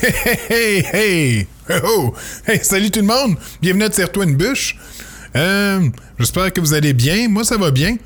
[0.00, 0.14] Hey,
[0.48, 1.46] hey, hey!
[1.82, 2.14] Oh,
[2.46, 3.36] hey, salut tout le monde!
[3.60, 4.76] Bienvenue à Tire-toi une bûche.
[5.34, 5.88] Euh,
[6.20, 7.28] J'espère que vous allez bien.
[7.28, 7.96] Moi, ça va bien.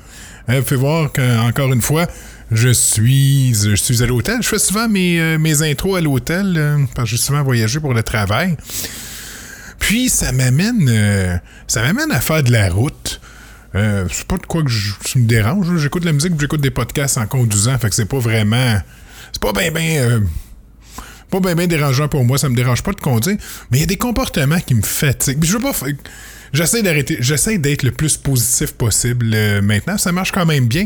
[0.49, 2.07] Euh, voir qu'encore une fois,
[2.51, 4.37] je suis, je suis à l'hôtel.
[4.41, 7.79] Je fais souvent mes, euh, mes intros à l'hôtel euh, parce que j'ai souvent voyagé
[7.79, 8.57] pour le travail.
[9.77, 13.21] Puis ça m'amène, ça m'amène à faire de la route.
[13.75, 15.77] Euh, c'est pas de quoi que je, ça me dérange.
[15.77, 17.77] J'écoute la musique, j'écoute des podcasts en conduisant.
[17.77, 18.79] Fait que c'est pas vraiment,
[19.31, 20.21] c'est pas bien, bien,
[21.39, 22.37] pas bien, bien dérangeant pour moi.
[22.37, 23.37] Ça me dérange pas de conduire,
[23.71, 25.43] mais il y a des comportements qui me fatiguent.
[26.53, 29.97] J'essaie d'arrêter, j'essaie d'être le plus positif possible euh, maintenant.
[29.97, 30.85] Ça marche quand même bien.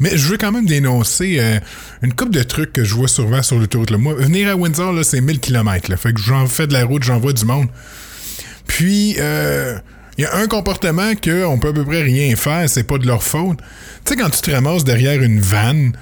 [0.00, 1.60] Mais je veux quand même dénoncer euh,
[2.02, 3.92] une couple de trucs que je vois souvent sur l'autoroute.
[3.92, 5.96] Moi, venir à Windsor, là, c'est 1000 km.
[5.96, 7.68] Fait que j'en fais de la route, j'en vois du monde.
[8.66, 9.78] Puis, euh,
[10.18, 13.06] il y a un comportement qu'on peut à peu près rien faire, c'est pas de
[13.06, 13.58] leur faute.
[14.04, 15.92] Tu sais, quand tu te ramasses derrière une vanne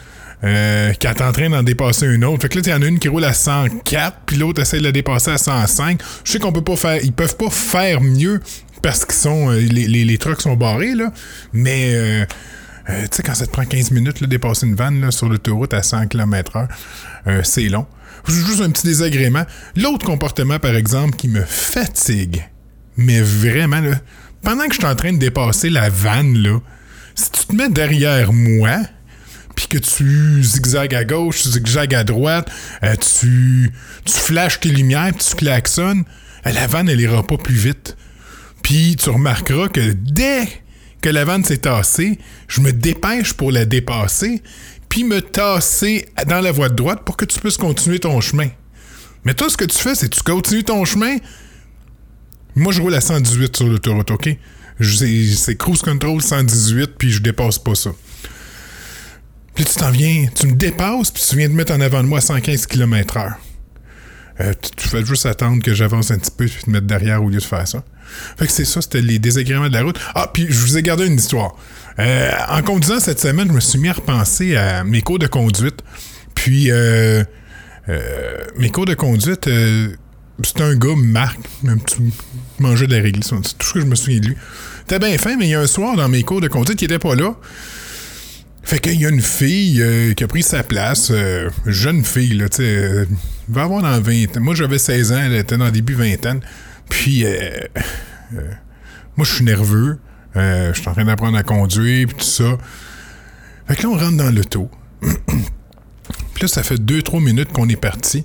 [0.45, 2.83] euh, qui est en train d'en dépasser une autre, fait que là, il y en
[2.83, 6.01] a une qui roule à 104, puis l'autre essaie de la dépasser à 105.
[6.25, 8.41] Je sais qu'on peut pas faire, ils peuvent pas faire mieux
[8.83, 11.13] parce qu'ils sont, euh, les, les, les trucks sont barrés, là,
[11.53, 11.93] mais...
[11.95, 12.25] euh,
[12.89, 15.73] tu sais, quand ça te prend 15 minutes de dépasser une vanne là, sur l'autoroute
[15.73, 16.67] à 100 km/h,
[17.45, 17.87] c'est long.
[18.27, 19.45] Juste un petit désagrément.
[19.77, 22.43] L'autre comportement, par exemple, qui me fatigue,
[22.97, 23.95] mais vraiment, là,
[24.43, 26.59] pendant que je suis en train de dépasser la vanne, là,
[27.15, 28.79] si tu te mets derrière moi,
[29.55, 32.51] puis que tu zigzags à gauche, tu zigzags à droite,
[32.83, 33.73] euh, tu,
[34.07, 36.05] flashes tes lumières, puis tu klaxonnes,
[36.47, 37.97] euh, la vanne, elle ira pas plus vite.
[38.63, 40.49] Puis tu remarqueras que dès
[41.01, 44.43] que la vanne s'est tassée, je me dépêche pour la dépasser,
[44.89, 48.49] puis me tasser dans la voie de droite pour que tu puisses continuer ton chemin.
[49.25, 51.17] Mais toi, ce que tu fais, c'est que tu continues ton chemin.
[52.55, 54.29] Moi, je roule à 118 sur l'autoroute, OK?
[54.81, 57.91] C'est cruise control 118, puis je dépasse pas ça.
[59.55, 62.09] Puis tu t'en viens, tu me dépasses, puis tu viens de mettre en avant de
[62.09, 63.35] moi 115 km/h.
[64.41, 67.29] Euh, tu, fais juste attendre que j'avance un petit peu puis te mettre derrière au
[67.29, 67.85] lieu de faire ça.
[68.39, 69.99] Fait que c'est ça, c'était les désagréments de la route.
[70.15, 71.55] Ah, puis je vous ai gardé une histoire.
[71.99, 75.27] Euh, en conduisant cette semaine, je me suis mis à repenser à mes cours de
[75.27, 75.83] conduite.
[76.35, 77.23] Puis, euh,
[77.89, 79.49] euh, mes cours de conduite,
[80.43, 82.13] c'était un gars, Marc, un petit
[82.59, 83.33] mangeait de la réglisse.
[83.43, 84.37] C'est tout ce que je me souviens de lui.
[84.81, 86.87] C'était bien fin, mais il y a un soir dans mes cours de conduite qui
[86.87, 87.35] était pas là.
[88.63, 92.35] Fait qu'il y a une fille euh, qui a pris sa place, euh, jeune fille,
[92.35, 93.07] là, tu sais, euh,
[93.49, 94.41] va avoir dans 20 ans.
[94.41, 96.41] Moi, j'avais 16 ans, elle était dans le début vingtaine.
[96.89, 97.51] Puis, euh,
[99.17, 99.99] moi, je suis nerveux.
[100.35, 102.57] Je suis en train d'apprendre à conduire, puis tout ça.
[103.67, 104.71] Fait que là, on rentre dans l'auto.
[105.01, 108.25] puis là, ça fait 2-3 minutes qu'on est parti.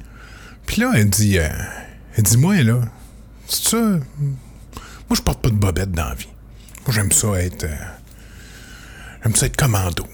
[0.66, 2.82] Puis là, elle dit, elle dit, moi, là,
[3.48, 3.78] c'est ça.
[3.78, 6.30] Moi, je porte pas de bobette dans la vie.
[6.86, 7.66] Moi, j'aime ça être.
[9.24, 10.08] j'aime ça être commando.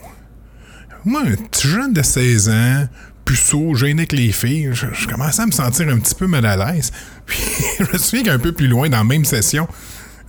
[1.06, 2.88] Moi, un petit jeune de 16 ans,
[3.25, 6.56] puceau, gêné avec les filles, je, commençais à me sentir un petit peu mal à
[6.56, 6.91] l'aise.
[7.25, 7.40] Puis,
[7.80, 9.68] je me souviens qu'un peu plus loin, dans la même session,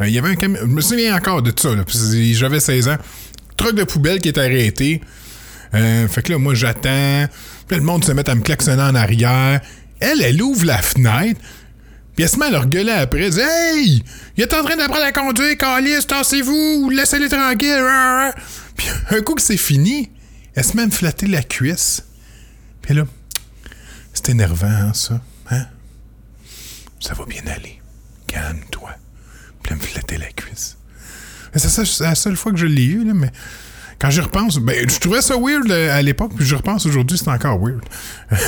[0.00, 0.60] euh, il y avait un camion.
[0.62, 1.70] Je me souviens encore de ça,
[2.32, 2.96] j'avais 16 ans.
[3.56, 5.00] Truc de poubelle qui est arrêté.
[5.74, 7.26] Euh, fait que là, moi, j'attends.
[7.68, 9.60] Puis le monde se met à me klaxonner en arrière.
[10.00, 11.40] Elle, elle ouvre la fenêtre.
[12.14, 13.24] Puis elle se met à leur gueuler après.
[13.24, 14.02] Elle dit Hey!
[14.36, 18.32] Il est en train d'apprendre à conduire, Calis, tassez-vous, laissez-les tranquilles.
[18.76, 20.10] Puis un coup que c'est fini,
[20.54, 22.04] elle se met à me flatter la cuisse?
[22.82, 23.04] Puis là,
[24.12, 25.20] c'est énervant, hein, ça.
[25.50, 25.66] Hein?
[27.00, 27.80] Ça va bien aller.
[28.26, 28.90] Calme-toi.
[29.62, 30.76] Puis elle me flattait la cuisse.
[31.56, 33.30] C'est la seule fois que je l'ai eu, là, mais
[33.98, 37.28] quand j'y repense, ben, je trouvais ça weird à l'époque, puis je repense aujourd'hui, c'est
[37.28, 37.82] encore weird.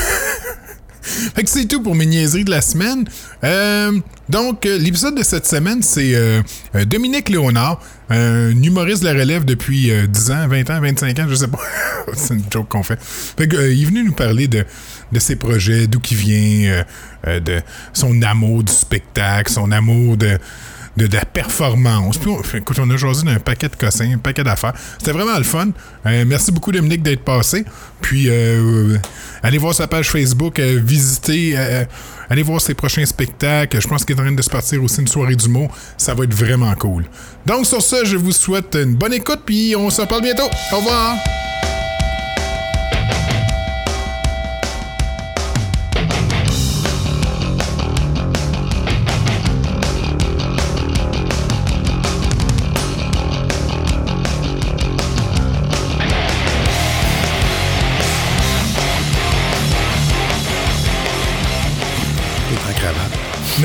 [1.06, 3.04] Fait que c'est tout pour mes niaiseries de la semaine.
[3.44, 3.92] Euh,
[4.28, 6.42] donc, euh, l'épisode de cette semaine, c'est euh,
[6.84, 7.80] Dominique Léonard,
[8.10, 11.48] un humoriste de la relève depuis euh, 10 ans, 20 ans, 25 ans, je sais
[11.48, 11.60] pas.
[12.14, 12.98] c'est une joke qu'on fait.
[13.00, 14.64] Fait il est venu nous parler de,
[15.12, 16.84] de ses projets, d'où il vient,
[17.24, 17.60] de
[17.92, 20.38] son amour du spectacle, son amour de,
[20.96, 22.18] de, de la performance.
[22.18, 24.74] Puis, on, écoute, on a choisi d'un paquet de cossins, un paquet d'affaires.
[24.98, 25.68] C'était vraiment le fun.
[26.06, 27.64] Euh, merci beaucoup, Dominique, d'être passé.
[28.00, 28.96] Puis, euh,
[29.42, 31.84] allez voir sa page Facebook, euh, visitez, euh,
[32.30, 33.80] allez voir ses prochains spectacles.
[33.80, 35.74] Je pense qu'il est en train de se partir aussi une soirée d'humour.
[35.96, 37.04] Ça va être vraiment cool.
[37.44, 40.48] Donc, sur ça, je vous souhaite une bonne écoute, puis on se reparle bientôt.
[40.72, 41.16] Au revoir!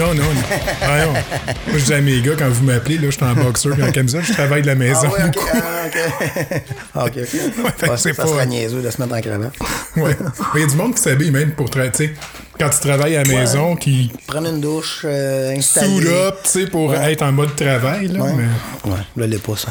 [0.01, 0.23] Non, non.
[0.23, 0.41] non.
[0.81, 1.11] Ah, non.
[1.13, 3.83] Moi, je dis à mes gars, quand vous m'appelez, là, je suis en boxeur et
[3.83, 5.07] en camisole, je travaille de la maison.
[5.07, 6.61] Ah ouais, ok.
[6.95, 7.11] Ah, ok.
[7.17, 9.53] Ah, Ouais, ça pas- serait niaiseux de se mettre en cravate.
[9.97, 10.15] Ouais.
[10.55, 12.13] Il y a du monde qui s'habille même pour tra- tu sais,
[12.59, 16.07] quand tu travailles à la maison, qui Prendre une douche, euh, installer.
[16.07, 17.13] up, tu sais, pour Ouais.
[17.13, 18.07] être en mode travail.
[18.07, 18.31] Là, Ouais.
[18.35, 19.69] mais- Ouais, là, l'est pas, ça.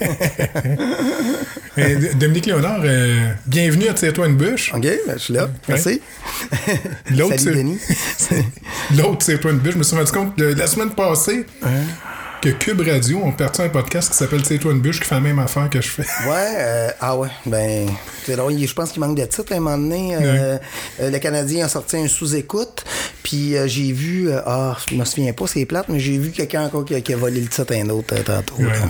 [2.16, 4.72] Dominique Léonard, euh, bienvenue à Tire-toi une bûche.
[4.74, 5.48] OK, ben, je suis là.
[5.68, 6.00] Merci.
[7.10, 7.78] L'autre, Salut, Denis.
[8.96, 9.72] L'autre, Tire-toi une bûche.
[9.74, 11.46] Je me suis rendu compte de- la semaine passée
[12.42, 15.20] que Cube Radio ont parti un podcast qui s'appelle Tire-toi une bûche qui fait la
[15.20, 16.02] même affaire que je fais.
[16.02, 17.86] Ouais, euh, ah ouais, ben,
[18.26, 20.16] c'est drôle, je pense qu'il manque de titres à un moment donné.
[20.16, 20.58] Euh,
[21.00, 22.84] euh, le Canadien a sorti un sous-écoute,
[23.22, 26.64] puis euh, j'ai vu, ah, je me souviens pas, c'est plate, mais j'ai vu quelqu'un
[26.64, 28.56] encore qui a, qui a volé le titre à un autre tantôt.
[28.58, 28.64] Ouais.
[28.64, 28.86] là.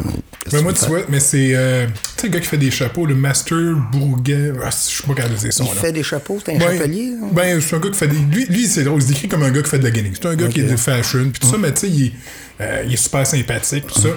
[0.52, 1.52] Mais moi, tu vois, mais c'est.
[1.54, 4.52] euh, tu sais, le gars qui fait des chapeaux, le Master Bourguet.
[4.64, 5.72] Ah, je sais pas de dire son Il nom.
[5.74, 7.10] fait des chapeaux, c'est un chapelier.
[7.10, 7.26] là?
[7.32, 8.16] Ben, c'est un gars qui fait des.
[8.18, 10.12] Lui, lui c'est drôle, il se décrit comme un gars qui fait de la gaming.
[10.14, 12.12] C'est un gars qui est de fashion, puis tout ça, mais tu sais, il, est,
[12.62, 14.08] euh, il est super sympathique, tout ça.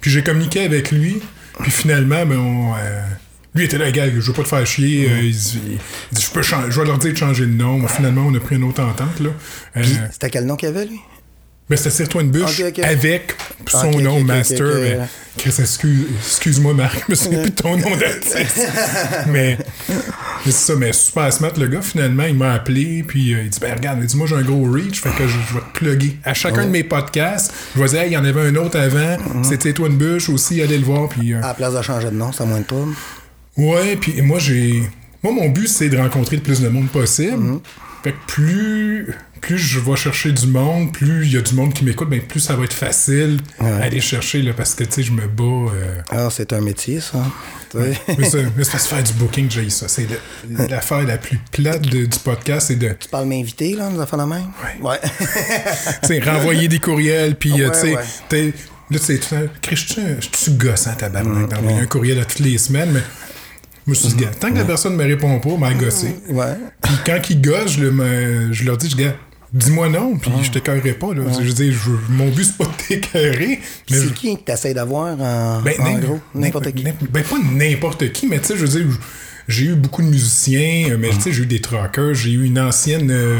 [0.00, 1.20] Puis j'ai communiqué avec lui,
[1.60, 2.74] puis finalement, ben, on.
[2.74, 3.00] euh,
[3.54, 5.08] lui était là, gars, je veux pas te faire chier.
[5.10, 5.78] euh, il, dit,
[6.12, 7.86] je peux je vais leur dire de changer de nom.
[7.88, 9.20] Finalement, on a pris une autre entente,
[10.12, 11.00] C'était quel nom qu'il avait, lui?
[11.74, 12.78] C'était une bûche Ok, ok.
[12.84, 13.34] avec
[13.68, 14.64] son nom, Master.
[14.80, 14.98] mais,
[15.36, 18.68] excuse, excuse-moi, Marc, je me souviens plus de ton nom d'artiste.
[19.26, 19.58] mais
[19.88, 23.50] mais c'est ça, mais super smart, le gars, finalement, il m'a appelé, puis euh, il
[23.50, 25.60] dit Ben, regarde, il dit, moi, j'ai un gros reach, fait que je, je vais
[25.72, 26.18] te plugger.
[26.22, 28.78] À chacun de mes podcasts, je vais dire, Hey, il y en avait un autre
[28.78, 29.42] avant, Mhm.
[29.42, 31.32] c'était toi une bûche aussi, allez le voir, puis.
[31.34, 32.94] euh, À la place de changer de nom, c'est à moins de trouble.
[33.56, 34.84] Ouais, puis moi, j'ai.
[35.22, 37.36] Moi, mon but, c'est de rencontrer le plus de monde possible.
[37.38, 37.60] Mhm.
[38.02, 41.74] Fait que plus, plus je vais chercher du monde, plus il y a du monde
[41.74, 44.92] qui m'écoute, ben plus ça va être facile à aller chercher, là, parce que, tu
[44.92, 45.72] sais, je me bats.
[45.74, 47.18] euh, Ah, c'est un métier, ça.
[47.74, 49.88] Mais ça- mais que faire du booking, j'ai ça.
[49.88, 50.06] C'est
[50.68, 54.20] l'affaire la plus plate de- du podcast, c'est de Tu parles m'inviter, là, nous affaires
[54.20, 54.46] de même?
[54.80, 55.00] Ouais.
[56.02, 58.54] tu sais, renvoyer des courriels, puis euh, Ouais, tu sais, ouais.
[58.90, 59.20] là, tu sais,
[59.70, 63.02] je suis- gossant, tabarnak, d'envoyer un courriel à toutes les semaines, mais
[63.86, 66.08] je me suis dit, gars, tant que la personne ne me répond pas, m'a gossé.
[66.28, 66.44] ouais.
[66.82, 69.14] Puis quand ils gossent, je, le je leur dis, je gars,
[69.52, 71.14] dis-moi non, puis je t'écœurerai pas.
[71.14, 71.22] Là.
[71.38, 73.60] Je veux dire, je- mon but, c'est pas de t'écœurer.
[73.88, 76.20] je- C'est qui que t'essayes d'avoir en, ben, en gros?
[76.34, 76.82] N'importe qui.
[76.84, 78.98] Ben, pas n'importe qui, mais tu sais, je veux dire,
[79.48, 82.44] j'ai eu beaucoup de musiciens, euh, mais tu sais, j'ai eu des truckers, j'ai eu
[82.44, 83.10] une ancienne.
[83.10, 83.38] euh,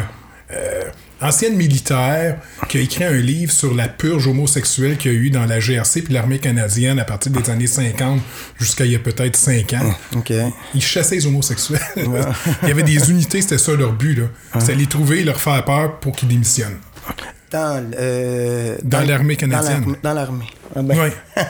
[0.52, 0.82] euh,
[1.20, 5.30] ancienne militaire qui a écrit un livre sur la purge homosexuelle qu'il y a eu
[5.30, 8.20] dans la GRC puis l'armée canadienne à partir des années 50
[8.58, 9.94] jusqu'à il y a peut-être 5 ans.
[10.16, 10.32] OK.
[10.74, 11.80] Ils chassaient les homosexuels.
[11.96, 14.14] il y avait des unités, c'était ça leur but.
[14.14, 14.24] là.
[14.58, 16.78] C'était les trouver et leur faire peur pour qu'ils démissionnent.
[17.50, 19.96] Dans, euh, Dans l'armée canadienne.
[20.02, 20.46] Dans l'armée.
[20.74, 21.12] Ah ben, Ouais.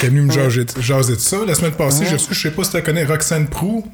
[0.00, 1.36] Qui est venu me jaser, de ça.
[1.46, 3.84] La semaine passée, j'ai reçu, je sais pas si tu la connais, Roxane Prou.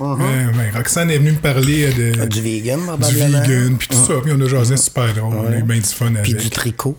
[0.00, 4.14] Euh, ben, Roxane est venue me parler de, Du vegan, du vegan, puis tout ça.
[4.22, 5.34] Puis on a jasé super drôle.
[5.34, 6.36] On a eu bien du fun Puis avec.
[6.44, 6.96] du tricot.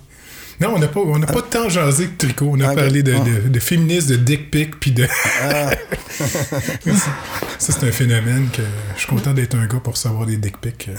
[0.60, 2.50] Non, on n'a pas, on n'a pas tant jasé de tricot.
[2.54, 3.20] On a parlé de, Ah.
[3.20, 5.06] de, de féministes, de dick pic, puis de.
[6.90, 7.04] ça,
[7.60, 8.64] c'est un phénomène que
[8.96, 10.90] je suis content d'être un gars pour savoir des dick pics.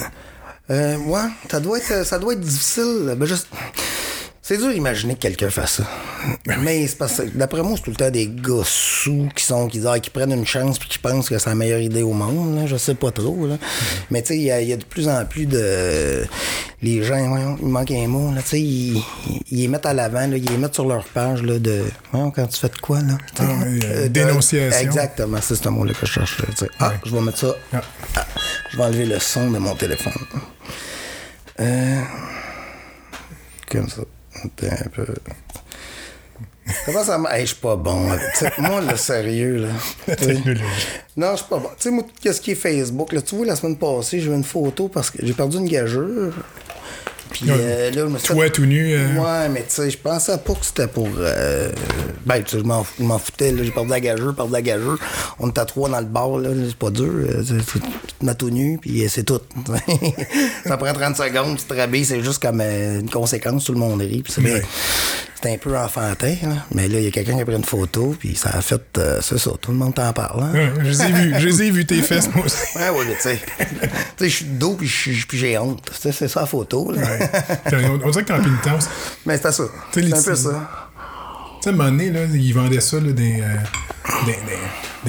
[0.71, 1.21] Euh, ouais,
[1.51, 3.15] ça doit être, ça doit être difficile.
[3.17, 3.49] Ben, juste...
[4.49, 5.83] C'est dur d'imaginer que quelqu'un fasse ça.
[6.61, 9.69] Mais c'est parce que, d'après moi, c'est tout le temps des gars sous qui sont,
[9.69, 12.03] qui, disent, ah, qui prennent une chance puis qui pensent que c'est la meilleure idée
[12.03, 12.59] au monde.
[12.59, 12.67] Là.
[12.67, 13.47] Je sais pas trop.
[13.47, 13.59] Là.
[14.11, 16.25] Mais tu sais, il y, a- il y a de plus en plus de.
[16.81, 18.33] Les gens, voyons, il manque un mot.
[18.33, 19.03] Là, tu sais, ils,
[19.51, 21.85] ils les mettent à l'avant, là, ils les mettent sur leur page là, de.
[22.13, 23.19] Voyons, quand tu fais de quoi, là?
[23.41, 24.81] Ah, oui, euh, de- dénonciation.
[24.81, 26.39] Exactement, c'est ce mot-là que je cherche.
[26.39, 26.67] là.
[26.81, 27.55] Ah, je vais mettre ça.
[27.75, 27.83] Ah.
[28.17, 28.27] Ah,
[28.71, 30.13] je vais enlever le son de mon téléphone.
[31.61, 32.01] Euh,
[33.71, 34.01] comme ça.
[34.45, 35.07] Attends un peu.
[36.85, 37.35] Comment ça marche?
[37.35, 38.09] Hey, je suis pas bon.
[38.59, 39.69] Moi, le sérieux, là.
[40.07, 40.63] La technologie.
[41.17, 41.69] Non, je suis pas bon.
[41.77, 43.13] Tu sais, moi, qu'est-ce qui est Facebook?
[43.13, 45.69] Là, tu vois, la semaine passée, j'ai eu une photo parce que j'ai perdu une
[45.69, 46.33] gageure.
[47.31, 48.93] Puis euh, là, je me suis Toi, fait- tout nu.
[48.93, 51.09] euh, Ouais, mais tu sais, je pensais pas que c'était pour.
[51.19, 51.71] Euh...
[52.27, 53.63] Ben, tu sais, je m'en foutais, là.
[53.63, 54.99] J'ai perdu la gageure, perdu la gageure.
[55.39, 56.51] On était à trois dans le bar, là.
[56.67, 57.13] C'est pas dur.
[57.47, 57.79] Tu
[58.21, 59.41] te mets tout nu, puis c'est tout.
[60.67, 64.01] ça prend 30 secondes, tu te rhabilles, c'est juste comme une conséquence, tout le monde
[64.01, 64.23] rit.
[64.23, 64.63] Puis c'est bien- Ouais.
[65.41, 66.67] C'était un peu enfantin, là.
[66.75, 68.83] Mais là, il y a quelqu'un qui a pris une photo, puis ça a fait.
[68.99, 70.53] euh, c'est ça, tout le monde t'en parle, hein.
[70.53, 72.57] ouais, je les ai vus, je les ai vus tes fesses, moi aussi.
[72.77, 73.41] Ouais, ouais, mais tu sais.
[73.57, 73.65] tu
[74.19, 74.89] sais, je suis dos, puis
[75.33, 75.89] j'ai honte.
[75.97, 77.03] C'est ça la photo, là.
[77.73, 78.89] on, on dirait que t'es en pénitence.
[79.27, 79.65] Mais c'était ça.
[79.93, 80.88] C'est un peu ça.
[81.61, 84.39] Tu sais, à un moment donné, là, ils vendaient ça là, des, euh, des, des-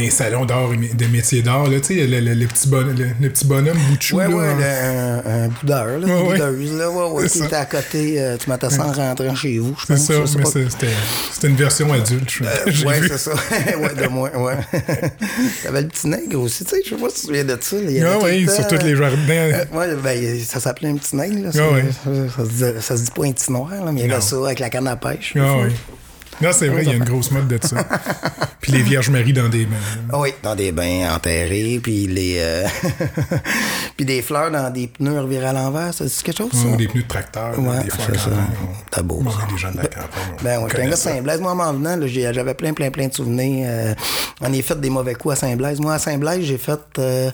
[0.04, 1.66] des salons d'art, et mé- de métiers d'art.
[1.70, 4.16] Tu sais, le, le- le petit bon- le, le petit bonhomme Bouchou.
[4.18, 6.38] Ouais, là, ouais, le- un, un boudeur, là, Ouais, ouais.
[6.40, 9.76] boudeuse, là, ouais, ouais, qui était à côté, euh, tu ça en rentrant chez vous,
[9.80, 12.30] je C'est ça, mais c'était une version adulte.
[12.30, 13.32] je- j'ai Ouais, c'est ça.
[13.80, 14.58] ouais, de moi, ouais.
[15.64, 17.58] T'avais le petit nègre aussi, tu sais, je sais pas si tu te souviens de
[17.62, 17.76] ça.
[18.06, 19.18] Ah oui, temps, sur tous les jardins.
[19.30, 21.52] euh, ouais, ben, ça s'appelait un petit nègre, là.
[21.52, 21.86] Ça, Ah ouais.
[21.92, 24.12] ça, ça se dit, ça se dit pas un petit noir, là, mais il y
[24.12, 25.34] avait ça avec la canne à pêche.
[25.38, 25.74] Ah oui.
[26.42, 27.84] Non, c'est vrai, il y a une grosse mode de ça.
[28.62, 29.76] puis les Vierges Marie dans des bains.
[30.12, 32.38] Ah Oui, dans des bains enterrés, puis les.
[32.40, 32.66] euh,
[33.98, 36.68] puis des fleurs dans des pneus revirés à l'envers, ça dit quelque chose, ça?
[36.68, 38.30] Ou des pneus de tracteur, Ouais, des c'est quand ça.
[38.90, 40.10] T'as beau, est des de la campagne.
[40.42, 40.96] Ben, ouais, un connaît gars.
[40.96, 41.42] Saint-Blaise.
[41.42, 43.68] Moi, en venant, j'avais plein, plein, plein de souvenirs.
[43.70, 43.94] Euh,
[44.42, 45.80] on est fait des mauvais coups à Saint-Blaise.
[45.80, 46.80] Moi, à Saint-Blaise, j'ai fait.
[47.00, 47.32] Euh,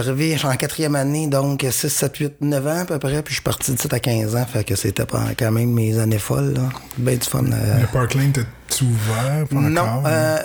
[0.00, 2.98] suis arrivé, je suis en quatrième année, donc 6, 7, 8, 9 ans à peu
[2.98, 5.04] près, puis je suis parti de 7 à 15 ans, fait que c'était
[5.38, 6.68] quand même mes années folles, là.
[6.98, 7.44] Ben du fun.
[7.52, 7.80] euh.
[7.80, 9.46] Le Parkland, t'es ouvert?
[9.48, 10.02] Pas Non, encore?
[10.06, 10.38] euh,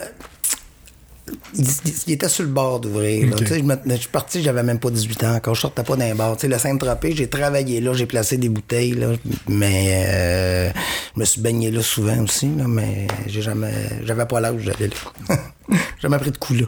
[1.54, 3.36] il, il- il était sur le bord d'ouvrir.
[3.38, 5.56] Je, suis parti, j'avais même pas 18 ans encore.
[5.56, 6.36] Je sortais pas d'un bar.
[6.36, 9.08] Tu sais, le Saint-Tropez, j'ai travaillé là, j'ai placé des bouteilles, là,
[9.48, 10.72] mais euh,
[11.16, 13.72] je me suis baigné là souvent aussi, là, mais j'ai jamais.
[14.06, 14.90] J'avais pas l'âge d'aller
[15.30, 15.36] là.
[15.70, 16.66] j'ai jamais pris de coup là.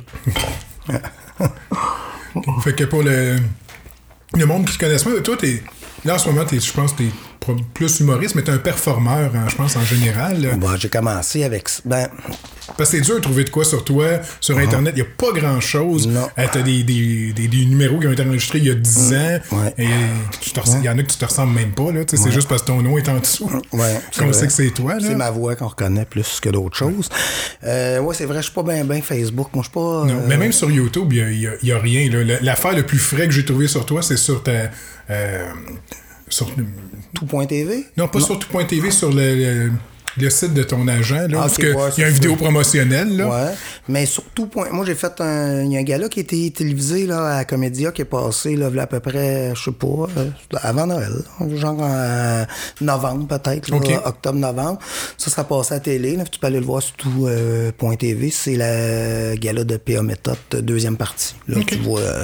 [2.63, 3.37] Fait que pour le,
[4.35, 5.61] le monde qui te connaisse pas, toi, t'es,
[6.05, 7.09] là, en ce moment, t'es, je pense que t'es
[7.73, 10.57] plus humoriste, mais t'es un performeur, hein, je pense, en général.
[10.57, 11.67] Bon, j'ai commencé avec.
[11.85, 12.07] Ben,
[12.77, 14.05] Parce que c'est dur de trouver de quoi sur toi,
[14.39, 14.93] sur Internet.
[14.95, 16.09] Il n'y a pas grand-chose.
[16.38, 19.13] Euh, t'as des, des, des, des numéros qui ont été enregistrés il y a 10
[19.13, 19.39] ans.
[19.51, 19.73] Ouais.
[19.77, 19.88] Et
[20.41, 21.85] tu il y en a que tu te ressembles même pas.
[22.07, 23.50] Tu C'est juste parce que ton nom est en dessous.
[24.17, 24.95] Qu'on sait que c'est toi.
[25.00, 27.09] C'est ma voix qu'on reconnaît plus que d'autres choses.
[27.63, 29.47] Euh, ouais, c'est vrai, je suis pas bien ben Facebook.
[29.53, 30.05] Moi, je suis pas.
[30.05, 32.09] Non, euh, Mais même sur YouTube, il n'y a, y a rien.
[32.41, 34.51] L'affaire le plus frais que j'ai trouvé sur toi, c'est sur ta.
[35.09, 35.45] euh,
[36.33, 36.49] sur,
[37.13, 37.85] Tout.tv?
[37.97, 39.71] non, pas sur tout.tv, sur le, le,
[40.17, 41.27] le site de ton agent.
[41.27, 43.17] Là, Ah, parce que ouais, y a une vidéo promotionnelle.
[43.17, 43.27] Là.
[43.29, 43.51] Ouais.
[43.88, 44.70] Mais surtout, point.
[44.72, 45.63] Moi, j'ai fait un.
[45.63, 48.55] Il y a un gars-là qui a été télévisé là, à Comédia qui est passé
[48.55, 50.29] là, à peu près, je sais pas, euh,
[50.62, 51.12] avant Noël.
[51.39, 52.46] là, Genre en
[52.82, 53.72] novembre, peut-être.
[54.05, 54.79] Octobre-novembre.
[55.17, 56.15] Ça, ça passé à la télé.
[56.15, 57.72] Là, tu peux aller le voir sur tout euh.
[58.32, 61.36] C'est le gala de PA Méthode, deuxième partie.
[61.48, 62.24] Là, tu vois euh,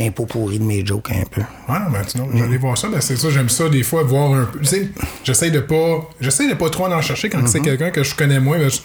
[0.00, 1.40] un pot pourri de mes jokes un peu.
[1.40, 2.88] Ouais, ben, sinon, j'allais voir ça.
[2.88, 4.58] Ben, c'est ça, j'aime ça, des fois, voir un peu.
[4.60, 4.88] Tu sais,
[5.24, 6.08] j'essaie de pas.
[6.20, 8.58] J'essaie de pas trop en chercher quand c'est quelqu'un que je connais moins.
[8.58, 8.80] ben, je-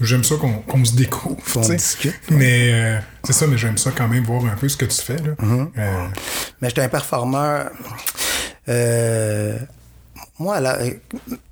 [0.00, 0.34] J'aime ça
[0.66, 1.38] qu'on se découvre.
[1.76, 2.14] Discute.
[2.30, 5.00] Mais euh, c'est ça, mais j'aime ça quand même voir un peu ce que tu
[5.00, 5.16] fais.
[5.16, 5.34] Là.
[5.78, 6.06] Euh,
[6.60, 7.70] Mais j'étais un performeur.
[8.68, 9.56] Euh,
[10.40, 10.90] moi, euh,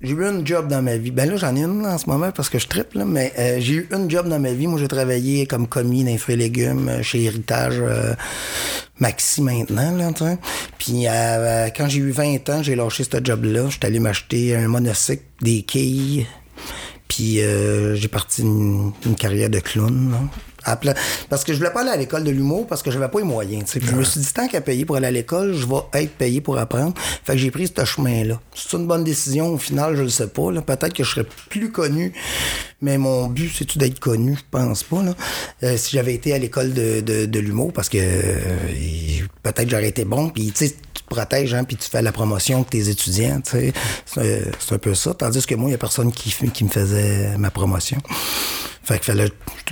[0.00, 1.12] j'ai eu une job dans ma vie.
[1.12, 3.75] Ben là, j'en ai une en ce moment parce que je triple, là, mais j'ai
[3.75, 4.67] eu une job dans ma vie.
[4.67, 7.81] Moi, j'ai travaillé comme commis dans les fruits et légumes chez Héritage
[9.00, 10.25] Maxi maintenant, là, tu.
[10.78, 13.69] Puis euh, quand j'ai eu 20 ans, j'ai lâché ce job-là.
[13.71, 16.26] J'étais allé m'acheter un monocycle, des quilles.
[17.09, 20.12] Puis euh, j'ai parti une, une carrière de clown.
[20.12, 20.19] là.
[21.29, 23.25] Parce que je voulais pas aller à l'école de l'humour parce que j'avais pas les
[23.25, 23.64] moyens.
[23.64, 23.81] tu sais.
[23.81, 26.12] Puis je me suis dit, tant qu'à payer pour aller à l'école, je vais être
[26.12, 26.95] payé pour apprendre.
[27.25, 28.40] Fait que j'ai pris ce chemin-là.
[28.55, 30.50] C'est une bonne décision au final, je le sais pas.
[30.61, 32.12] Peut-être que je serais plus connu,
[32.81, 34.37] mais mon but, c'est-tu d'être connu?
[34.37, 35.02] Je pense pas.
[35.02, 35.14] Là.
[35.62, 38.47] Euh, si j'avais été à l'école de, de, de l'humour, parce que euh,
[39.43, 40.31] peut-être que j'aurais été bon.
[40.31, 40.71] Puis tu
[41.09, 43.73] protèges, hein, puis tu fais la promotion de tes étudiants, tu sais.
[44.59, 45.12] C'est un peu ça.
[45.12, 47.99] Tandis que moi, il n'y a personne qui, qui me faisait ma promotion.
[48.83, 49.31] Fait que fallait,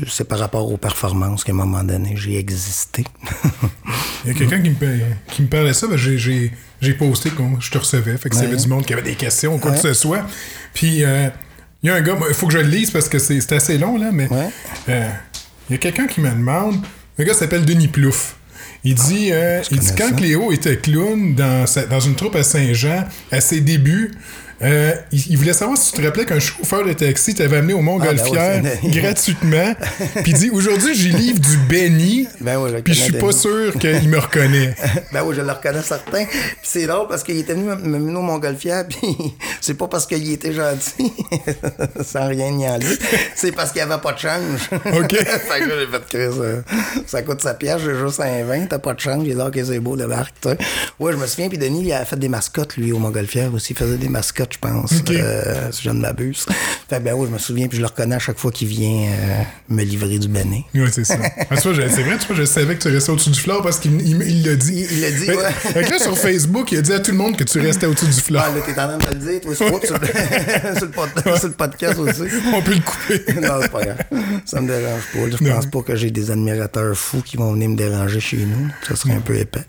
[0.09, 3.05] c'est par rapport aux performances qu'à un moment donné, j'ai existé.
[4.25, 4.73] Il y a quelqu'un qui,
[5.33, 8.17] qui me parlait ça, ben j'ai, j'ai, j'ai posté quand je te recevais.
[8.19, 9.77] Fait que avait du monde qui avait des questions ou quoi Ouais.
[9.77, 10.27] que ce soit.
[10.75, 11.29] Puis euh,
[11.83, 13.55] il y a un gars, il faut que je le lise parce que c'est, c'est
[13.55, 14.49] assez long, là, mais Ouais.
[14.91, 15.09] euh,
[15.71, 16.77] il y a quelqu'un qui me demande.
[17.17, 18.37] Le gars s'appelle Denis Plouffe.
[18.85, 20.15] Il dit, euh, il dit quand.
[20.17, 24.13] Cléo était clown dans, sa- dans une troupe à Saint-Jean, à ses débuts,
[24.63, 27.75] euh, il, il voulait savoir si tu te rappelais qu'un chauffeur de taxi t'avait amené
[27.75, 28.27] au Montgolfière
[28.59, 29.75] Ah, ben ouais, c'est- gratuitement.
[30.23, 32.27] Puis dit aujourd'hui, j'y livre du béni.
[32.41, 34.75] Ben ouais, je puis je suis pas sûr qu'il me reconnaît.
[35.13, 36.25] ben oui, je le reconnais certain.
[36.25, 39.17] Puis c'est drôle parce qu'il était venu me au Montgolfière, puis
[39.61, 41.13] c'est pas parce qu'il était gentil,
[42.03, 42.99] sans rien ni en lui,
[43.35, 44.69] c'est parce qu'il avait pas de change.
[44.73, 45.15] OK.
[45.15, 46.63] fait que j'ai fait euh,
[47.07, 49.59] ça coûte sa pièce, j'ai juste un 20, t'as pas de change, j'ai dit, ok,
[49.65, 49.97] c'est beau,
[50.43, 50.57] sais.
[50.99, 53.73] Ouais, je me souviens, puis Denis, il a fait des mascottes, lui, au Montgolfière aussi.
[53.73, 56.47] Il faisait des mascottes, je pense, euh, si je ne m'abuse.
[56.89, 59.09] Fait ben oui, je me souviens, puis je le reconnais à chaque fois qu'il vient
[59.11, 60.65] euh, me livrer du béné.
[60.75, 61.17] Oui, c'est ça.
[61.51, 64.01] Ah, c'est vrai, tu vois, je savais que tu restais au-dessus du fleur parce qu'il
[64.01, 64.87] il- il l'a dit.
[64.91, 65.51] Il- l'a dit, Fait- ouais.
[65.53, 68.07] Fait là, sur Facebook, il a dit à tout le monde que tu restais au-dessus
[68.07, 68.45] du fleur.
[68.47, 70.07] Ah, là, t'es en train de me le dire, toi, sur, le- sur le
[71.39, 72.23] sur le podcast aussi.
[72.55, 73.41] On peut le couper.
[73.41, 73.97] non, c'est pas grave.
[74.45, 75.37] Ça me dérange pas.
[75.39, 75.55] Je Non.
[75.57, 78.69] pense pas que j'ai des admirateurs fous qui vont venir me déranger chez nous.
[78.87, 79.65] Ça serait un peu épais.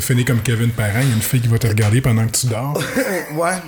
[0.00, 2.32] Finis comme Kevin Parent, il y a une fille qui va te regarder pendant que
[2.32, 2.80] tu dors.
[3.34, 3.67] ouais.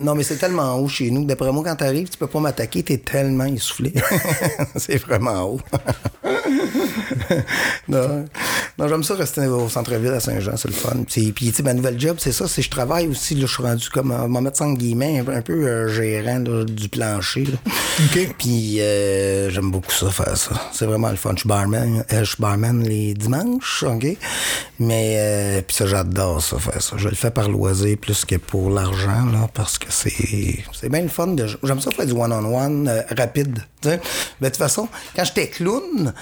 [0.00, 1.24] Non, mais c'est tellement haut chez nous.
[1.24, 3.92] D'après moi, quand t'arrives, tu peux pas m'attaquer, t'es tellement essoufflé.
[4.76, 5.60] c'est vraiment haut.
[7.88, 8.26] non,
[8.78, 11.04] non j'aime ça rester au centre-ville à Saint-Jean, c'est le fun.
[11.08, 13.52] Puis, puis tu sais, ma nouvelle job, c'est ça, c'est je travaille aussi, là, je
[13.52, 17.44] suis rendu comme, on va mettre en guillemets, un, peu euh, gérant là, du plancher.
[17.44, 17.58] Là.
[18.38, 20.52] Puis euh, j'aime beaucoup ça, faire ça.
[20.72, 21.32] C'est vraiment le fun.
[21.34, 24.06] Je suis barman, euh, je suis barman les dimanches, OK?
[24.80, 26.96] Mais, puis ça, j'adore ça, faire ça.
[26.96, 31.02] Je le fais par loisir plus que pour l'argent, là, parce que c'est, c'est bien
[31.02, 31.28] le fun.
[31.28, 33.60] De, j'aime ça faire du one-on-one euh, rapide.
[33.84, 33.98] Mais
[34.40, 36.12] de toute façon, quand j'étais clown,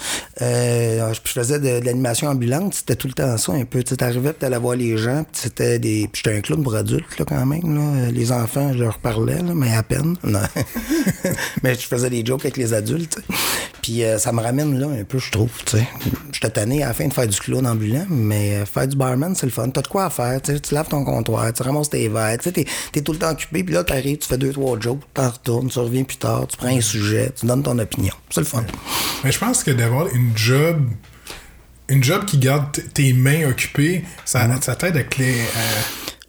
[0.41, 3.83] euh, je faisais de, l'animation ambulante, c'était tout le temps ça un peu.
[3.83, 6.09] Tu arrivais, tu allais voir les gens, puis c'était des.
[6.13, 7.75] J'étais un clown pour adultes, là, quand même.
[7.75, 8.11] Là.
[8.11, 10.17] Les enfants, je leur parlais, mais à peine.
[11.63, 13.21] Mais je faisais des jokes avec les adultes.
[13.83, 13.91] Tu.
[13.93, 15.51] Puis euh, ça me ramène là un peu, je trouve.
[15.65, 15.87] tu sais.
[16.33, 19.35] J'étais tanné à la fin de faire du clown ambulant, mais euh, faire du barman,
[19.35, 19.69] c'est le fun.
[19.71, 20.41] T'as de quoi à faire.
[20.41, 20.61] tu.
[20.61, 22.39] Tu laves ton comptoir, tu ramasses tes verres.
[22.39, 25.29] Tu t'es tout le temps occupé, puis là, t'arrives, tu fais deux, trois jokes, t'en
[25.31, 28.15] retournes, tu reviens plus tard, tu prends un sujet, tu donnes ton opinion.
[28.31, 28.65] C'est le fun.
[29.25, 30.79] Mais je pense que d'avoir une job
[31.89, 35.35] une job qui garde tes mains occupées, ça, ça t'aide à, clé-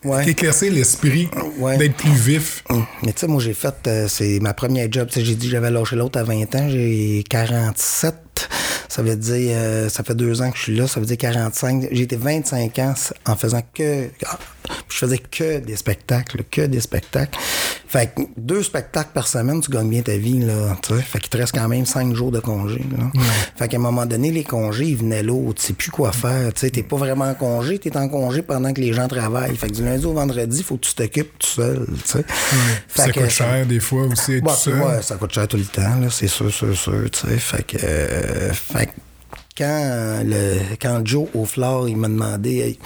[0.06, 0.30] Ouais.
[0.30, 1.30] éclaircir l'esprit,
[1.60, 1.78] Ouais.
[1.78, 2.64] d'être plus vif.
[2.70, 2.86] Hum.
[3.06, 5.10] Mais tu sais, moi, j'ai fait, euh, c'est ma première job.
[5.16, 6.68] J'ai dit que j'avais lâché l'autre à 20 ans.
[6.70, 8.16] J'ai 47.
[8.90, 10.88] Ça veut dire, euh, ça fait deux ans que je suis là.
[10.88, 11.88] Ça veut dire 45.
[11.92, 12.94] J'ai été 25 ans
[13.26, 14.38] en faisant que, ah,
[14.90, 17.38] je faisais que des spectacles, que des spectacles.
[17.88, 20.76] Fait que deux spectacles par semaine, tu gagnes bien ta vie, là.
[20.84, 23.12] Fait qu'il te reste quand même cinq jours de congé, là.
[23.56, 25.62] Fait qu'à un moment donné, les congés, ils venaient l'autre.
[25.62, 26.52] Tu sais plus quoi faire.
[26.54, 29.56] Tu sais, t'es pas vraiment en congé, t'es en congé pendant que les gens travaillent.
[29.56, 32.26] Fait que du lundi au vendredi, il faut que tu t'occupes tout seul, tu sais.
[32.96, 34.82] Ça coûte cher des fois aussi, Bah, tout seul.
[34.82, 37.38] ouais, ça coûte cher tout le temps, là, c'est sûr, sûr, sûr, tu sais.
[37.38, 38.23] Fait que, euh,
[38.54, 38.92] fait que
[39.58, 41.46] quand, le, quand Joe au
[41.88, 42.80] il m'a demandé, hey,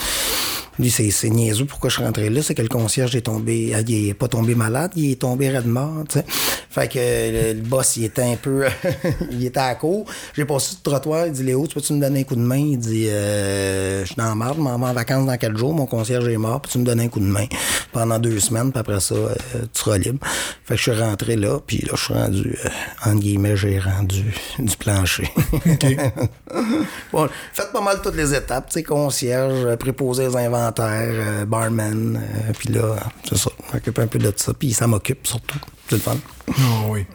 [0.80, 3.74] lui, c'est, c'est niaiseux pourquoi je suis rentré là, c'est que le concierge est tombé,
[3.76, 6.26] ah, il est pas tombé malade, il est tombé raide mort, tu sais.
[6.70, 8.66] Fait que le, le boss, il était un peu,
[9.32, 10.06] il était à court.
[10.36, 12.58] J'ai passé le trottoir, il dit, Léo, tu peux-tu me donner un coup de main?
[12.58, 15.58] Il dit, euh, je suis dans la marde, je m'en vais en vacances dans quatre
[15.58, 17.48] jours, mon concierge est mort, peux-tu me donner un coup de main?
[17.92, 19.36] Pendant deux semaines, puis après ça, euh,
[19.74, 20.20] tu seras libre.
[20.66, 22.70] Fait que je suis rentré là, puis là, je suis rendu, euh,
[23.10, 24.24] entre guillemets, j'ai rendu
[24.60, 25.32] du plancher.
[27.12, 31.46] bon, faites pas mal toutes les étapes, tu sais, concierge, euh, préposé aux inventaires, euh,
[31.46, 32.96] barman, euh, puis là,
[33.28, 35.60] c'est ça, je m'occupe un peu de ça, puis ça m'occupe surtout,
[35.90, 36.18] c'est le fun.
[36.50, 36.54] Ah
[36.90, 37.06] oui.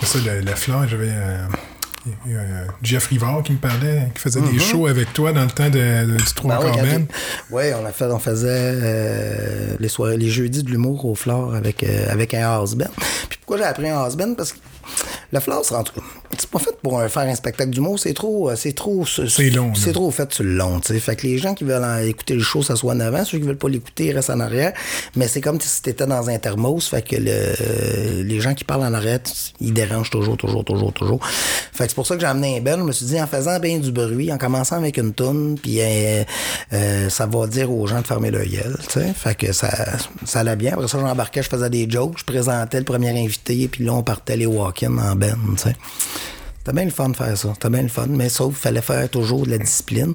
[0.00, 1.46] C'est ça, la, la fleur, j'avais euh,
[2.26, 2.40] il y a,
[2.82, 6.06] Jeff Rivard qui me parlait, qui faisait des shows avec toi dans le temps de,
[6.12, 6.82] de- du Trois Mm-hmm.
[6.82, 7.06] Ben
[7.50, 11.14] j'ai- ouais, on a fait, on faisait euh, les soirées, les jeudis de l'humour au
[11.14, 12.86] Flore avec euh, avec un house band.
[13.28, 14.58] Puis pourquoi j'ai appris un house band parce que
[15.32, 16.00] le c'est en tout cas,
[16.38, 19.50] c'est pas fait pour un- faire un spectacle d'humour, c'est trop, euh, c'est trop, C'est
[19.50, 21.00] long, c'est trop fait sur le long, tu sais.
[21.00, 23.38] Fait que les gens qui veulent en écouter le show, ça soit en avant, ceux
[23.38, 24.72] qui veulent pas l'écouter, ils restent en arrière.
[25.16, 28.82] Mais c'est comme si t'étais dans un thermos, fait que le, les gens qui parlent
[28.82, 29.20] en arrière,
[29.60, 31.20] ils dérangent toujours, toujours, toujours, toujours.
[31.24, 32.78] Fait que c'est pour ça que j'ai amené un bel.
[32.80, 35.80] Je me suis dit, en faisant bien du bruit, en commençant avec une toune, puis
[35.80, 36.24] euh,
[36.72, 39.12] euh, ça va dire aux gens de fermer leur gueule, tu sais.
[39.14, 39.68] Fait que ça,
[40.24, 40.72] ça allait bien.
[40.74, 44.02] Après ça, j'embarquais, je faisais des jokes, je présentais le premier invité, puis là, on
[44.02, 45.76] partait les walk-in en ben, tu sais.
[46.70, 47.48] C'était bien le fun de faire ça.
[47.54, 48.06] C'était bien le fun.
[48.08, 50.14] Mais sauf qu'il fallait faire toujours de la discipline.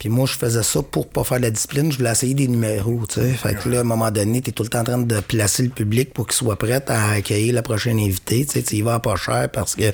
[0.00, 1.92] Puis moi, je faisais ça pour pas faire de la discipline.
[1.92, 3.28] Je voulais essayer des numéros, tu sais.
[3.34, 5.62] Fait que là, à un moment donné, t'es tout le temps en train de placer
[5.62, 8.44] le public pour qu'il soit prêt à accueillir la prochaine invité.
[8.44, 9.92] Tu sais, tu y vas pas cher parce que...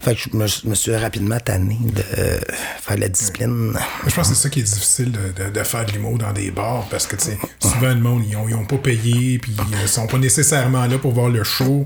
[0.00, 2.38] Fait que je me, je me suis rapidement tanné de euh,
[2.80, 3.72] faire de la discipline.
[3.72, 6.18] Mais Je pense que c'est ça qui est difficile de, de- de faire de l'humour
[6.18, 8.78] dans des bars parce que tu sais, souvent le monde, ils ont, ils ont pas
[8.78, 11.84] payé, puis ils sont pas nécessairement là pour voir le show.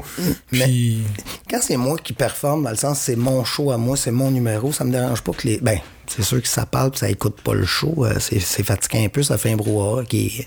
[0.50, 1.02] Puis.
[1.50, 4.30] Quand c'est moi qui performe, dans le sens c'est mon show à moi, c'est mon
[4.30, 5.58] numéro, ça me dérange pas que les.
[5.58, 8.04] Ben, c'est sûr que ça parle puis ça écoute pas le show.
[8.04, 10.44] euh, c'est, c'est fatigant un peu, ça fait un brouhaha qui est,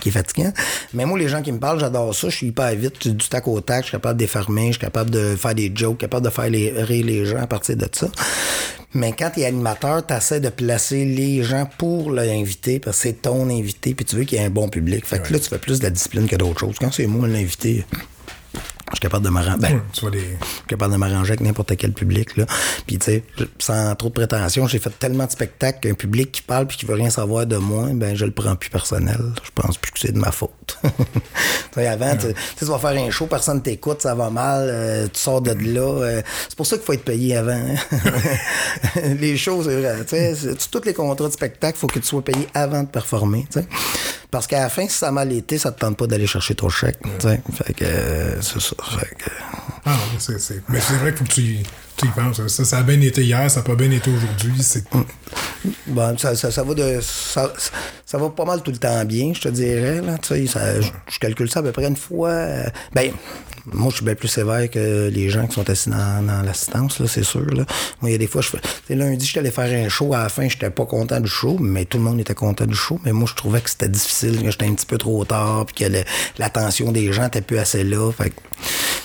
[0.00, 0.52] qui est fatigant.
[0.92, 2.28] Mais moi, les gens qui me parlent, j'adore ça.
[2.28, 4.80] Je suis hyper vite, du tac au tac, je suis capable de défermer, je suis
[4.80, 7.88] capable de faire des jokes, capable de faire les, rire les gens à partir de
[7.90, 8.08] ça.
[8.94, 13.02] Mais quand tu es animateur, tu essaies de placer les gens pour l'invité, parce que
[13.04, 15.04] c'est ton invité, puis tu veux qu'il y ait un bon public.
[15.04, 16.76] Fait que là, tu fais plus de la discipline que d'autres choses.
[16.80, 17.84] Quand c'est moi l'invité,
[18.90, 19.58] je suis capable de m'arranger.
[19.58, 22.36] Ben, je suis capable de m'arranger avec n'importe quel public.
[22.36, 22.46] Là.
[22.86, 23.22] Puis, tu sais,
[23.58, 26.86] sans trop de prétention, j'ai fait tellement de spectacles qu'un public qui parle puis qui
[26.86, 29.18] veut rien savoir de moi, ben je le prends plus personnel.
[29.44, 30.78] Je pense plus que c'est de ma faute.
[31.76, 35.20] avant, tu sais, tu vas faire un show, personne t'écoute, ça va mal, euh, tu
[35.20, 35.80] sors de là.
[35.80, 37.52] euh, c'est pour ça qu'il faut être payé avant.
[37.52, 37.76] hein.
[39.20, 40.04] les shows, c'est vrai.
[40.04, 43.46] Tu tous les contrats de spectacle, il faut que tu sois payé avant de performer.
[44.30, 46.54] Parce qu'à la fin, si ça a mal été, ça te tente pas d'aller chercher
[46.54, 46.98] ton chèque.
[47.52, 48.76] Fait que euh, c'est ça.
[48.98, 49.30] Fait que,
[49.86, 49.96] Ah.
[50.68, 51.56] Mais c'est vrai qu'il faut que tu,
[51.96, 52.46] tu y penses.
[52.48, 54.52] Ça, ça a bien été hier, ça n'a pas bien été aujourd'hui.
[54.62, 54.84] C'est...
[55.86, 57.00] Bon, ça, ça, ça va de.
[57.02, 57.52] Ça,
[58.06, 60.00] ça va pas mal tout le temps bien, je te dirais.
[60.00, 60.34] Là, je,
[61.08, 62.30] je calcule ça à peu près une fois.
[62.30, 63.12] euh, ben,
[63.72, 67.24] moi, je suis bien plus sévère que les gens qui sont assis dans, l'assistance, c'est
[67.24, 67.44] sûr.
[67.46, 67.64] Là.
[68.00, 68.94] Moi, il y a des fois, je fais.
[68.94, 70.14] lundi, j'étais allé faire un show.
[70.14, 72.74] À la fin, j'étais pas content du show, mais tout le monde était content du
[72.74, 72.98] show.
[73.04, 75.84] Mais moi, je trouvais que c'était difficile, que j'étais un petit peu trop tard, puis
[75.84, 76.04] que
[76.38, 78.10] l'attention des gens était plus assez là.
[78.12, 78.30] Fait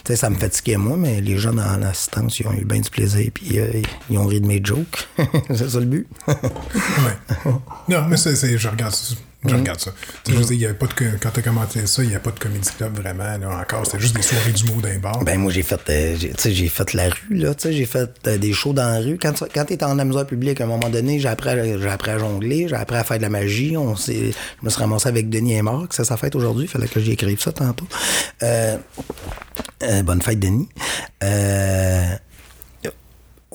[0.05, 2.89] que, ça me fatiguait, moi, mais les gens dans l'assistance, ils ont eu bien du
[2.89, 5.07] plaisir, puis euh, ils ont ri de mes jokes.
[5.49, 6.07] c'est ça le but.
[6.27, 7.51] Ouais.
[7.89, 9.15] Non, mais c'est, c'est- je regarde ça.
[9.45, 9.91] Je regarde ça.
[10.23, 12.39] Tu je y avait pas de, quand t'as commenté ça, il n'y a pas de
[12.39, 13.85] comédie club vraiment, là, encore.
[13.85, 15.21] C'était juste des soirées d'humour d'un bar.
[15.25, 18.37] Ben moi j'ai fait euh, j'ai- tu fait la rue là, tu j'ai fait euh,
[18.37, 19.17] des shows dans la rue.
[19.21, 21.89] Quand tu quand t'es en amuseur public, à un moment donné, j'ai appris à, j'ai
[21.89, 23.75] appris à jongler, j'ai appris à faire de la magie.
[23.75, 26.69] On s'est, je me suis ramassé avec Denis Aymar, que c'est sa fête aujourd'hui, il
[26.69, 27.87] fallait que j'écrive ça tantôt.
[28.43, 28.77] Euh,
[29.83, 30.69] euh, bonne fête Denis.
[31.21, 32.15] Euh,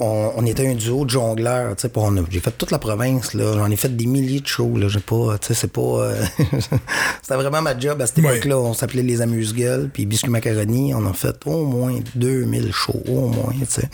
[0.01, 2.71] on, on était un duo de jongleurs, tu sais, puis on a- j'ai fait toute
[2.71, 5.55] la province, là, j'en ai fait des milliers de shows, là, j'ai pas, tu sais,
[5.55, 6.23] c'est pas, euh,
[7.23, 8.37] c'était vraiment ma job à cette Ouais.
[8.37, 13.03] époque-là, on s'appelait les amuse-gueules, puis Biscuit Macaroni, on a fait au moins 2000 shows,
[13.09, 13.89] au moins, tu sais.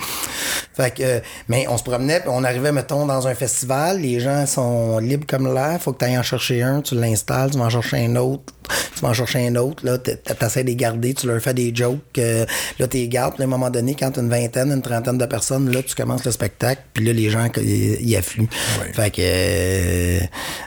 [0.75, 4.21] Fait que, euh, mais on se promenait, puis on arrivait, mettons, dans un festival, les
[4.21, 7.59] gens sont libres comme l'air, faut que tu ailles en chercher un, tu l'installes, tu
[7.59, 8.53] vas en chercher un autre,
[8.95, 11.75] tu vas en chercher un autre, là, t'essaies de les garder, tu leur fais des
[11.75, 12.47] jokes, euh,
[12.79, 15.19] là, tu les gardes, puis à un moment donné, quand t'as une vingtaine, une trentaine
[15.19, 18.49] de personnes, là, tu commences le spectacle, puis là, les gens, ils y affluent.
[18.93, 20.21] Fait que, euh,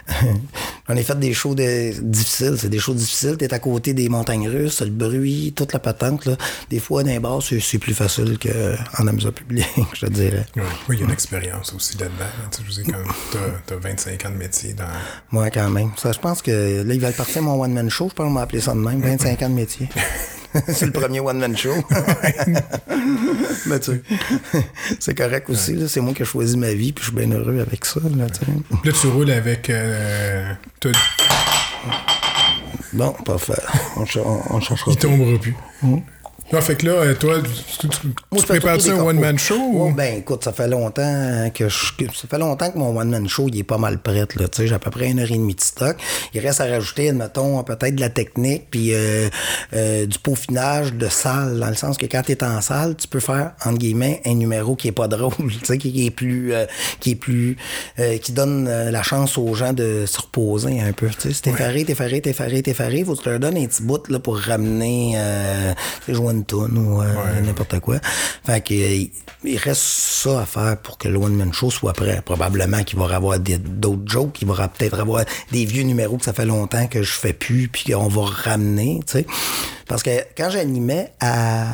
[0.88, 4.08] on a fait des shows de, difficiles, c'est des shows difficiles, t'es à côté des
[4.08, 6.36] montagnes russes, le bruit, toute la patente, là.
[6.70, 10.46] Des fois, les bars, c'est, plus facile qu'en amusement public, je te dirais.
[10.56, 12.18] Oui, il y a une expérience aussi là-dedans.
[12.18, 12.48] là.
[12.50, 14.84] Tu sais, je t'as, t'as 25 ans de métier dans.
[15.30, 15.90] Moi, quand même.
[15.96, 18.08] Ça, je pense que là, il va partir mon one-man show.
[18.08, 19.00] Je pense qu'on ça de même.
[19.08, 19.88] 25 ans de métier.
[20.68, 21.74] c'est le premier one-man show.
[23.66, 24.00] Mais tu sais,
[24.98, 25.74] c'est correct aussi.
[25.74, 25.88] là.
[25.88, 28.00] C'est moi qui ai choisi ma vie, puis je suis bien heureux avec ça.
[28.16, 28.26] Là.
[28.84, 29.68] Là, tu roules avec.
[29.70, 30.52] Euh,
[32.92, 33.52] bon, parfait.
[33.96, 34.90] On, ch- on, on cherchera.
[34.92, 35.54] il tombera plus.
[36.50, 37.42] Non, fait que là, toi,
[37.78, 37.86] tu,
[38.32, 39.54] Moi, prépares ça un one-man show?
[39.54, 41.76] Ouais, ou- ben écoute, ça fait longtemps que je,
[42.14, 44.46] ça fait longtemps que mon one man show il est pas mal prêt là.
[44.56, 45.96] J'ai à peu près une heure et demie de stock.
[46.32, 49.28] Il reste à rajouter, admettons, peut-être de la technique puis euh,
[49.74, 53.08] euh, du peaufinage de salle, dans le sens que quand tu es en salle, tu
[53.08, 56.54] peux faire entre guillemets un numéro qui est pas drôle, tu sais, qui, est plus,
[56.54, 56.64] euh,
[57.00, 57.56] qui est plus,
[58.22, 61.08] qui donne la chance aux gens de se reposer un peu.
[61.08, 63.38] Tu sais, si t'es faré, t'es faré, t'es faré, t'es faré, faut que tu leur
[63.38, 65.74] donnes un petit bout là pour ramener, euh,
[66.38, 67.96] une toune ou euh, n'importe quoi.
[68.46, 69.10] Fait que, euh, il-
[69.44, 72.20] il reste ça à faire pour que le One Man Show soit prêt.
[72.24, 76.24] Probablement qu'il va y avoir d'autres jokes, qu'il va peut-être avoir des vieux numéros que
[76.24, 79.26] ça fait longtemps que je fais plus, puis qu'on va ramener, tu sais.
[79.88, 81.64] Parce que quand j'animais à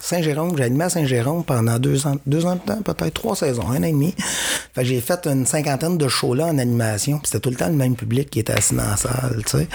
[0.00, 3.78] Saint-Jérôme, j'animais à Saint-Jérôme pendant deux ans, deux ans de temps, peut-être trois saisons, un
[3.78, 4.14] an et demi.
[4.74, 7.68] Fait j'ai fait une cinquantaine de shows là en animation, puis c'était tout le temps
[7.68, 9.68] le même public qui était assis dans la salle, tu sais.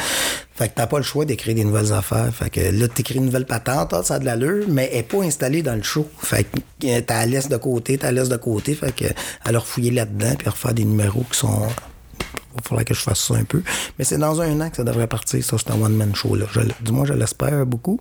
[0.55, 2.33] Fait que t'as pas le choix d'écrire des nouvelles affaires.
[2.33, 5.03] Fait que là, t'écris une nouvelle patente, ah, ça a de l'allure, mais elle est
[5.03, 6.07] pas installée dans le show.
[6.19, 8.73] Fait que euh, t'as la laisse de côté, t'as la laisse de côté.
[8.73, 9.05] Fait que
[9.43, 11.67] alors fouiller là-dedans puis refaire des numéros qui sont.
[12.55, 13.61] Il va falloir que je fasse ça un peu.
[13.99, 16.35] Mais c'est dans un an que ça devrait partir, ça, c'est un one-man show.
[16.35, 16.45] Là.
[16.53, 17.99] Je- du moins, je l'espère beaucoup.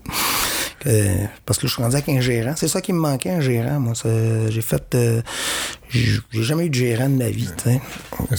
[0.87, 1.15] Euh,
[1.47, 2.55] parce que je suis rendu avec un gérant.
[2.57, 3.81] C'est ça qui me manquait, un gérant.
[3.81, 3.95] Moi,
[4.49, 4.95] j'ai fait.
[4.95, 5.23] euh,
[5.89, 7.49] j'ai jamais eu de gérant de ma vie.
[7.57, 7.81] tu sais.
[8.29, 8.37] C'est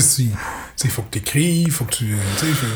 [0.00, 0.22] ça.
[0.84, 2.16] il faut que tu écrives, faut que tu.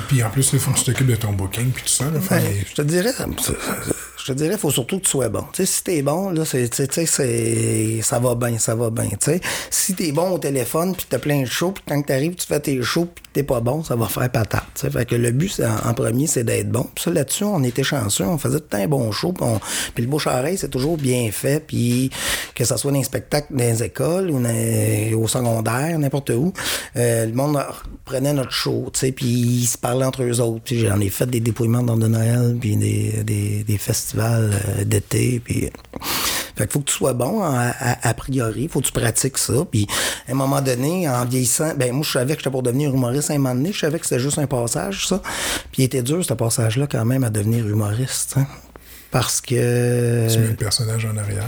[0.08, 2.04] Puis en plus, il faut que tu t'occupes de ton booking, puis tout ça.
[2.04, 3.12] Là, Ben, je te dirais,
[4.28, 5.44] je te dirais, il faut surtout que tu sois bon.
[5.54, 6.68] Tu sais, si t'es bon, là, c'est,
[8.02, 9.08] ça va bien, ça va bien.
[9.70, 12.60] Si t'es bon au téléphone, puis t'as plein de shows, puis quand t'arrives, tu fais
[12.60, 14.64] tes shows, puis t'es pas bon, ça va faire patate.
[14.74, 16.86] Fait que le but, en, en premier, c'est d'être bon.
[16.94, 19.60] Puis ça, là-dessus, on était chanceux, on faisait tout le un bon show, puis, on-
[19.94, 22.10] puis le bouche-oreille, c'est toujours bien fait, puis
[22.54, 26.52] que ça soit dans les spectacles dans les écoles ou au secondaire, n'importe où,
[26.96, 27.58] euh, le monde
[28.04, 30.62] prenait notre show, puis ils se parlaient entre eux autres.
[30.74, 35.40] J'en ai fait des dépouillements dans de Noël, puis des, des, des festivals euh, d'été,
[35.44, 35.70] puis...
[36.56, 39.38] Fait qu'il faut que tu sois bon hein, a- a priori, faut que tu pratiques
[39.38, 39.64] ça.
[39.70, 39.86] Puis
[40.26, 43.30] à un moment donné, en vieillissant, ben moi je savais que j'étais pour devenir humoriste
[43.30, 45.22] à un moment donné, je savais que c'était juste un passage, ça.
[45.70, 48.34] Puis il était dur ce passage-là quand même à devenir humoriste.
[48.38, 48.46] hein.
[49.12, 50.26] Parce que.
[50.32, 51.44] Tu mets le personnage en arrière.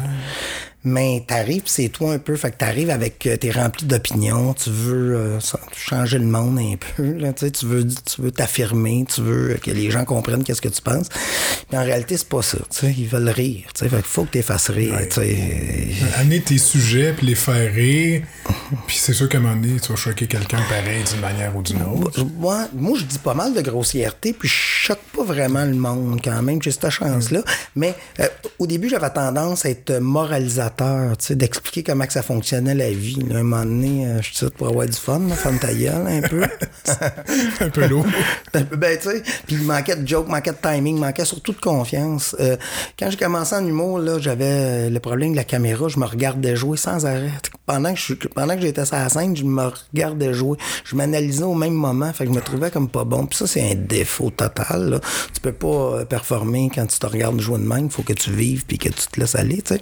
[0.82, 2.36] Mais t'arrives, c'est toi un peu.
[2.36, 3.26] Fait que t'arrives avec.
[3.26, 4.54] euh, T'es rempli d'opinions.
[4.54, 5.38] Tu veux euh,
[5.76, 7.12] changer le monde un peu.
[7.18, 9.04] Là, tu veux tu veux t'affirmer.
[9.14, 11.08] Tu veux que les gens comprennent qu'est-ce que tu penses.
[11.70, 12.56] Mais en réalité, c'est pas ça.
[12.82, 13.64] Ils veulent rire.
[13.74, 14.94] Tu sais, fait qu'il faut que tu fasses rire.
[15.18, 15.88] Ouais.
[16.18, 18.22] Amener tes sujets, puis les faire rire.
[18.86, 21.62] Puis c'est sûr qu'à un moment donné, tu vas choquer quelqu'un pareil d'une manière ou
[21.62, 22.24] d'une autre.
[22.38, 26.20] Moi, moi, je dis pas mal de grossièreté, puis je choque pas vraiment le monde
[26.24, 26.62] quand même.
[26.62, 27.42] J'ai cette chance-là.
[27.76, 28.26] Mais euh,
[28.58, 32.74] au début, j'avais tendance à être moralisateur motivateur, tu sais, d'expliquer comment que ça fonctionnait
[32.74, 33.18] la vie.
[33.28, 33.38] là.
[33.38, 36.20] un moment donné, euh, je suis pour avoir du fun, là, ferme ta gueule un
[36.22, 36.42] peu.
[37.60, 38.06] un peu lourd.
[38.54, 41.52] Un peu, ben, tu sais, puis il manquait de joke, manquait de timing, manquait surtout
[41.52, 42.36] de confiance.
[42.40, 42.56] Euh,
[42.98, 46.06] quand j'ai commencé en humour, là, j'avais euh, le problème de la caméra, je me
[46.06, 47.30] regardais jouer sans arrêt.
[47.66, 50.58] Pendant que, je, pendant que j'étais sur la scène, je me regardais jouer.
[50.84, 53.26] Je m'analysais au même moment, fait que je me trouvais comme pas bon.
[53.26, 54.90] Puis ça, c'est un défaut total.
[54.90, 55.00] Là.
[55.32, 58.32] Tu peux pas performer quand tu te regardes jouer de même, il faut que tu
[58.32, 59.80] vives puis que tu te laisses aller, tu sais.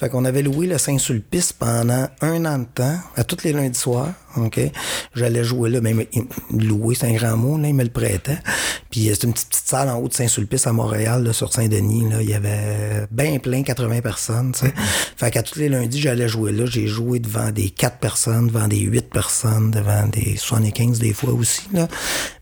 [0.00, 3.78] Fait qu'on avait loué le Saint-Sulpice pendant un an de temps, à tous les lundis
[3.78, 4.08] soirs.
[4.38, 4.58] OK?
[5.14, 6.02] J'allais jouer là, même
[6.50, 8.38] louer, c'est un grand mot, là, il me le prêtait.
[8.88, 11.52] Puis euh, c'est une petite, petite salle en haut de Saint-Sulpice à Montréal, là, sur
[11.52, 12.08] Saint-Denis.
[12.08, 14.52] Là, il y avait bien plein, 80 personnes.
[14.52, 14.72] tu sais.
[15.18, 16.64] Fait qu'à tous les lundis, j'allais jouer là.
[16.64, 21.34] J'ai joué devant des 4 personnes, devant des 8 personnes, devant des 75 des fois
[21.34, 21.68] aussi.
[21.74, 21.88] Là.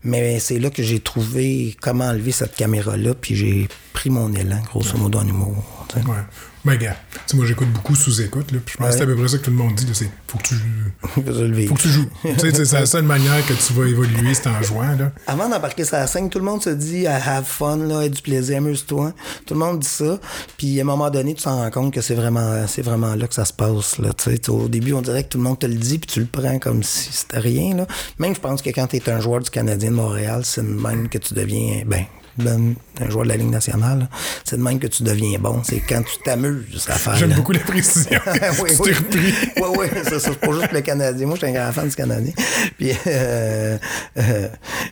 [0.05, 4.61] Mais c'est là que j'ai trouvé comment enlever cette caméra-là, puis j'ai pris mon élan,
[4.71, 5.85] grosso modo, en humour.
[5.89, 6.07] tu sais.
[6.07, 6.23] Ouais.
[6.65, 9.15] Mais gars, tu moi j'écoute beaucoup sous-écoute, là, puis je pense que c'est à peu
[9.15, 10.55] près ça que tout le monde dit, c'est faut que tu
[11.67, 12.09] faut que tu joues.
[12.23, 15.11] tu sais, c'est la seule manière que tu vas évoluer, c'est en jouant, là.
[15.25, 18.21] Avant d'embarquer sur la scène, tout le monde se dit have fun, là, aie du
[18.21, 19.13] plaisir, amuse-toi.
[19.45, 20.19] Tout le monde dit ça.
[20.57, 23.27] Puis à un moment donné, tu t'en rends compte que c'est vraiment, c'est vraiment là
[23.27, 23.97] que ça se passe.
[23.97, 24.49] Là, tu sais.
[24.49, 26.59] au début, on dirait que tout le monde te le dit, puis tu le prends
[26.59, 27.75] comme si c'était rien.
[27.75, 27.87] Là.
[28.17, 31.07] Même je pense que quand tu es un joueur du Canadien de Montréal, c'est même
[31.07, 31.83] que tu deviens.
[31.85, 32.05] Ben,
[32.43, 34.09] ben, un joueur de la Ligue nationale,
[34.43, 35.61] c'est de même que tu deviens bon.
[35.63, 37.15] C'est quand tu t'amuses à faire.
[37.15, 38.19] J'aime beaucoup la précision.
[38.61, 38.91] oui, tu oui.
[38.91, 39.33] t'es repris.
[39.57, 40.19] Oui, oui, c'est ça.
[40.19, 41.27] C'est pas juste le Canadien.
[41.27, 42.33] Moi, je suis un grand fan du Canadien.
[42.77, 43.77] Puis, euh,
[44.17, 44.47] euh,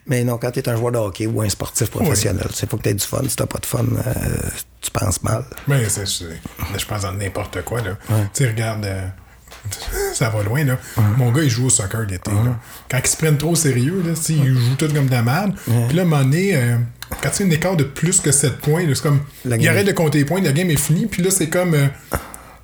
[0.06, 2.78] mais non, quand tu es un joueur de hockey ou un sportif professionnel, c'est faut
[2.78, 3.22] que tu aies du fun.
[3.28, 4.14] Si t'as pas de fun, euh,
[4.82, 5.44] tu penses mal.
[5.68, 7.98] Mais je pense dans n'importe quoi, là.
[8.34, 9.08] Tu sais, regarde, euh,
[10.14, 10.78] ça va loin, là.
[11.18, 12.32] Mon gars, il joue au soccer l'été.
[12.90, 15.12] Quand ils se prennent trop au sérieux, là, tu sais, ils jouent tout comme de
[15.12, 15.54] la merde.
[15.88, 16.78] Puis là, à un moment donné, euh,
[17.22, 19.88] quand tu as un écart de plus que 7 points, c'est comme, La il arrête
[19.88, 21.88] de compter les points, la game est finie, puis là, c'est comme, euh,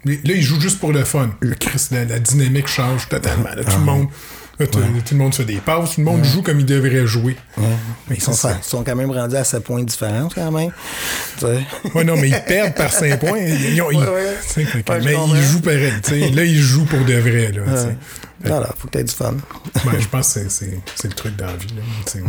[0.05, 1.29] là, il joue juste pour le fun.
[1.39, 3.63] Le Christ, la, la dynamique change totalement, là.
[3.63, 4.07] Tout le monde...
[4.59, 7.07] là, tout, tout le monde fait des passes, tout le monde joue comme il devrait
[7.07, 7.35] jouer.
[8.09, 8.57] Mais ils sont, ça.
[8.61, 10.71] ils sont quand même rendus à 7 points de différence, quand même.
[11.95, 13.39] Ouais, non, mais ils perdent par 5 points.
[13.73, 13.97] Ils ont- ils-
[15.05, 16.31] mais ils jouent pareil.
[16.33, 17.51] Là, ils jouent pour de vrai.
[17.51, 17.61] Là.
[18.45, 19.35] Voilà, faut que tu aies du fun.
[19.85, 21.67] Ben, je pense que c'est- le truc dans la vie.
[21.75, 22.19] Là, sais.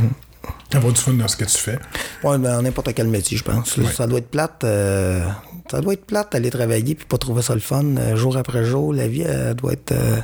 [0.74, 1.78] Avoir du fun dans ce que tu fais.
[2.22, 3.78] Ouais, dans n'importe quel métier, je pense.
[3.94, 4.64] Ça doit être plate.
[4.64, 5.24] euh,
[5.70, 8.64] ça doit être plate d'aller travailler puis pas trouver ça le fun euh, jour après
[8.64, 8.92] jour.
[8.92, 9.92] La vie, elle doit être.
[9.92, 10.18] euh,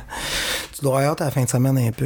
[0.75, 2.05] tu dois avoir hâte à la fin de semaine un peu.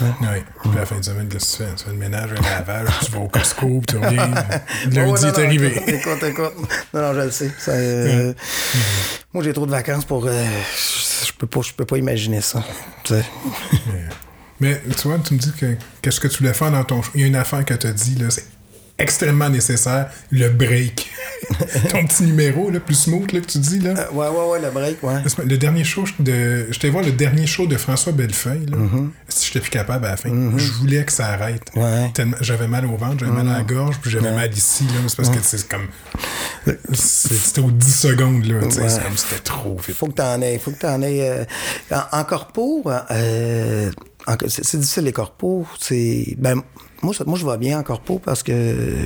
[0.00, 0.42] Ouais.
[0.62, 1.74] Puis à la fin de semaine, qu'est-ce que tu fais?
[1.76, 4.26] Tu fais le ménage, un lavage, tu vas au Costco, puis tu reviens.
[4.90, 5.82] Lundi non, est non, arrivé.
[5.86, 6.52] Écoute, écoute.
[6.94, 7.50] Non, non, je le sais.
[7.58, 7.72] Ça,
[9.34, 10.26] Moi, j'ai trop de vacances pour.
[10.26, 12.62] je peux pas, je peux pas imaginer ça.
[13.04, 13.24] tu sais.
[14.62, 17.10] Mais tu vois, tu me dis que qu'est-ce que tu voulais faire dans ton show.
[17.14, 18.44] Il y a une affaire que tu as dit, là, c'est
[18.98, 21.10] extrêmement nécessaire, le break.
[21.90, 23.90] ton petit numéro, là, plus smooth, là, que tu dis, là.
[23.98, 25.20] Euh, ouais, ouais, ouais, le break, ouais.
[25.44, 26.68] Le dernier show de.
[26.70, 28.66] J'étais voir le dernier show de François Bellefeuille.
[28.66, 28.76] Là.
[29.28, 31.64] Si j'étais plus capable à la fin, je voulais que ça arrête.
[31.74, 31.80] Mm-hmm.
[31.82, 32.06] Ouais.
[32.06, 32.12] Mm-hmm.
[32.12, 34.84] Tellement- J'avais mal au ventre, j'avais mal à la gorge, puis j'avais mal ici.
[34.84, 35.00] là.
[35.08, 35.88] C'est parce que c'est comme.
[36.92, 38.44] c'est- C'était aux 10 secondes.
[38.44, 38.88] Là, tu sais, Ouais.
[38.88, 39.96] c'est comme C'était trop vite.
[39.96, 40.58] Faut que t'en aies.
[40.58, 41.28] Faut que t'en aies.
[41.28, 41.44] euh,
[42.12, 43.90] en, en corpo, euh,
[44.48, 45.66] c'est c'est difficile les corpos.
[45.80, 46.34] C'est.
[46.38, 46.62] Ben,
[47.02, 48.52] moi, moi, je vais bien en corpo parce que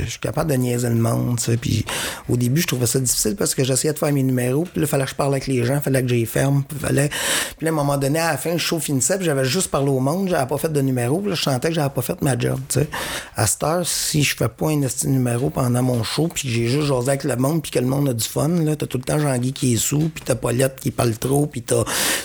[0.05, 1.39] je suis capable de niaiser le monde.
[1.39, 1.57] tu sais.
[1.57, 1.85] Puis
[2.29, 4.67] au début, je trouvais ça difficile parce que j'essayais de faire mes numéros.
[4.71, 6.63] Puis là, fallait que je parle avec les gens, fallait que j'y ferme.
[6.69, 7.09] Puis, fallait...
[7.57, 9.17] puis là, à un moment donné, à la fin, le show finissait.
[9.17, 10.29] Puis j'avais juste parlé au monde.
[10.29, 11.21] J'avais pas fait de numéro.
[11.21, 12.61] Puis là, je sentais que j'avais pas fait ma job.
[12.69, 12.89] tu sais.
[13.35, 16.69] À cette heure, si je fais pas un esti numéro pendant mon show, puis j'ai
[16.69, 18.99] juste jasé avec le monde, puis que le monde a du fun, là, t'as tout
[18.99, 21.85] le temps Jean-Guy qui est sous, puis t'as Paulette qui parle trop, puis t'as,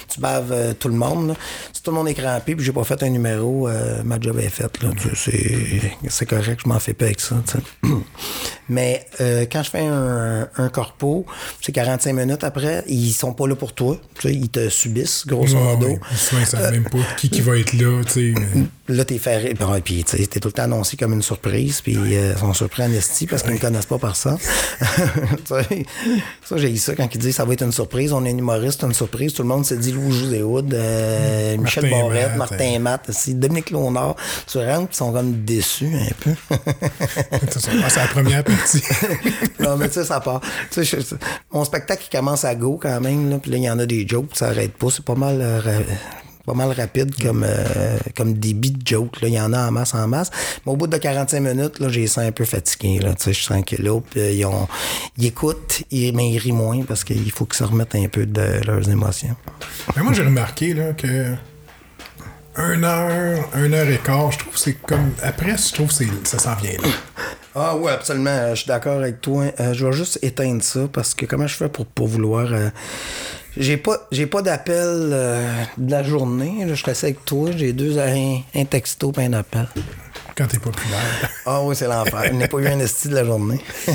[0.10, 1.30] tu baves euh, tout le monde.
[1.30, 1.34] là.
[1.72, 4.38] Si tout le monde est crampé, puis j'ai pas fait un numéro, euh, ma job
[4.40, 4.84] est faite.
[4.84, 4.90] Là,
[6.10, 7.44] c'est correct, je m'en fais pas avec ça.
[8.72, 11.26] Mais euh, quand je fais un, un corpo,
[11.62, 13.98] c'est 45 minutes après, ils sont pas là pour toi.
[14.18, 15.88] Tu sais, ils te subissent, grosso modo.
[15.88, 16.00] ouais.
[16.40, 18.02] Ils savent même pas qui, qui va être là.
[18.06, 18.42] tu sais.
[18.56, 18.64] mais-
[18.96, 19.54] Là, t'es ferré.
[19.54, 21.80] Puis, ouais, puis, tu sais, t'es tout le temps annoncé comme une surprise.
[21.82, 24.38] Puis, euh, ils sont surpris en esti parce qu'ils ne connaissent pas par ça.
[25.46, 28.12] Ça, j'ai eu ça quand ils disent ça va être une surprise.
[28.14, 29.34] On est un humoriste, une surprise.
[29.34, 32.80] Tout le monde se dit Lou José Hood, euh, Michel Barrette, Martin euh.
[32.80, 34.16] Matt, aussi, Dominique Léonard.
[34.48, 36.32] Tu rentres, ils sont comme déçus un peu.
[37.34, 38.44] Ah, c'est la première
[39.60, 40.42] non, mais tu sais, ça part.
[40.72, 41.16] Tu sais, je-
[41.52, 43.30] mon spectacle, il commence à go quand même.
[43.30, 44.88] Là, puis là, il y en a des jokes, ça arrête pas.
[44.90, 45.38] C'est pas mal.
[45.42, 45.80] euh,
[46.44, 49.22] pas mal rapide comme, euh, comme débit de joke.
[49.22, 49.28] Là.
[49.28, 50.32] Il y en a en masse, en masse.
[50.66, 52.98] Mais au bout de 45 minutes, là, j'ai ça un peu fatigué.
[52.98, 53.14] Là.
[53.14, 54.68] Tu sais, Je sens que là, puis, euh, ils, ont,
[55.20, 58.26] ils écoutent, ils- mais ils rient moins parce qu'il faut qu'ils se remettent un peu
[58.26, 59.36] de leurs émotions.
[59.96, 61.36] Mais moi, j'ai remarqué là, que.
[62.56, 65.12] Un heure, un heure et quart, je trouve que c'est comme.
[65.24, 66.90] Après, je trouve que ça s'en vient là.
[67.54, 68.30] Ah oui, absolument.
[68.30, 69.44] Euh, Je suis d'accord avec toi.
[69.60, 72.70] Euh, je vais juste éteindre ça parce que comment je fais pour, pour vouloir euh,
[73.58, 76.66] J'ai pas, j'ai pas d'appel euh, de la journée.
[76.74, 77.50] Je reste avec toi.
[77.54, 79.68] J'ai deux un, un texto et un appel.
[80.36, 81.30] Quand t'es populaire.
[81.46, 82.24] Ah oui, c'est l'enfer.
[82.28, 83.60] Je n'ai pas eu un esti de la journée.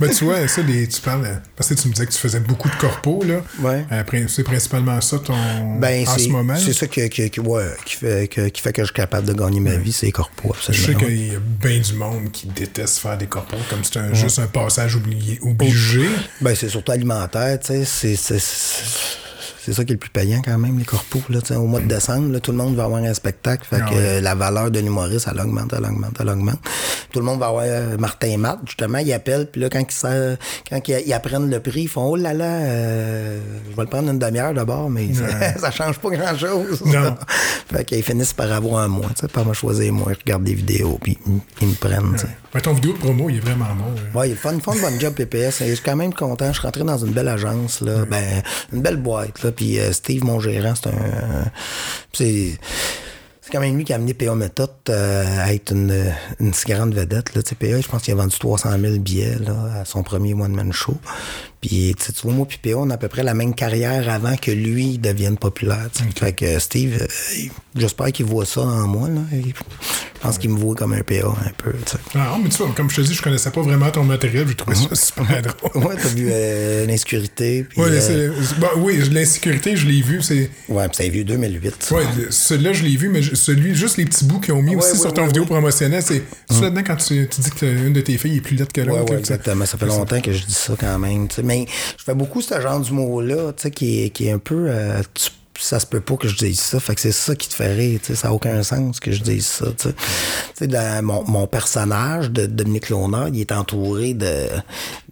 [0.00, 1.40] ben, tu vois, ça, les, tu parles.
[1.54, 3.42] Parce que tu me disais que tu faisais beaucoup de corpos, là.
[3.60, 3.84] Ouais.
[3.90, 5.34] Après, c'est principalement ça ton.
[5.78, 6.56] Ben, en c'est, ce moment.
[6.56, 9.76] c'est ça qui, ouais, fait, que, qui fait que je suis capable de gagner ma
[9.76, 13.18] vie, c'est les corpos, Je sais qu'il y a bien du monde qui déteste faire
[13.18, 16.08] des corpos, comme c'est juste un passage oublié, obligé.
[16.40, 18.16] Ben, c'est surtout alimentaire, tu sais.
[18.16, 18.40] C'est,
[19.62, 21.22] c'est, ça qui est le plus payant quand même, les corpos.
[21.28, 23.64] Là, au mois de décembre, là, tout le monde va avoir un spectacle.
[23.68, 24.20] Fait Ah que ouais.
[24.20, 26.58] la valeur d'un humoriste, elle augmente, elle augmente, elle augmente.
[27.12, 29.80] Tout le monde va avoir euh, Martin et Matt, justement, ils appellent, puis là, quand
[29.80, 30.36] ils, sa-
[30.68, 33.88] quand ils, ils apprennent le prix, ils font Oh là là, euh, je vais le
[33.88, 35.24] prendre une demi-heure d'abord, mais ça,
[35.58, 36.82] ça change pas grand-chose.
[37.72, 40.98] Fait qu'ils finissent par avoir un mois, par me choisir moi, je regarde des vidéos,
[41.02, 42.16] puis ils, ils me prennent.
[42.52, 44.18] Ben, ton vidéo de promo, il est vraiment bon.
[44.18, 45.60] Ouais, ils font, ils font une bonne job PPS.
[45.60, 46.48] Et je suis quand même content.
[46.48, 48.04] Je suis rentré dans une belle agence, là.
[48.10, 48.42] Ben,
[48.72, 49.49] une belle boîte, là.
[49.52, 51.50] Puis euh, Steve, mon gérant, c'est un.
[52.12, 52.58] c'est.
[53.52, 56.94] Quand même lui qui a amené PA Méthode euh, à être une, une si grande
[56.94, 57.32] vedette.
[57.32, 59.38] PA, je pense qu'il a vendu 300 000 billets
[59.74, 60.96] à son premier one-man show.
[61.60, 64.34] Puis, tu vois, moi puis PA, on a à peu près la même carrière avant
[64.36, 65.88] que lui devienne populaire.
[65.94, 66.08] tu sais.
[66.18, 67.06] Fait que euh, Steve, euh,
[67.76, 69.08] j'espère qu'il voit ça en moi.
[69.08, 69.20] Là.
[69.32, 71.72] Je pense qu'il me voit comme un PA un peu.
[71.84, 71.98] tu sais.
[72.14, 74.54] Ah, mais tu vois, comme je te dis, je connaissais pas vraiment ton matériel, j'ai
[74.54, 75.84] trouvé ça super drôle.
[75.84, 77.66] Ouais, t'as vu euh, l'insécurité.
[77.76, 80.22] Ouais, euh, bah, oui, l'insécurité, je l'ai vu.
[80.22, 81.74] C'est, ouais, puis c'est vieux 2008.
[81.80, 81.94] ça.
[81.94, 84.82] ouais, celui-là, je l'ai vu, mais celui, juste les petits bouts qu'ils ont mis Ouais,
[84.82, 87.70] aussi ouais, sur ton vidéo promotionnelle, c'est c'est là-dedans quand tu, tu dis que t'as-
[87.70, 89.12] une de tes filles est plus laide que l'autre.
[89.12, 89.66] ouais, exactement.
[89.66, 91.28] Ça fait longtemps que je dis ça quand même.
[91.50, 91.66] Mais
[91.98, 94.66] je fais beaucoup ce genre d'humour-là, tu sais, qui est, qui est un peu.
[94.68, 95.30] euh, tu-
[95.62, 96.80] ça se peut pas que je dise ça.
[96.80, 98.00] Fait que c'est ça qui te fait rire.
[98.02, 98.14] tu sais.
[98.14, 99.66] Ça n'a aucun sens que je dise ça.
[100.62, 104.46] Dans mon, mon personnage de Dominique Launard, il est entouré de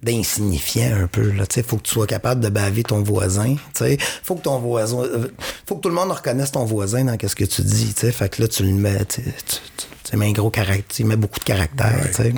[0.02, 1.32] d'insignifiants un peu.
[1.56, 3.56] Il faut que tu sois capable de baver ton voisin.
[3.82, 5.00] Il faut que ton voisin.
[5.02, 5.28] euh,
[5.66, 7.92] faut que tout le monde reconnaisse ton voisin dans ce que tu dis.
[7.94, 8.12] tu sais.
[8.12, 9.04] Fait que là, tu le mets.
[9.04, 9.30] Tu, tu,
[9.76, 10.84] tu- tu mets un gros caractère.
[10.88, 11.94] Tu mets beaucoup de caractère.
[12.18, 12.32] Ouais.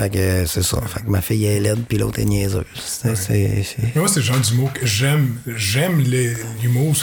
[0.00, 0.80] Fait que euh, c'est ça.
[0.86, 2.64] Fait que ma fille est laide puis l'autre est niaiseuse.
[2.74, 5.36] C'est- c'est- Moi, c'est le genre d'humour que j'aime.
[5.56, 6.94] J'aime les- l'humour.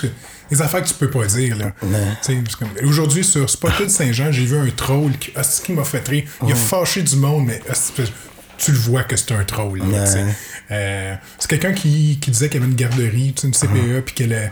[0.50, 1.58] Les affaires que tu peux pas dire.
[1.58, 1.74] Là.
[2.58, 6.24] Comme- Aujourd'hui, sur Spotted Saint-Jean, j'ai vu un troll qui, ah, qui m'a fait rire.
[6.44, 7.74] Il a fâché du monde, mais ah,
[8.58, 9.80] tu le vois que c'est un troll.
[9.92, 10.06] là.
[10.72, 14.34] Euh, c'est quelqu'un qui, qui disait qu'il y avait une garderie, une CPE, puis qu'elle
[14.34, 14.50] a-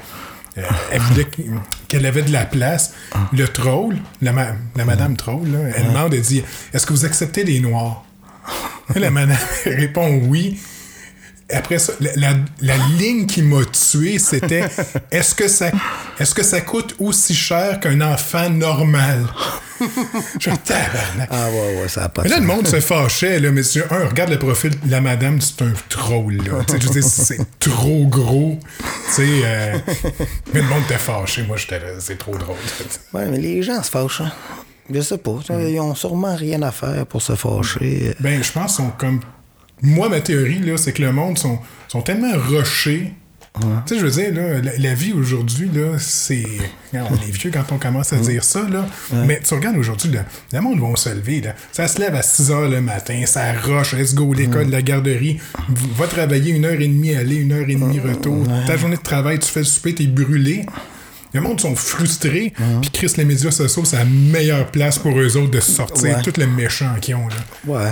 [0.58, 1.44] euh, elle voulait qu'-
[1.88, 2.94] qu'elle avait de la place.
[3.34, 7.06] Le troll, la, ma- la madame troll, là, elle demande, elle dit Est-ce que vous
[7.06, 8.06] acceptez les noirs
[8.96, 10.60] La madame répond oui.
[11.54, 14.64] Après ça, la, la- la ligne qui m'a tué, c'était
[15.12, 15.70] est-ce que ça
[16.20, 19.28] est-ce que ça coûte aussi cher qu'un enfant normal?
[20.40, 21.28] Je tabarnak.
[21.30, 24.08] Ah ouais, ouais, ça a pas Mais là, le monde se fâchait, là, mais un,
[24.08, 26.64] regarde le profil de la madame, c'est un troll, là.
[26.72, 28.58] Je dire, c'est trop gros.
[29.08, 29.78] Tu sais, euh,
[30.54, 31.44] mais le monde était fâché.
[31.44, 32.56] Moi, j'étais c'est trop drôle.
[33.14, 34.22] Ouais, mais les gens se fâchent.
[34.22, 34.32] hein.
[34.94, 35.40] Je sais pas.
[35.50, 38.16] Ils ont sûrement rien à faire pour se fâcher.
[38.20, 39.20] Ben, je pense qu'ils sont comme.
[39.82, 43.14] Moi, ma théorie, là, c'est que le monde sont, sont tellement rushés.
[43.88, 46.44] Tu sais, je veux dire, là, la, la vie aujourd'hui, là, c'est.
[46.94, 48.86] On est vieux quand on commence à dire ça, là.
[49.26, 51.56] Mais tu regardes aujourd'hui, là, le monde va se lever, là.
[51.72, 55.40] Ça se lève à 6 h le matin, ça rush, let's go, l'école, la garderie.
[55.98, 58.46] Va travailler une heure et demie aller, une heure et demie retour.
[58.68, 60.66] Ta journée de travail, tu fais le souper, t'es brûlé.
[61.36, 65.36] Le monde sont frustrés, puis Chris, les médias sociaux, c'est la meilleure place pour eux
[65.36, 66.22] autres de sortir Ouais.
[66.24, 67.36] tout le méchant qu'ils ont, là.
[67.68, 67.92] Ouais.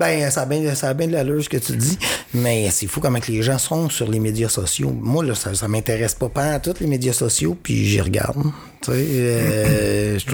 [0.00, 1.98] Ben, ça a bien, ça a bien de l'allure ce que tu dis,
[2.34, 4.90] mais c'est fou comment que les gens sont sur les médias sociaux.
[5.02, 8.42] Moi, là, ça, ça m'intéresse pas pas à tous les médias sociaux, puis j'y regarde.
[8.82, 10.24] Tu sais, euh, je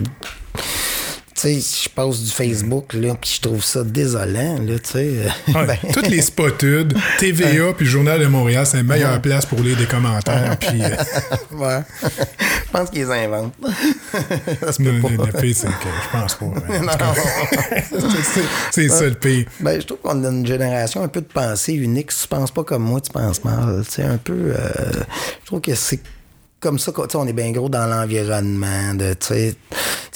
[1.60, 5.12] sais, je passe du Facebook, là, puis je trouve ça désolant, là, tu sais.
[5.54, 9.60] Ouais, Ben, Toutes les spotudes, TVA puis Journal de Montréal, c'est la meilleure place pour
[9.60, 10.56] lire des commentaires.
[10.58, 10.88] Puis, euh,
[11.56, 11.80] ouais.
[12.02, 13.54] je pense qu'ils inventent.
[14.12, 15.26] Ça le, peut le- pas.
[15.26, 15.72] le pire, c'est que
[16.04, 16.44] je pense pas.
[16.46, 17.14] hein.
[18.70, 19.46] C'est- ça le pire.
[19.60, 22.12] Ben, je trouve qu'on a une génération un peu de pensée unique.
[22.12, 23.82] Si tu penses pas comme moi, tu penses mal.
[23.88, 24.32] C'est un peu.
[24.56, 24.68] euh,
[25.40, 26.00] je trouve que c'est
[26.62, 28.94] comme ça on est bien gros dans l'environnement.
[28.94, 29.56] de, Tu sais,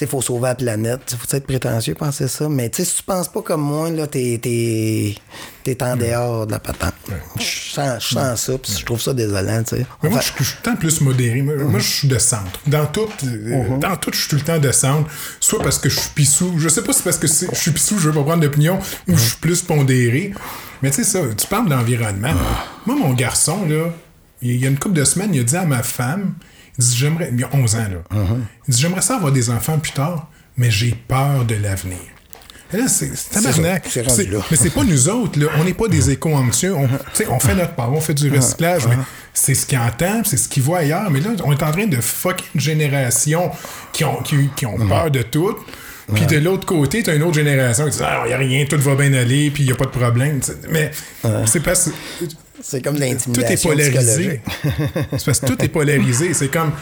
[0.00, 1.00] il faut sauver la planète.
[1.12, 2.48] Il faut être prétentieux penser ça.
[2.48, 5.14] Mais tu sais, si tu penses pas comme moi, là, t'es, t'es,
[5.64, 6.94] t'es en dehors de la patente.
[7.38, 9.62] Je sens, je sens ça, puis je trouve ça désolant.
[9.62, 9.86] tu sais.
[10.02, 11.42] Mais moi, Enfin, je, je suis tout le temps plus modéré.
[11.42, 12.60] Moi, je suis de centre.
[12.66, 13.78] Dans tout, euh, Uh-huh.
[13.78, 15.08] dans tout, je suis tout le temps de centre.
[15.40, 16.54] Soit parce que je suis pissou.
[16.58, 18.78] Je sais pas si c'est parce que je suis pissou, je veux pas prendre d'opinion,
[19.08, 20.32] ou je suis plus pondéré.
[20.82, 22.34] Mais tu sais, ça, tu parles d'environnement.
[22.86, 23.86] Moi, mon garçon, là,
[24.54, 26.34] il y a une couple de semaines, il a dit à ma femme,
[26.78, 28.18] il dit, j'aimerais, il a 11 ans, là.
[28.68, 31.98] Il dit, j'aimerais ça avoir des enfants plus tard, mais j'ai peur de l'avenir.
[32.72, 33.84] Et là, c'est c'est tabarnak.
[33.84, 34.38] ça, c'est rendu C'est- là.
[34.50, 35.46] Mais c'est pas nous autres, là.
[35.56, 36.74] On n'est pas des éco-anxieux.
[36.74, 38.96] On, tu sais, on fait notre part, on fait du recyclage, mais
[39.32, 41.08] c'est ce qu'ils entendent, c'est ce qu'ils voient ailleurs.
[41.10, 43.52] Mais là, on est en train de fucker une génération
[43.92, 45.54] qui ont, qui, qui ont peur de tout.
[46.12, 48.64] Puis de l'autre côté, t'as une autre génération qui dit Ah, il n'y a rien,
[48.68, 50.40] tout va bien aller, puis il n'y a pas de problème.
[50.68, 50.90] Mais
[51.46, 51.90] c'est parce
[52.62, 54.40] C'est comme de tout est l'intimidation polarisé.
[55.12, 56.34] c'est parce que tout est polarisé.
[56.34, 56.72] C'est comme.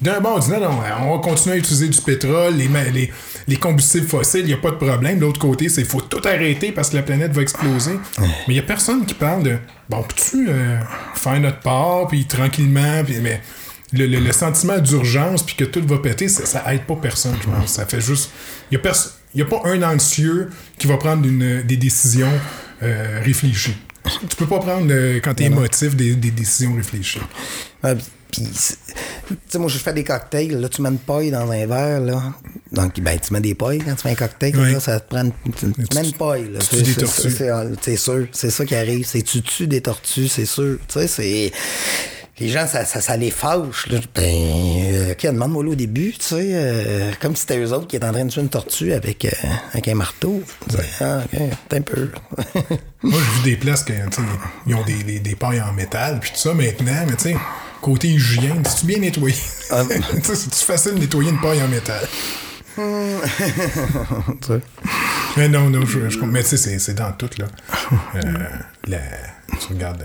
[0.00, 2.84] D'un bord, on dit non, non, on va continuer à utiliser du pétrole, les, ma-
[2.84, 3.12] les,
[3.46, 5.16] les combustibles fossiles, il n'y a pas de problème.
[5.16, 7.98] De l'autre côté, c'est faut tout arrêter parce que la planète va exploser.
[8.18, 9.56] Mais il n'y a personne qui parle de
[9.88, 10.78] bon, peux-tu euh,
[11.14, 13.40] faire notre part, puis tranquillement, puis mais.
[13.92, 17.34] Le, le- le sentiment d'urgence puis que tout va péter, ça, ça aide pas personne,
[17.42, 17.70] je pense.
[17.72, 18.30] Ça fait juste.
[18.70, 18.94] Il n'y a, pers-
[19.40, 20.48] a pas un anxieux
[20.78, 22.30] qui va prendre une- des décisions
[22.84, 23.76] euh, réfléchies.
[24.04, 27.20] Tu peux pas prendre, euh, quand tu es émotif, des, des décisions réfléchies.
[27.84, 27.96] Ouais,
[28.30, 30.52] puis, tu sais, moi, je fais des cocktails.
[30.60, 32.22] Là, tu mets une paille dans un verre, là.
[32.72, 34.54] Donc, ben, tu mets des pailles quand tu fais un cocktail.
[34.54, 36.60] Là, ça te prend une, tu, tu mets une paille, là.
[36.60, 37.30] tu tues des tortues.
[37.82, 38.26] C'est sûr.
[38.32, 39.06] C'est ça qui arrive.
[39.06, 40.78] C'est tu tues des tortues, c'est sûr.
[40.86, 41.52] Tu sais, c'est.
[42.40, 43.86] Les gens, ça, ça, ça les fâche.
[43.88, 43.98] Là.
[44.14, 47.96] Ben, euh, OK, demande-moi au début, tu sais, euh, comme si c'était eux autres qui
[47.96, 49.30] étaient en train de tuer une tortue avec, euh,
[49.72, 50.42] avec un marteau.
[51.00, 51.38] Ah, OK,
[51.68, 52.08] t'es un peu.
[53.02, 53.92] Moi, j'ai vu des places que,
[54.66, 57.36] ils ont des, des, des pailles en métal, puis tout ça maintenant, mais tu sais,
[57.82, 59.36] côté hygiène, c'est-tu bien nettoyé?
[59.70, 59.82] Ah.
[60.22, 62.06] C'est-tu facile de nettoyer une paille en métal?
[64.46, 64.60] sais.
[65.36, 67.46] Mais non, non, je, je mais tu sais, c'est- dans tout, là.
[68.16, 68.20] Euh,
[68.86, 68.98] la,
[69.60, 70.04] tu regardes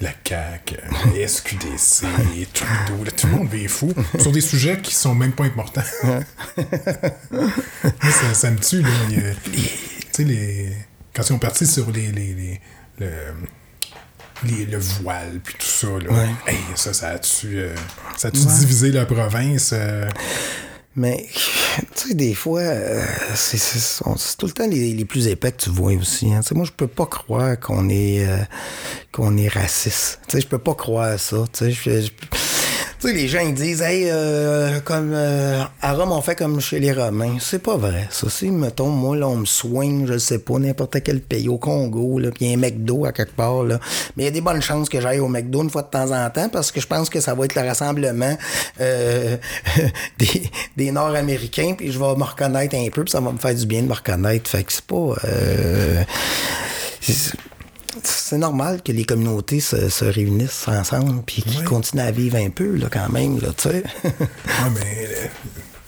[0.00, 2.06] la CAQ, euh, la SQDC,
[2.52, 5.82] Trudeau, là, tout le monde est fou sur des sujets qui sont même pas importants.
[8.02, 8.88] Ça, ça me tue, là.
[8.88, 9.60] A- Tu
[10.12, 10.72] sais, les...
[11.14, 12.12] quand ils ont parti sur les...
[12.12, 12.60] les, les-
[12.98, 13.08] le,
[14.44, 16.26] les- le voile, puis tout ça, là.
[16.46, 17.58] Hey, ça, ça a-tu...
[17.58, 17.74] euh,
[18.32, 19.70] divisé la province?
[19.72, 20.08] euh?
[20.96, 21.26] Mais,
[21.96, 25.70] tu sais, des fois, euh, c'est tout le temps les, les plus épais que tu
[25.70, 26.32] vois aussi.
[26.32, 26.40] Hein.
[26.52, 28.38] Moi, je peux pas croire qu'on est, euh,
[29.12, 30.20] qu'on est raciste.
[30.28, 31.44] Tu sais, je peux pas croire ça.
[31.52, 32.02] Tu sais,
[33.04, 36.58] tu sais, les gens, ils disent, hey, euh, comme euh, à Rome, on fait comme
[36.60, 37.36] chez les Romains.
[37.38, 38.08] C'est pas vrai.
[38.10, 41.58] Ça, si, mettons, moi, là, on me soigne, je sais pas, n'importe quel pays, au
[41.58, 43.78] Congo, là, puis y a un McDo à quelque part, là.
[44.16, 46.12] Mais il y a des bonnes chances que j'aille au McDo une fois de temps
[46.12, 48.38] en temps parce que je pense que ça va être le rassemblement
[48.80, 49.36] euh,
[50.18, 53.54] des, des Nord-Américains, puis je vais me reconnaître un peu, puis ça va me faire
[53.54, 54.48] du bien de me reconnaître.
[54.48, 55.14] Fait que c'est pas.
[58.04, 61.64] Euh, c'est- normal que les communautés se, se réunissent ensemble puis qu'ils Ouais.
[61.64, 63.82] continuent à vivre un peu là, quand même, là, tu sais.
[64.48, 65.08] Ah, mais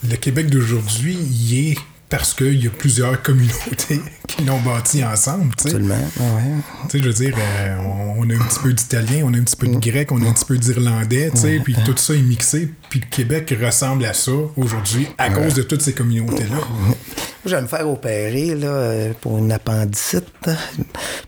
[0.03, 5.05] le, le Québec d'aujourd'hui, il est parce qu'il y a plusieurs communautés qui l'ont bâti
[5.05, 5.69] ensemble, tu sais.
[5.71, 5.95] Absolument.
[6.21, 6.43] Ouais.
[6.89, 9.39] Tu sais, je veux dire, euh, on, on a un petit peu d'italien, on a
[9.39, 11.97] un petit peu de grec, on a un petit peu d'irlandais, tu sais, puis tout
[11.97, 15.93] ça est mixé, puis le Québec ressemble à ça aujourd'hui à cause de toutes ces
[15.93, 16.57] communautés-là.
[16.57, 16.97] Moi,
[17.45, 20.25] je vais me faire opérer là, euh, pour une appendicite.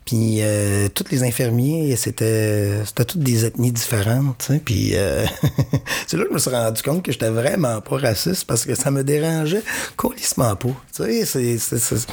[0.04, 4.50] Puis euh, tous les infirmiers, c'était c'était toutes des ethnies différentes.
[4.64, 5.24] Puis euh,
[6.06, 8.74] c'est là que je me suis rendu compte que j'étais vraiment pas raciste parce que
[8.74, 9.62] ça me dérangeait
[9.96, 10.68] colissement pas.
[10.94, 12.06] Tu sais, c'est- c'est- c'est-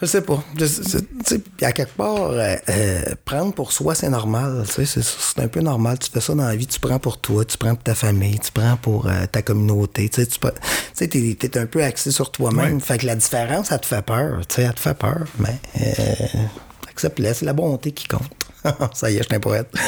[0.00, 0.42] Je sais pas.
[0.56, 4.64] Puis à quelque part, euh, euh, prendre pour soi, c'est normal.
[4.72, 5.98] tu sais, C'est un peu normal.
[5.98, 6.68] Tu fais ça dans la vie.
[6.68, 10.08] Tu prends pour toi, tu prends pour ta famille, tu prends pour euh, ta communauté.
[10.08, 10.38] Tu sais, tu
[10.94, 12.74] sais, t'es, un peu axé sur toi-même.
[12.74, 12.80] Ouais.
[12.80, 14.46] Fait que la différence, ça te fait peur.
[14.46, 15.24] Tu sais, elle te fait peur.
[15.40, 16.42] Mais euh,
[16.88, 17.34] accepte-la.
[17.34, 18.22] C'est la bonté qui compte.
[18.94, 19.68] ça y est, je suis un poète.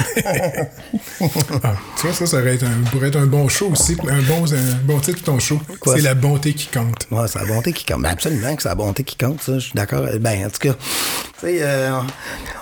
[1.63, 4.23] Ah, tu vois, ça, ça aurait été un- pourrait être un bon show aussi, un
[4.23, 5.61] bon, un bon titre de ton show.
[5.81, 7.07] Quoi, C'est la bonté qui compte.
[7.11, 8.03] Ouais, c'est la bonté qui compte.
[8.03, 9.55] Ben, absolument que c'est la bonté qui compte, ça.
[9.55, 10.05] Je suis d'accord.
[10.21, 11.91] Ben, en tout cas, tu sais, euh,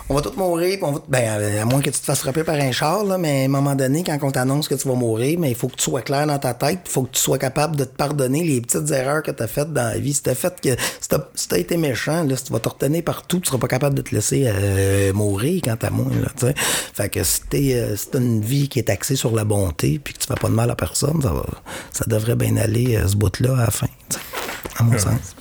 [0.09, 2.21] on va tous mourir, puis on va, ben, euh, à moins que tu te fasses
[2.21, 4.89] frapper par un char, là, mais à un moment donné, quand on t'annonce que tu
[4.89, 7.13] vas mourir, mais il faut que tu sois clair dans ta tête, il faut que
[7.13, 9.99] tu sois capable de te pardonner les petites erreurs que tu as faites dans la
[9.99, 10.15] vie.
[10.15, 13.05] Si t'as fait que, si t'as, si été méchant, là, si tu vas te retenir
[13.05, 16.53] partout, tu seras pas capable de te laisser euh, mourir quand t'as moins, là.
[16.95, 20.15] Fait que si t'es, euh, si une vie qui est axée sur la bonté, puis
[20.15, 21.47] que tu fais pas de mal à personne, ça va,
[21.93, 23.89] ça devrait bien aller, euh, ce bout-là, à la fin,
[24.77, 25.37] à mon sens.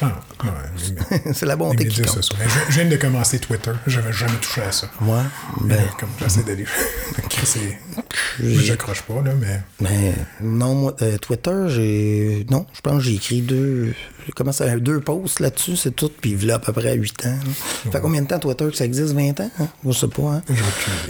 [0.00, 2.10] Ah, ouais, c'est la bonté qui compte.
[2.22, 2.36] sociaux.
[2.42, 3.72] Je, je viens de commencer Twitter.
[3.86, 4.88] J'avais jamais touché à ça.
[5.02, 5.22] Ouais,
[5.62, 6.64] ben, comme j'essaie d'aller.
[8.40, 9.60] j'accroche pas, là, mais.
[9.80, 12.46] mais non, moi, euh, Twitter, j'ai.
[12.50, 13.94] Non, je pense que j'ai écrit deux.
[14.26, 17.30] J'ai commencé à deux posts là-dessus, c'est tout, puis a à peu près 8 ans.
[17.30, 17.52] là.
[17.84, 19.14] Ça fait combien de temps Twitter que ça existe?
[19.14, 19.50] 20 ans?
[19.58, 19.68] hein?
[19.86, 20.42] Je sais pas, hein?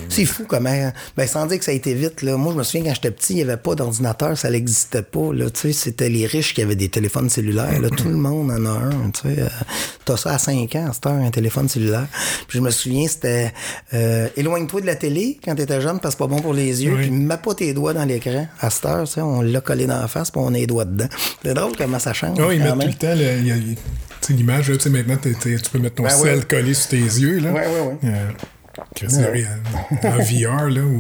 [0.09, 0.93] C'est fou comment.
[1.17, 2.37] Ben, sans dire que ça a été vite, là.
[2.37, 5.33] Moi, je me souviens quand j'étais petit, il n'y avait pas d'ordinateur, ça n'existait pas,
[5.33, 5.51] là.
[5.51, 7.91] Tu sais, c'était les riches qui avaient des téléphones cellulaires, là.
[7.91, 9.41] Tout le monde en a un, tu sais.
[9.43, 9.49] Euh,
[10.05, 12.07] T'as ça à 5 ans, à cette heure, un téléphone cellulaire.
[12.49, 13.53] Puis je me souviens, c'était
[13.93, 16.83] euh, éloigne-toi de la télé quand t'étais jeune parce que c'est pas bon pour les
[16.83, 16.95] yeux.
[16.95, 17.03] Oui.
[17.03, 18.47] Puis mets pas tes doigts dans l'écran.
[18.61, 20.67] À cette heure, tu sais, on l'a collé dans la face puis on a les
[20.67, 21.09] doigts dedans.
[21.45, 22.39] C'est drôle comment ça change.
[22.41, 23.15] Ah, ils mettent tout le temps
[24.35, 26.45] l'image, là, tu sais, maintenant, t'es- t'es- tu peux mettre ton Ben sel ouais.
[26.45, 27.39] collé sur tes yeux.
[27.41, 27.51] Là.
[27.53, 27.97] Ouais, ouais, ouais.
[28.05, 28.31] Euh,
[30.05, 30.99] en VR, là, où.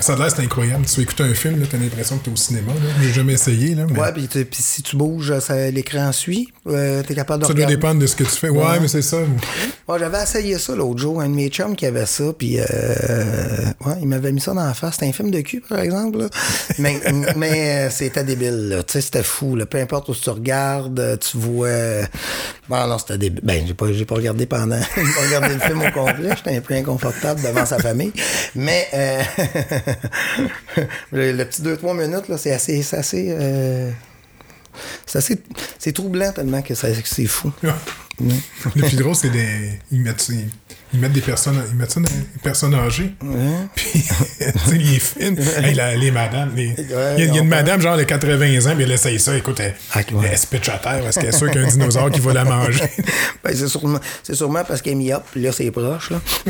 [0.00, 0.84] Ça a l'air, c'est incroyable.
[0.86, 2.72] Tu écoutes un film, t'as l'impression que t'es au cinéma.
[3.02, 3.84] J'ai jamais essayé, là.
[3.90, 5.32] Mais Ouais, puis si tu bouges,
[5.72, 6.52] l'écran suit.
[6.66, 8.48] Euh, T'es capable de ça doit dépendre de ce que tu fais.
[8.48, 9.18] Ouais, mais c'est ça.
[9.88, 12.64] Ouais, j'avais essayé ça l'autre jour, un de mes chums qui avait ça, puis euh,
[13.86, 14.94] ouais, il m'avait mis ça dans la face.
[14.94, 16.18] C'était un film de cul, par exemple.
[16.18, 16.28] là.
[16.78, 17.00] mais
[17.36, 18.82] mais euh, c'était débile, là.
[18.82, 19.56] Tu sais, c'était fou.
[19.56, 19.66] Là.
[19.66, 21.68] Peu importe où tu regardes, tu vois.
[22.68, 23.40] Bon, non, c'était débile.
[23.42, 24.78] Ben, j'ai pas, j'ai pas regardé pendant.
[24.96, 26.30] j'ai pas regardé le film au complet.
[26.36, 28.12] J'étais un peu inconfortable devant sa famille.
[28.54, 29.22] Mais euh,
[31.12, 32.82] le, petit 2-3 minutes, là, c'est assez.
[32.82, 33.28] C'est assez.
[33.30, 33.90] euh,
[35.06, 37.52] c'est assez- troublant tellement que c'est fou.
[38.20, 39.78] Le plus drôle, c'est des.
[39.92, 40.28] Ils mettent,
[40.92, 41.62] ils mettent des personnes.
[41.70, 43.14] Ils mettent ça dans des personnes âgées.
[43.76, 45.64] Puis, tu sais.
[45.64, 46.52] Hey, la- les madames.
[46.56, 48.84] les- il y a, il y a on une madame, genre de 80 ans, puis
[48.84, 49.36] elle essaye ça.
[49.36, 50.28] Écoute, elle, Ah, ouais.
[50.32, 52.20] elle se pitch à terre parce qu'elle est sûre qu'il y a un dinosaure qui
[52.20, 52.84] va la manger.
[53.44, 56.20] Ben, c'est sûrement, c'est sûrement parce qu'elle est up, puis là, c'est proche, là.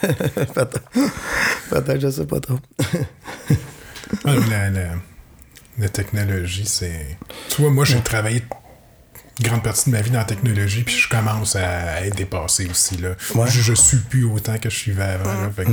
[0.00, 0.80] Peut-être,
[1.70, 2.58] peut-être, je sais pas trop.
[4.24, 4.88] Ah, la, la,
[5.78, 7.16] la technologie, c'est.
[7.48, 8.42] Tu vois, moi, j'ai travaillé
[9.40, 12.68] une grande partie de ma vie dans la technologie, puis je commence à être dépassé
[12.70, 12.96] aussi.
[12.98, 13.10] Là.
[13.34, 13.50] Ouais.
[13.50, 15.32] Je, je suis plus autant que je suivais avant.
[15.42, 15.70] Là, fait que,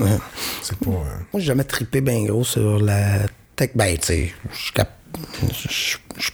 [0.00, 0.18] euh,
[0.62, 0.90] c'est pas.
[0.90, 3.70] euh, Moi, j'ai jamais trippé bien gros sur la tech.
[3.74, 4.34] Ben, tu sais,
[5.42, 6.30] je suis je-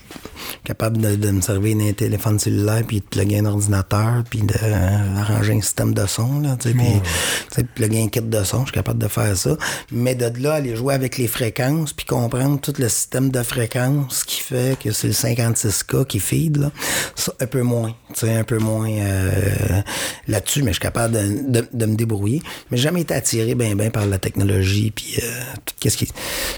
[0.53, 4.41] suis capable de, de me servir d'un téléphone cellulaire, puis de plugger un ordinateur, puis
[4.41, 8.43] d'arranger un système de son, là, tu sais, puis tu sais, plugger un kit de
[8.43, 9.57] son, je suis capable de faire ça.
[9.91, 14.23] Mais de là, aller jouer avec les fréquences, puis comprendre tout le système de fréquences
[14.23, 16.71] qui fait que c'est le 56K qui feed, là,
[17.15, 19.81] ça, un peu moins, tu sais, un peu moins euh,
[20.27, 22.41] là-dessus, mais je suis capable de, de- de me débrouiller.
[22.71, 25.29] Mais j'ai jamais été attiré bien ben par la technologie, puis euh,
[25.65, 26.07] tout qu'est-ce qui...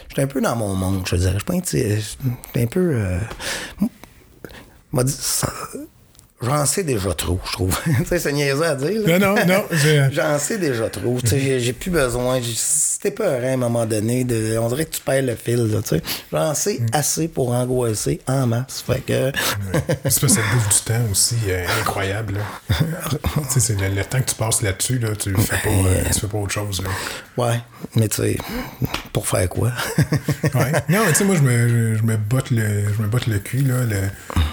[0.09, 1.37] J'étais un peu dans mon monde, je te dirais.
[1.39, 2.17] Je suis
[2.55, 2.91] un peu...
[2.93, 3.14] euh,
[4.91, 5.51] m'a dit, ça-
[6.41, 7.79] J'en sais déjà trop, je trouve.
[8.05, 9.01] c'est niaiseux à dire.
[9.07, 9.17] là.
[9.19, 9.63] Non, non, non,
[10.11, 11.17] J'en sais déjà trop.
[11.23, 12.39] J'ai- plus besoin.
[12.43, 14.25] C'était pas à un moment donné.
[14.25, 15.65] De, on dirait que tu perds le fil.
[16.31, 16.85] J'en sais Mm.
[16.91, 18.83] assez pour angoisser en masse.
[18.85, 19.31] Fait que.
[19.87, 22.37] C'est parce que ça bouffe du temps aussi, euh, incroyable.
[23.49, 26.27] c'est le, le temps que tu passes là-dessus, là, tu fais pas, euh, tu fais
[26.27, 26.83] pas autre chose.
[26.83, 26.89] Là.
[27.45, 27.59] ouais.
[27.95, 28.37] Mais tu sais,
[29.13, 29.71] pour faire quoi?
[30.55, 30.71] Ouais.
[30.89, 33.27] Non, mais tu sais, moi, je me, je, je me botte le, je me botte
[33.27, 33.57] le cul.
[33.63, 33.95] Là, le,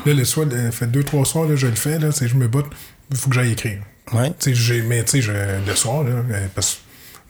[0.07, 1.99] là, le soir, le- fait deux, trois soirs, là, je le fais.
[1.99, 2.67] Là, c'est- je me botte.
[3.11, 3.81] Il faut que j'aille écrire.
[4.13, 4.31] Ouais.
[4.39, 5.33] Tu sais, j'ai- mais tu sais, je-
[5.67, 6.81] le soir, là, euh, parce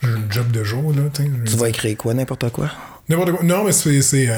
[0.00, 0.92] que j'ai un job de jour.
[0.94, 2.14] Là, tu vas écrire quoi?
[2.14, 2.70] N'importe quoi?
[3.08, 3.42] N'importe quoi.
[3.42, 4.28] Non, mais c'est.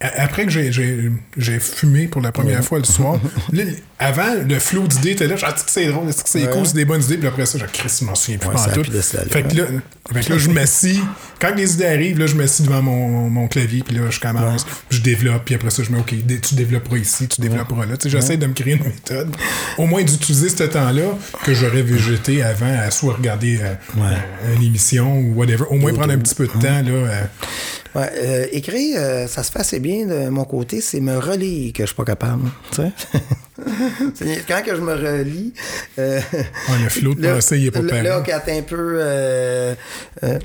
[0.00, 3.18] Après que j'ai- fumé pour la première fois le soir,
[3.52, 3.62] là,
[3.98, 5.36] avant, le flot d'idées était là.
[5.36, 7.16] Dit que c'est drôle, c'est cool, c'est des bonnes idées.
[7.16, 8.84] Puis après ça, j'ai Chris, je m'en souviens plus Ouais, en tout.
[9.30, 9.64] Fait que là,
[10.12, 11.00] fait que là, je m'assis.
[11.40, 14.66] Quand les idées arrivent, là, je m'assis devant mon, mon clavier, puis là, je commence,
[14.90, 17.94] je développe, puis après ça, je mets, OK, tu développeras ici, tu développeras là.
[18.04, 19.34] J'essaie de me créer une méthode.
[19.78, 24.62] Au moins d'utiliser ce temps-là que j'aurais végété avant à soit regarder euh, euh, une
[24.62, 25.64] émission ou whatever.
[25.70, 26.90] Au moins prendre un petit peu de temps, là.
[26.90, 27.22] euh,
[27.96, 30.80] Ouais, euh, écrire, euh, ça se fait assez bien de mon côté.
[30.82, 32.42] C'est me relire que je suis pas capable.
[32.76, 32.90] Quand
[34.64, 35.54] que je me relis.
[35.98, 38.02] euh, Ouais, le flow de pensée, il est pas pareil.
[38.02, 38.98] Là, quand un peu.
[39.00, 39.74] euh,
[40.24, 40.38] euh,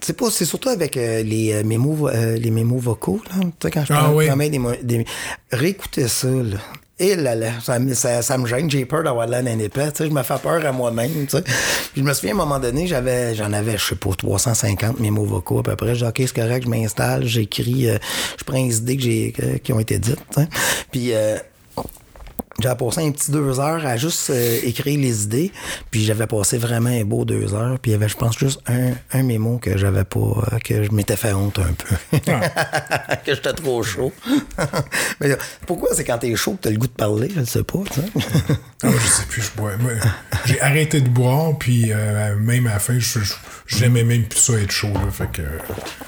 [0.00, 3.20] c'est pas, c'est surtout avec euh, les, mémos, les mémos vocaux.
[3.30, 3.46] Là.
[3.70, 4.26] Quand je Ah prends, oui.
[4.28, 5.04] prends bien des, des-
[5.50, 6.58] Réécoutez ça, là.
[6.98, 9.98] Et là là, ça, ça, ça me gêne, j'ai peur d'avoir l'air d'un épais, tu
[9.98, 11.42] sais, je me fais peur à moi-même, tu sais.
[11.42, 11.52] Puis
[11.96, 15.28] je me souviens, à un moment donné, j'avais, j'en avais, je sais pas, 350 mémos
[15.28, 15.94] vocaux à peu près.
[15.94, 17.98] Je dis, OK, c'est correct, je m'installe, j'écris, euh,
[18.38, 20.48] je prends les idées que j'ai, que- qui ont été dites, tu sais.
[20.90, 21.36] Puis, euh,
[22.60, 25.52] j'avais passé un petit deux heures à juste euh, écrire les idées,
[25.90, 28.60] puis j'avais passé vraiment un beau deux heures, puis il y avait, je pense, juste
[28.66, 32.18] un, un mémo que j'avais pas, euh, que je m'étais fait honte un peu.
[33.24, 34.12] que j'étais trop chaud.
[35.20, 35.36] Mais
[35.66, 37.78] pourquoi c'est quand t'es chaud que t'as le goût de parler, je ne sais pas,
[37.92, 38.06] tu sais.
[38.82, 39.72] Ah, je sais plus, je bois.
[40.44, 43.32] J'ai arrêté de boire, puis euh, même à la fin, je- je-
[43.66, 44.92] j'aimais même plus ça être chaud.
[44.92, 45.42] Là, fait que.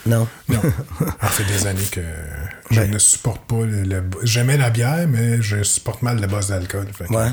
[0.07, 0.29] non.
[0.49, 0.61] Non.
[1.21, 2.01] Ça fait des années que
[2.71, 2.91] je Ben.
[2.91, 3.83] ne supporte pas le.
[3.83, 6.87] le- J'aimais la bière, mais je supporte mal le boss d'alcool.
[6.99, 7.29] que- Ouais.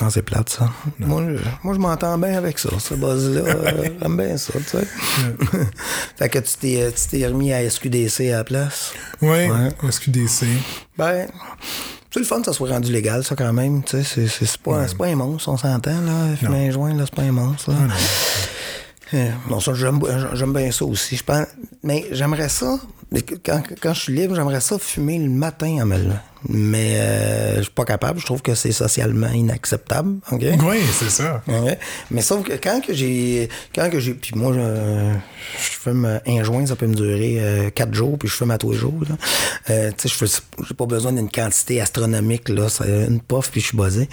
[0.00, 0.68] Non, c'est plate, ça.
[0.98, 3.42] Moi, je, moi, je m'entends bien avec ça, ce buzz-là.
[3.42, 4.86] euh, J'aime bien ça, tu sais.
[6.18, 8.92] fait que tu t'es, tu t'es remis à SQDC à la place.
[9.22, 9.90] Ouais, Ouais.
[9.92, 10.46] SQDC.
[10.98, 11.28] Ben,
[12.10, 13.84] c'est le fun que ça soit rendu légal, ça, quand même.
[13.84, 16.34] Tu sais, c'est, c'est, pas, c'est pas un monstre, on s'entend, là.
[16.40, 17.76] Fumer un joint, là, c'est pas un monstre, là.
[19.14, 20.00] Euh, Non, ça, j'aime,
[20.34, 21.16] j'aime bien ça aussi.
[21.16, 21.46] Je pense,
[21.82, 22.78] mais j'aimerais ça,
[23.44, 25.98] quand, quand je suis libre, j'aimerais ça fumer le matin en me.
[26.48, 28.20] Mais euh, je suis pas capable.
[28.20, 30.16] Je trouve que c'est socialement inacceptable.
[30.30, 30.42] OK?
[30.42, 31.42] Oui, c'est ça.
[32.10, 33.48] Mais sauf que quand que j'ai.
[33.74, 34.14] Quand que j'ai.
[34.14, 35.14] Puis moi, je,
[35.56, 38.58] je fume un joint, ça peut me durer euh, quatre jours, puis je fume à
[38.58, 38.94] tous les jours.
[39.70, 42.68] Euh, tu sais, je fais- j'ai pas besoin d'une quantité astronomique, là.
[42.68, 44.08] C'est une puff, puis je suis buzzé.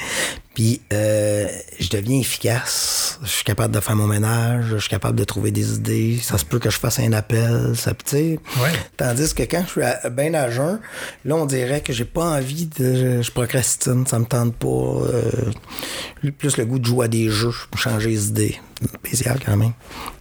[0.54, 1.48] Puis euh,
[1.80, 3.20] je deviens efficace.
[3.24, 6.20] Je suis capable de faire mon ménage, je suis capable de trouver des idées.
[6.22, 7.94] Ça se peut que je fasse un appel, ça.
[8.14, 8.30] Ouais.
[8.98, 10.80] Tandis que quand je suis à- bien à jeun,
[11.24, 13.22] là, on dirait que j'ai pas envie de.
[13.22, 14.67] Je procrastine, ça me tente pas.
[14.67, 15.51] euh,
[16.32, 18.59] plus le goût de jouer à des jeux, changer les idées.
[18.82, 19.74] Spécial quand même.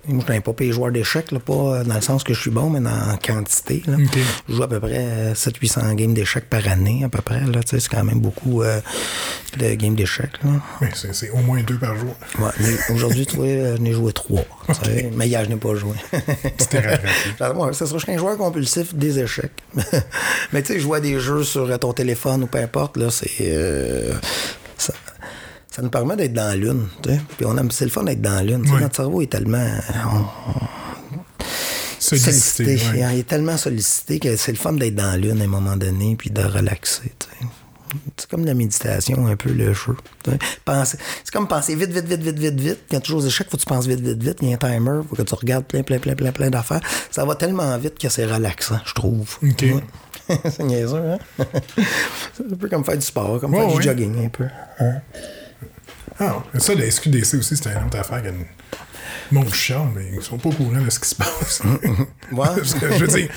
[0.08, 2.40] Moi, je suis pas payé joueur d'échecs, là, pas euh, dans le sens que je
[2.40, 3.82] suis bon, mais dans quantité.
[3.86, 3.96] Là.
[4.48, 7.40] Je joue à peu près 700-800 games d'échecs par année, à peu près.
[7.66, 8.80] C'est quand même beaucoup euh,
[9.58, 10.32] de games d'échecs.
[10.94, 12.14] c'est au moins deux par jour.
[12.38, 12.50] Ouais,
[12.92, 14.44] aujourd'hui, tu vois, euh, je n'ai joué trois.
[15.14, 15.94] Mais hier, je n'ai pas joué.
[17.40, 19.52] Ouais, ça sera je suis un joueur compulsif des échecs.
[20.52, 23.10] mais tu sais, jouer à des jeux sur euh, ton téléphone ou peu importe, là,
[23.10, 23.30] c'est.
[23.40, 24.12] euh,
[25.70, 26.88] ça, nous permet d'être dans la lune.
[27.36, 28.64] Puis on aime, c'est le fun d'être dans la lune.
[28.80, 29.66] Notre cerveau est tellement.
[30.12, 31.44] on-
[31.98, 32.78] Sollicité.
[32.96, 35.76] Il est tellement sollicité que c'est le fun d'être dans la lune à un moment
[35.76, 37.12] donné puis de relaxer.
[38.16, 39.96] C'est comme la méditation, un peu le jeu.
[40.64, 42.78] Penser- C'est comme penser vite, vite, vite, vite, vite, vite.
[42.90, 44.38] Quand tu joues aux échecs, faut que tu penses vite, vite, vite.
[44.42, 46.80] Il y a un timer, faut que tu regardes plein, plein, plein, plein, plein d'affaires.
[47.10, 49.36] Ça va tellement vite que c'est relaxant, je trouve.
[49.42, 49.62] OK.
[49.62, 49.82] Ouais.
[50.50, 51.18] c'est niaiseux, hein?
[52.36, 54.44] c'est un peu comme faire du sport, comme faire du jogging un peu.
[56.20, 58.22] Ah, ça, la SQDC aussi, c'était une autre affaire.
[58.22, 58.28] que
[59.32, 61.62] Mon chiant, mais ils sont pas au courant de ce qui se passe.
[62.32, 62.46] Ouais.
[62.46, 63.28] Parce que, je veux dire,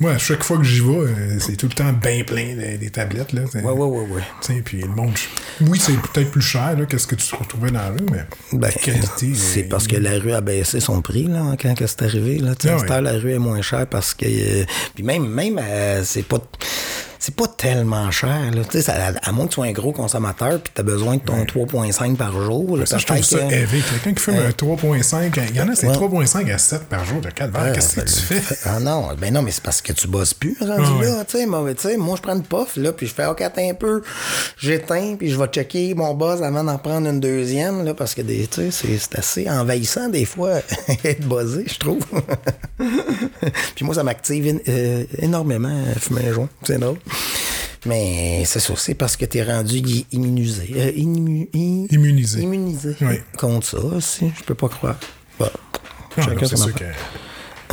[0.00, 2.78] moi, à chaque fois que j'y vais, euh, c'est tout le temps bien plein des,
[2.78, 3.32] des tablettes.
[3.32, 4.22] Là, Ouais, ouais, ouais, ouais.
[4.40, 5.12] Tu sais, puis le monde.
[5.60, 8.24] Oui, c'est peut-être plus cher là, que ce que tu retrouvais dans la rue, mais
[8.52, 12.38] Ben, c'est euh, parce que la rue a baissé son prix là, quand c'est arrivé.
[12.38, 12.54] Là.
[12.54, 13.00] Tu Ah ouais.
[13.00, 14.24] la rue est moins chère parce que.
[14.26, 14.64] euh,
[14.94, 16.38] puis même, même euh, c'est pas.
[17.20, 18.50] C'est pas tellement cher.
[18.54, 18.60] Là.
[18.70, 21.16] Tu ça- à, à moins que tu sois un gros consommateur puis tu as besoin
[21.16, 22.76] de ton 3,5 par jour.
[22.76, 23.80] là, Ça, je trouve ça que- élevé.
[23.80, 25.94] Quelqu'un qui fume un 3.5, il y en a, c'est Ouais.
[25.94, 27.62] 3.5 à 7 par jour de calvaire.
[27.62, 28.56] Ouais, Qu'est-ce que tu ça- fais?
[28.66, 31.06] Ah non, ben non, mais c'est parce que tu bosses plus, rendu Ah ouais.
[31.06, 31.24] là.
[31.24, 33.40] Tu sais, moi, tu sais, moi, je prends une puff, là, puis je fais, OK,
[33.42, 34.02] attends un peu,
[34.58, 38.22] j'éteins, puis je vais checker mon buzz avant d'en prendre une deuxième, là, parce que,
[38.22, 40.60] des- tu sais, c'est- assez envahissant, des fois,
[41.04, 42.04] être buzzé, je trouve.
[43.76, 46.48] puis moi, ça m'active euh, énormément, euh, fumer un joint.
[46.62, 46.98] C'est drôle.
[47.86, 50.70] Mais c'est ça, c'est parce que t'es rendu i- immunisé.
[50.74, 52.40] Euh, immu- i- Immunisé.
[52.40, 52.96] Immunisé.
[53.02, 53.16] Oui.
[53.38, 54.96] Contre ça aussi, je peux pas croire.
[55.38, 55.46] Bon.
[56.16, 56.56] Non, Chacun c'est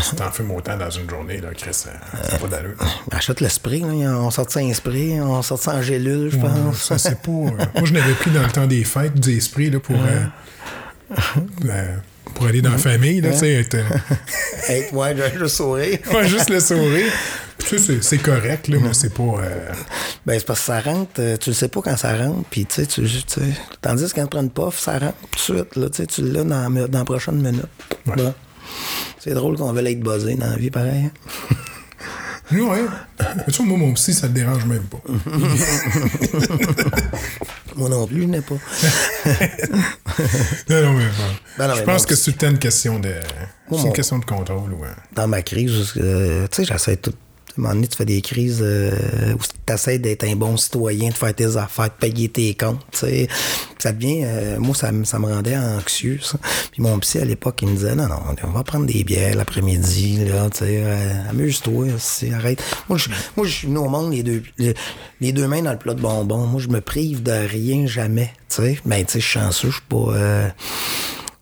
[0.01, 1.89] si t'en fumes autant dans une journée, là, Chris, ça
[2.31, 2.75] n'a pas d'allure.
[3.11, 3.87] Achète le spray, là.
[3.87, 6.83] On sort ça en spray, on sort ça en gélule, je pense.
[6.83, 7.31] Ça, c'est pas.
[7.31, 9.95] euh, moi, je l'avais pris dans le temps des fêtes, des esprits, là, pour.
[9.95, 11.15] euh,
[11.65, 11.95] euh,
[12.35, 15.99] pour aller dans la famille, là, tu sais, être, euh, ouais, juste sourire.
[16.11, 17.11] pas juste le sourire.
[17.57, 19.23] Puis, tu sais, c'est- c'est correct, là, mais c'est pas.
[19.23, 19.71] euh,
[20.25, 22.65] Ben, c'est parce que ça rentre, euh, tu le sais pas quand ça rentre, puis
[22.65, 23.41] tu sais, tu sais.
[23.81, 26.05] Tandis que quand tu prends une puff, ça rentre tout de suite, là, tu sais,
[26.07, 27.65] tu l'as dans, dans la prochaine minute.
[28.07, 28.15] Ouais.
[29.23, 31.05] C'est drôle qu'on veut être buzzé dans la vie, pareil.
[31.05, 31.11] hein.
[32.51, 32.81] Ouais.
[33.37, 34.97] Mais tu vois, moi, mon psy, ça le dérange même pas.
[37.77, 38.55] Moi non plus, je n'ai pas.
[40.69, 41.05] non, non, mais.
[41.57, 43.13] Ben non, je mais pense bon, que c'est une question de.
[43.71, 44.89] C'est une question de contrôle, ouais.
[45.13, 47.13] dans ma crise, euh, tu sais, j'essaie tout.
[47.51, 48.91] À un moment donné, tu fais des crises euh,
[49.33, 52.79] où tu essaies d'être un bon citoyen, de faire tes affaires, de payer tes comptes,
[52.91, 53.27] tu sais.
[53.27, 54.21] Puis Ça devient...
[54.23, 56.37] euh, moi, ça, me- rendait anxieux, ça.
[56.71, 59.35] Puis mon psy, à l'époque, il me disait, non, non, on va prendre des bières
[59.35, 62.63] l'après-midi, là, euh, Amuse-toi, aussi, arrête.
[62.87, 64.43] Moi, je, moi, je suis venu au monde les deux,
[65.19, 66.45] les, deux mains dans le plat de bonbons.
[66.47, 68.79] Moi, je me prive de rien, jamais, tu.
[68.85, 70.53] Ben, tu sais, je suis chanceux, je suis pas...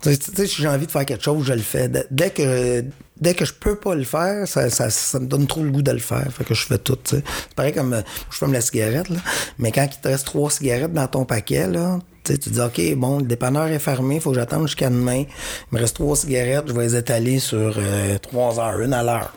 [0.01, 1.89] tu sais, si j'ai envie de faire quelque chose, je le fais.
[2.10, 2.84] Dès que,
[3.20, 5.82] dès que je peux pas le faire, ça, ça, ça me donne trop le goût
[5.82, 6.28] de le faire.
[6.32, 7.24] Fait que je fais tout, tu sais.
[7.26, 8.01] C'est pareil comme euh,
[8.32, 9.20] je fume la cigarette, là.
[9.57, 12.59] Mais quand il te reste trois cigarettes dans ton paquet, là, tu sais, tu dis,
[12.59, 15.24] OK, bon, le dépanneur est fermé, faut que j'attende jusqu'à demain.
[15.24, 19.03] Il me reste trois cigarettes, je vais les étaler sur euh, trois heures, une à
[19.03, 19.34] l'heure.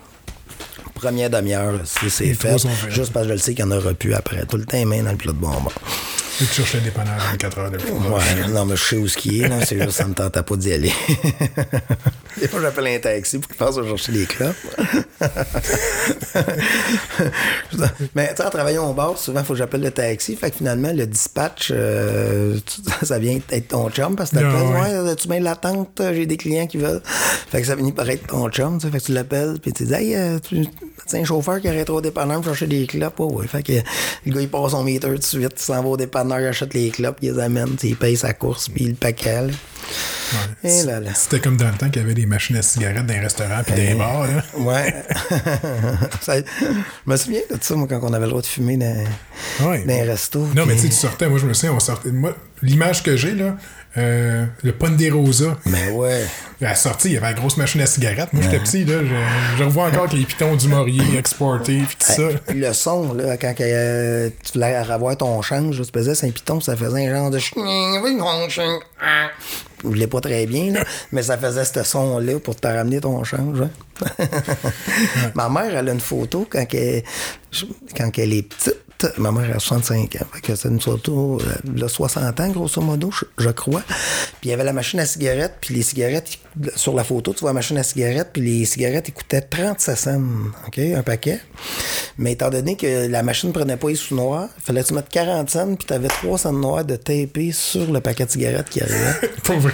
[0.95, 2.57] Première demi-heure, si c'est fait.
[2.89, 4.47] Juste parce que je le sais qu'il y en aura plus après.
[4.47, 5.71] Tout le temps, les mains dans le plat de bonbons.
[6.43, 7.97] Et tu cherches le dépanneur 24 heures de fois.
[8.19, 9.65] Ouais, non, mais je sais où ce qui est, là.
[9.65, 10.93] C'est juste que ça me tentait pas d'y aller.
[12.41, 14.57] Des fois, j'appelle un taxi pour qu'il passe à chercher des clopes.
[18.17, 20.35] mais, tu sais, en travaillant au bar, souvent, il faut que j'appelle le taxi.
[20.35, 22.59] Fait que finalement, le dispatch, euh,
[23.03, 24.99] ça vient être ton chum parce que Ah, t'appelles, ouais.
[25.11, 27.03] ouais, tu mets l'attente, j'ai des clients qui veulent.
[27.05, 28.93] Fait que ça finit par être ton chum, tu sais.
[28.93, 30.67] Fait que tu l'appelles, puis tu dis, hey, euh, tu
[31.07, 33.19] c'est un chauffeur qui arrête au dépanneur pour chercher des clopes.
[33.21, 33.47] Ouais, ouais.
[33.47, 33.73] Fait que
[34.25, 36.47] le gars, il passe son meter tout de suite, il s'en va au dépanneur, il
[36.47, 39.43] achète les clopes, il les amène, tu sais, il paye sa course, puis le paquet.
[39.43, 39.53] là.
[40.63, 40.71] Ouais.
[40.71, 41.11] Et là là.
[41.15, 43.63] C'était comme dans le temps qu'il y avait des machines à cigarettes dans les restaurants
[43.67, 44.27] puis dans les bars.
[44.27, 44.43] Là.
[44.59, 44.95] Ouais.
[46.21, 46.67] Ça- je
[47.11, 49.05] me souviens de ça, moi, quand on avait le droit de fumer dans,
[49.69, 49.81] Ouais.
[49.81, 50.47] dans les restos.
[50.55, 52.11] Non, mais tu sais, tu sortais, moi je me souviens, on sortait.
[52.11, 53.57] Moi, l'image que j'ai, là,
[53.99, 56.25] euh, le Ponderosa, Mais ouais.
[56.63, 58.33] à la sortie, il y avait la grosse machine à cigarettes.
[58.33, 61.97] Moi, j'étais petit, là, je, je revois encore avec les pitons du Maurier exportés, puis
[61.99, 62.29] tout ça.
[62.55, 66.77] Le son, là, quand euh, tu voulais avoir ton change, tu faisais un piton, ça
[66.77, 67.39] faisait un genre de.
[69.83, 73.23] Je voulais pas très bien, là, mais ça faisait ce son-là pour te ramener ton
[73.25, 73.61] change.
[73.63, 73.71] hein.
[75.35, 77.03] Ma mère, elle a une photo quand elle,
[77.97, 78.77] quand elle est petite.
[79.19, 80.27] Ma mère a 65 ans.
[80.33, 83.83] Fait que c'est une photo, euh, elle a 60 ans, grosso modo, je, crois.
[84.41, 86.39] Puis il y avait la machine à cigarettes, puis les cigarettes,
[86.77, 89.97] sur la photo, tu vois la machine à cigarettes, puis les cigarettes, ils coûtaient 37
[89.99, 90.21] cents,
[90.67, 91.41] OK, un paquet.
[92.19, 94.95] Mais étant donné que la machine prenait pas les sous noirs, il fallait que tu
[94.95, 98.31] mettre 40 cents, puis tu avais 3 cents noirs de tapé sur le paquet de
[98.31, 99.29] cigarettes qui arrivait.
[99.45, 99.73] Pour vrai.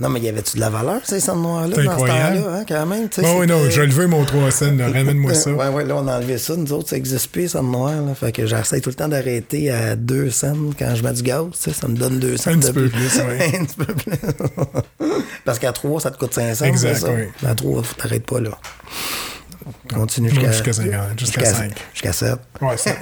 [0.00, 2.40] Non, mais y avait-tu de la valeur, ces cents noirs-là, C'est dans ce incroyable.
[2.42, 3.08] temps-là, hein, quand même?
[3.16, 5.52] Bon, oui, non, je le veux, mon 3 cents, ramène-moi ça.
[5.52, 6.56] Ouais, ouais, là, on a enlevé ça.
[6.56, 7.92] Nous autres, ça n'existe plus, ça, de noir.
[7.92, 8.12] Là.
[8.16, 11.44] Fait que j'essaie tout le temps d'arrêter à 2 cents quand je mets du gaz.
[11.54, 12.50] Ça me donne 2 cents.
[12.50, 13.52] Un petit peu plus, ouais.
[13.60, 14.18] Un petit peu plus.
[15.44, 16.64] Parce qu'à 3, ça te coûte 500.
[16.64, 17.10] Exact, ça?
[17.12, 17.28] oui.
[17.48, 18.50] À 3, t'arrêtes pas là.
[19.94, 20.50] Continue jusqu'à...
[20.50, 21.72] jusqu'à 50, jusqu'à cinq.
[21.92, 22.34] Jusqu'à 7.
[22.60, 22.90] Ouais, ça.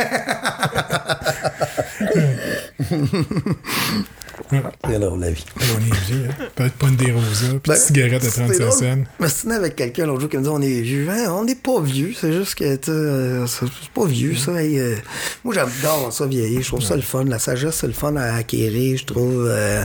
[4.51, 5.45] C'est là, la vie.
[5.57, 6.45] on est vieux, hein.
[6.55, 8.73] Peut-être Ponderosa, puis Ben, cigarette à c'est 37 drôle.
[8.73, 9.47] cents.
[9.47, 11.09] Je avec quelqu'un l'autre jour qui me disait on est vieux.
[11.11, 14.53] Hein, on n'est pas vieux, c'est juste que euh, c'est pas vieux ça.
[14.53, 14.97] Euh,
[15.45, 17.25] moi j'adore ça vieillir, je trouve ça le fun.
[17.25, 19.85] La sagesse c'est le fun à acquérir, je trouve euh,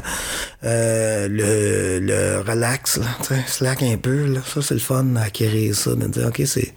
[0.64, 3.06] euh, le, le relax, là,
[3.48, 6.74] slack un peu, là, ça c'est le fun à acquérir ça, de dire ok c'est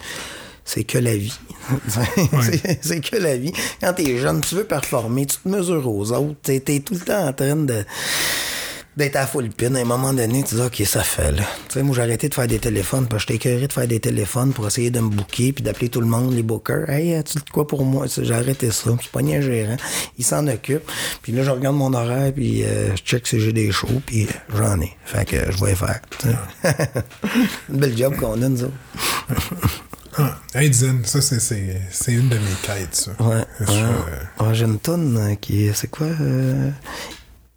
[0.73, 1.37] c'est que la vie.
[1.89, 3.53] c'est c'est que la vie.
[3.81, 7.01] Quand t'es jeune, tu veux performer, tu te mesures aux autres, t'es es tout le
[7.01, 7.85] temps en train de
[8.97, 9.75] d'être à full pin.
[9.75, 11.43] À un moment donné, tu dis, OK, ça fait, là.
[11.69, 13.89] Tu sais, moi, j'ai arrêté de faire des téléphones parce que j'étais écœuré de faire
[13.89, 16.89] des téléphones pour essayer de me booker puis d'appeler tout le monde, les bookers.
[16.89, 18.07] Hey, as-tu de quoi pour moi?
[18.07, 18.91] J'ai arrêté ça.
[18.97, 19.77] Je suis pas un gérant.
[20.19, 20.89] Il s'en occupe.
[21.23, 24.25] Puis là, je regarde mon horaire puis euh, je check si j'ai des shows puis
[24.25, 24.93] euh, j'en ai.
[25.05, 26.01] Fait que je vais faire.
[27.71, 29.81] Une belle job qu'on a, nous autres.
[30.19, 33.13] Ah, hey, Zen, ça, c'est- c'est c'est une de mes quêtes, ça.
[33.21, 33.37] Ouais.
[33.61, 33.67] Ouais.
[33.69, 35.73] euh, Ouais, j'ai une toune euh, qui est.
[35.73, 36.71] C'est quoi euh,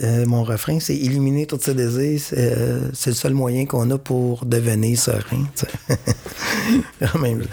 [0.01, 2.19] euh, Mon refrain, c'est éliminer tous ses désirs.
[2.23, 5.45] C'est euh, c'est le seul moyen qu'on a pour devenir serein.
[6.99, 7.43] Quand même,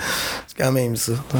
[0.46, 1.12] c'est quand même ça.
[1.32, 1.38] Tu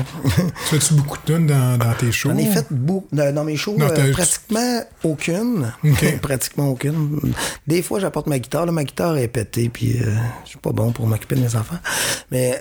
[0.79, 2.31] fais-tu beaucoup de tunes dans, dans tes shows?
[2.31, 3.07] J'en ai fait beaucoup.
[3.13, 5.73] Dans, mes shows, Non, euh, pratiquement aucune.
[6.23, 7.21] Pratiquement aucune.
[7.67, 8.67] Des fois, j'apporte ma guitare.
[8.67, 9.99] Là, ma guitare est pétée, puis
[10.45, 11.79] je suis pas bon pour m'occuper de mes enfants.
[12.31, 12.61] Mais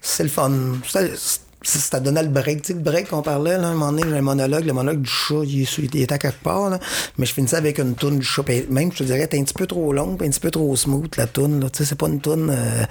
[0.00, 0.50] c'est le fun.
[0.88, 2.62] C'est- c'est- ça donnait le break.
[2.62, 4.64] Tu sais, le break qu'on parlait, là, à un moment donné, j'ai un monologue.
[4.64, 6.78] Le monologue du chat, il, il était à quelque part, là.
[7.18, 8.42] Mais je finissais avec une toune du chat.
[8.70, 11.14] Même, je te dirais, t'es un petit peu trop longue, un petit peu trop smooth,
[11.16, 11.70] la toune, là.
[11.70, 12.84] Tu sais, c'est pas une toune euh,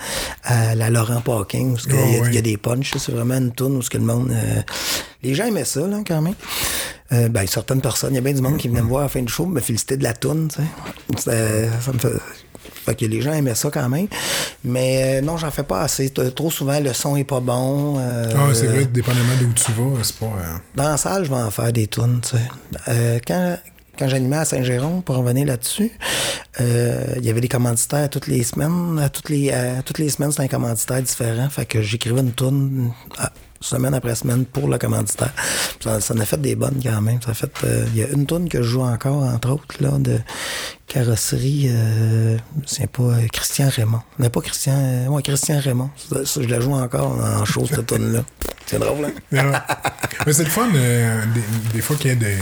[0.43, 2.93] à la Laurent Paquin, parce qu'il y, a- Oh, il y a des punchs.
[2.97, 4.31] C'est vraiment une toune où ce que le monde...
[4.31, 4.61] euh,
[5.23, 6.35] les gens aimaient ça, là, quand même.
[7.11, 9.03] Euh, ben, certaines personnes, il y a bien du monde qui venait me voir à
[9.05, 10.67] la fin du show, me féliciter de la toune, tu sais.
[11.17, 12.09] C'était- Ça me fait...
[12.85, 14.07] Fait que les gens aimaient ça quand même.
[14.63, 16.09] Mais euh, non, j'en fais pas assez.
[16.09, 17.97] Trop souvent, le son est pas bon.
[17.99, 20.25] euh, Ah, c'est vrai, dépendamment d'où tu vas, c'est pas.
[20.25, 22.43] euh, dans la salle, je vais en faire des tunes, tu sais.
[22.87, 23.57] Euh, quand,
[23.97, 25.91] quand j'animais à Saint-Jérôme, pour revenir là-dessus,
[26.59, 28.99] il y avait des commanditaires toutes les semaines.
[28.99, 31.49] À toutes les, à toutes les semaines, c'était un commanditaire différent.
[31.49, 33.31] Fait que j'écrivais une tune à-
[33.61, 35.33] semaine après semaine pour le commanditaire.
[35.83, 37.21] Ça, ça en a fait des bonnes quand même.
[37.21, 39.75] Ça a fait, euh, il y a une tune que je joue encore, entre autres,
[39.81, 40.19] là, de
[40.87, 44.01] carrosserie, euh, c'est pas euh, Christian Raymond.
[44.17, 45.89] Non, pas Christian, euh, ouais, Christian Raymond.
[46.09, 48.23] Ça, ça, je la joue encore en show, cette tune-là.
[48.65, 49.61] C'est drôle, hein?
[50.25, 51.41] Mais c'est le fun, euh, des,
[51.73, 52.37] des fois qu'il y a des,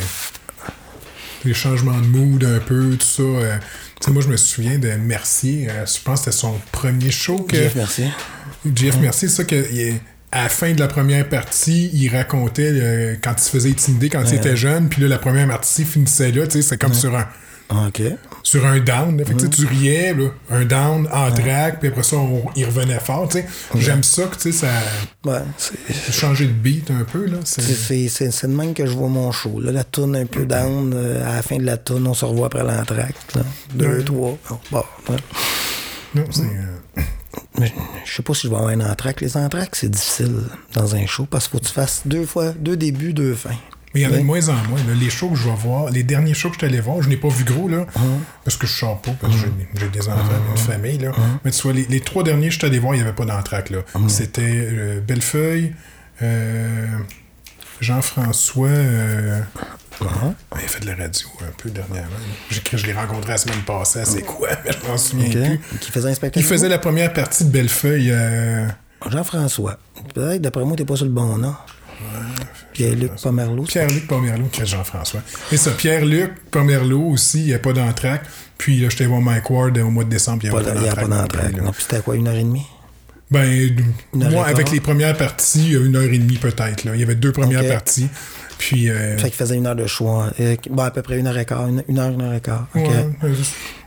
[1.45, 3.23] des changements de mood un peu, tout ça.
[3.23, 3.57] euh,
[3.99, 5.69] tu sais, moi, je me souviens de Mercier.
[5.69, 7.37] euh, je pense que c'était son premier show.
[7.39, 8.03] Que, Jeff, merci.
[8.75, 9.55] Jeff Mercier, c'est ça que.
[9.73, 9.99] il
[10.31, 14.09] à la fin de la première partie, il racontait euh, quand il se faisait intimider
[14.09, 16.93] quand il était jeune, puis là, la première partie finissait là, tu sais, c'est comme
[16.93, 17.27] sur un
[17.69, 18.01] OK.
[18.43, 19.17] sur un down.
[19.17, 19.25] là.
[19.25, 22.99] Fait que, tu riais, là, un down en drag, puis après ça, on- il revenait
[22.99, 23.29] fort.
[23.75, 24.67] J'aime ça que tu sais, ça
[25.25, 25.39] Ouais,
[26.11, 27.25] changé de beat un peu.
[27.25, 27.37] Là.
[27.43, 29.59] C'est- de même que je vois mon show.
[29.59, 30.93] Là, la tourne un peu down.
[30.95, 33.35] euh, à la fin de la tourne, on se revoit après l'entracte.
[33.35, 33.41] là.
[33.75, 34.37] Deux, trois.
[34.49, 35.17] Bon, bon, ouais.
[36.17, 37.01] Non, c'est, euh,
[37.59, 37.71] Mais
[38.05, 39.21] je sais pas si je vais avoir un entracte.
[39.21, 40.33] Les entractes, c'est difficile
[40.73, 43.49] dans un show parce qu'il faut que tu fasses deux fois, deux débuts, deux fins.
[43.93, 44.79] Mais il y en a de moins en moins.
[44.87, 44.93] là.
[44.99, 47.09] Les shows que je vais voir, les derniers shows que je suis allé voir, je
[47.09, 47.99] n'ai pas vu gros, là, Uh-huh.
[48.43, 50.97] parce que je sors pas, parce que j'ai- j'ai des enfants, une famille.
[50.97, 51.11] Là.
[51.45, 53.15] Mais tu vois, les, les trois derniers que je suis allé voir, il n'y avait
[53.15, 53.69] pas d'entraque.
[53.69, 53.79] là.
[53.95, 54.09] Uh-huh.
[54.09, 55.73] C'était euh, Bellefeuille,
[56.21, 56.85] euh,
[57.81, 58.67] Jean-François,
[60.05, 62.09] euh, Il a fait de la radio un peu dernièrement.
[62.63, 64.49] Cru- Je l'ai rencontré la semaine passée, c'est quoi?
[64.65, 65.59] Mais je m'en souviens plus.
[65.79, 66.45] Qui faisait un spectacle.
[66.45, 68.11] Il faisait la première partie de Bellefeuille.
[68.11, 68.67] euh,
[69.09, 69.77] Jean-François.
[70.13, 71.55] Peut-être, d'après moi, t'es pas sur le bon nom.
[72.73, 73.63] Pierre-Luc Pomerleau.
[73.63, 75.21] Pierre-Luc Pomerleau, qui est Jean-François.
[75.51, 78.23] Et ça, Pierre-Luc Pomerleau aussi, il n'y a pas d'entraque.
[78.57, 80.81] Puis là, j'étais voir Mike Ward au mois de décembre, il n'y Pas- a Il
[80.81, 81.21] n'y a pas d'entraque.
[81.51, 81.61] d'entraque.
[81.63, 82.65] non puis c'était quoi, une heure et demie?
[83.29, 83.75] Ben,
[84.13, 86.83] moi, avec les premières parties, une heure et demie peut-être.
[86.85, 86.91] Là.
[86.93, 88.07] Il y avait deux premières parties.
[88.57, 90.31] Puis, euh, Fait qu'il faisait une heure de choix.
[90.39, 91.67] Euh, bon, à peu près une heure et quart.
[91.67, 92.67] Une, une heure, une heure et quart.
[92.75, 92.81] OK.
[92.83, 93.29] ouais,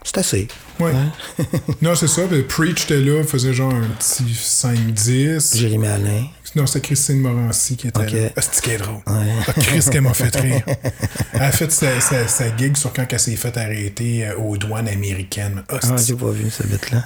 [0.05, 0.49] C'est assez.
[0.79, 0.93] ouais.
[0.95, 1.45] Hein?
[1.83, 2.23] non, c'est ça.
[2.29, 5.57] puis Preach était là, faisait genre un petit 5-10.
[5.57, 6.25] Jérémy Alain.
[6.57, 8.11] Non, c'était Christine Morancy qui était Ok.
[8.13, 8.19] là.
[8.37, 8.81] Ah, c'est.
[9.07, 10.63] Ah, Chris, qu'elle m'a fait rire.
[11.33, 14.57] Elle a fait sa, sa, sa gig sur quand elle s'est fait arrêter euh, aux
[14.59, 15.63] douanes américaines.
[15.71, 17.03] Ah, Ah, c'est- j'ai pas vu ce bit-là.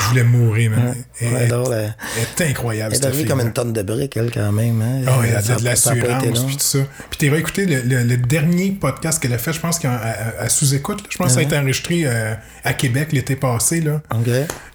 [0.00, 0.94] Je voulais mourir, man.
[1.20, 1.94] Elle, Ouais, elle-.
[2.16, 4.80] Elle est incroyable, elle est arrivée comme une tonne de briques, elle, quand même.
[4.82, 5.02] Hein?
[5.06, 6.78] Ah, elle a de, l'assurance, puis tout ça.
[7.10, 11.16] Puis écouté le, le- le dernier podcast qu'elle a fait, je pense qu'à sous-écoute, je
[11.18, 12.34] pense que ça a été enregistré euh,
[12.64, 13.80] à Québec l'été passé.
[13.80, 14.00] Là.
[14.14, 14.28] OK.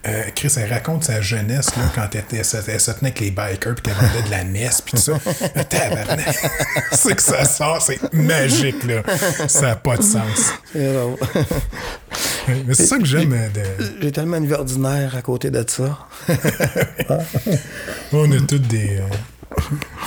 [0.06, 3.20] Euh, Chris, elle raconte sa jeunesse là, quand elle, était, se- elle se tenait avec
[3.24, 5.14] les bikers, puis qu'elle vendait de la messe, puis tout ça.
[5.70, 6.36] Tabarnak!
[6.92, 9.04] c'est que ça sort, c'est magique, là.
[9.48, 10.54] Ça n'a pas de sens.
[10.72, 11.18] C'est drôle.
[12.68, 13.62] Mais c'est ça que j'aime euh, de...
[14.02, 16.08] J'ai tellement une vie ordinaire à côté de ça.
[18.12, 18.98] On a toutes des.
[18.98, 19.08] euh,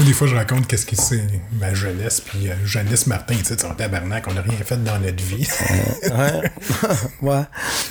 [0.01, 1.23] Des fois, je raconte qu'est-ce que c'est
[1.59, 4.99] ma jeunesse, puis euh, Janice Martin, tu sais, son tabarnak, on n'a rien fait dans
[4.99, 5.49] notre vie.
[6.05, 6.43] Ouais.
[7.23, 7.43] ouais.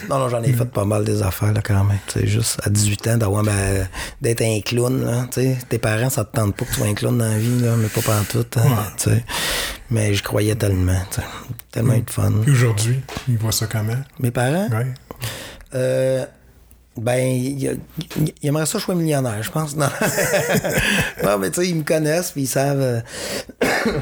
[0.10, 1.97] Non, non, j'en ai fait pas mal des affaires, là, quand même.
[2.08, 3.51] Tu sais, juste à 18 ans, d'avoir ma-
[4.22, 5.26] d'être un clown, là.
[5.32, 7.38] Tu sais, tes parents, ça te tente pas que tu sois un clown dans la
[7.39, 9.24] vie, là, mais pas pantoute, hein, tu sais.
[9.89, 11.28] Mais je croyais tellement, tu sais.
[11.72, 12.32] Tellement eu de fun.
[12.43, 13.97] Puis aujourd'hui, il voit ça comment?
[14.20, 14.88] Mes parents, Ouais.
[15.74, 16.26] euh,
[16.97, 17.77] ben, il,
[18.43, 19.75] aimerait ça que je sois millionnaire, je pense.
[19.75, 19.89] Non,
[21.23, 23.01] non mais tu sais, ils me connaissent, puis ils savent, euh,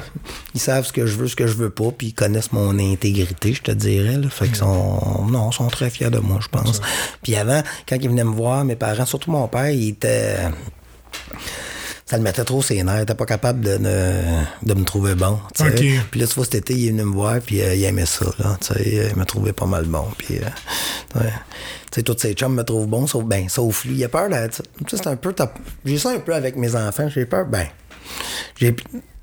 [0.54, 2.78] ils savent ce que je veux, ce que je veux pas, puis ils connaissent mon
[2.78, 4.18] intégrité, je te dirais.
[4.18, 4.30] Là.
[4.30, 6.82] Fait qu'ils sont, non, ils sont très fiers de moi, je pense.
[7.24, 10.38] Puis avant, quand ils venaient me voir, mes parents, surtout mon père, il était
[12.14, 13.02] ça le mettait trop ses nerfs.
[13.02, 15.40] Était pas capable de, de me trouver bon.
[16.12, 18.06] Puis là, tu vois, cet été, il est venu me voir, puis euh, il aimait
[18.06, 18.28] ça.
[18.38, 18.56] Là,
[18.86, 20.06] il me trouvait pas mal bon.
[20.16, 21.20] Puis, euh,
[21.92, 23.96] sais, tous ses chums me trouvent bon, sauf, ben, sauf lui.
[23.96, 24.30] Il a peur.
[24.30, 24.48] là,
[24.88, 25.34] c'est un peu.
[25.86, 27.10] J'ai ça un peu avec mes enfants.
[27.10, 27.48] J'ai peur.
[27.48, 27.66] Ben,
[28.58, 28.76] j'ai.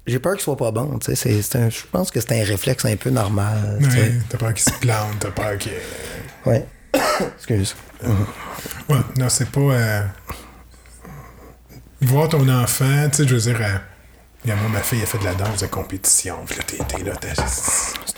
[0.06, 3.78] J'ai peur qu'il soit pas bon, Je pense que c'est un réflexe un peu normal.
[3.80, 3.98] tu sais.
[3.98, 5.70] Ouais, t'as peur qu'il se plante, t'as peur qu'il.
[6.44, 6.66] Ouais.
[7.36, 7.76] Excuse.
[8.88, 9.60] Ouais, non, c'est pas.
[9.60, 10.02] euh,
[12.02, 13.58] Voir ton enfant, tu sais, je veux dire.
[13.60, 13.76] euh,
[14.42, 16.36] regarde, moi, ma fille, a fait de la danse de compétition.
[16.46, 17.44] Puis là, t'es t'es là, t'as.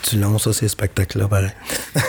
[0.04, 1.50] C'est long, ça, ces spectacles-là, pareil.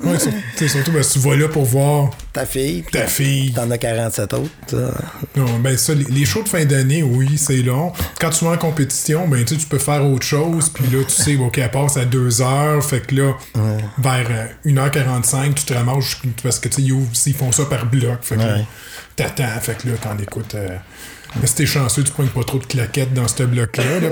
[0.00, 0.16] Ouais,
[0.56, 2.84] sais, surtout, parce que tu vas là pour voir Ta fille.
[2.92, 3.52] ta fille.
[3.52, 4.48] T'en as 47 autres.
[4.68, 4.76] ça.
[5.36, 7.92] Non, ben ça, les, les shows de fin d'année, oui, c'est long.
[8.20, 11.36] Quand tu vas en compétition, ben tu peux faire autre chose, puis là, tu sais,
[11.36, 13.32] OK, elle passe à 2 heures, fait que là,
[13.98, 17.64] vers euh, 1h45, tu te ramasses, parce que tu sais, ils ouvrent- ils font ça
[17.64, 18.58] par bloc, fait que là.
[19.22, 20.54] T'attends, fait que là, t'en écoutes...
[20.54, 20.68] euh,
[21.42, 23.84] mais si t'es chanceux, tu prends pas trop de claquettes dans ce bloc-là.
[24.00, 24.08] là.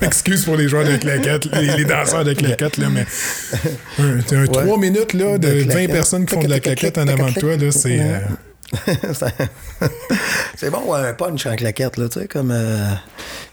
[0.02, 3.04] Excuse pour les joueurs de claquettes, les, les danseurs de claquettes, là, mais
[3.98, 5.92] un, un 3 minutes là, de, De 20 claquettes.
[5.92, 8.00] personnes qui font de la claquette en avant de toi, là, c'est...
[8.00, 8.18] euh,
[10.56, 12.92] c'est bon, ouais, un punch en claquette, là, tu sais, comme euh,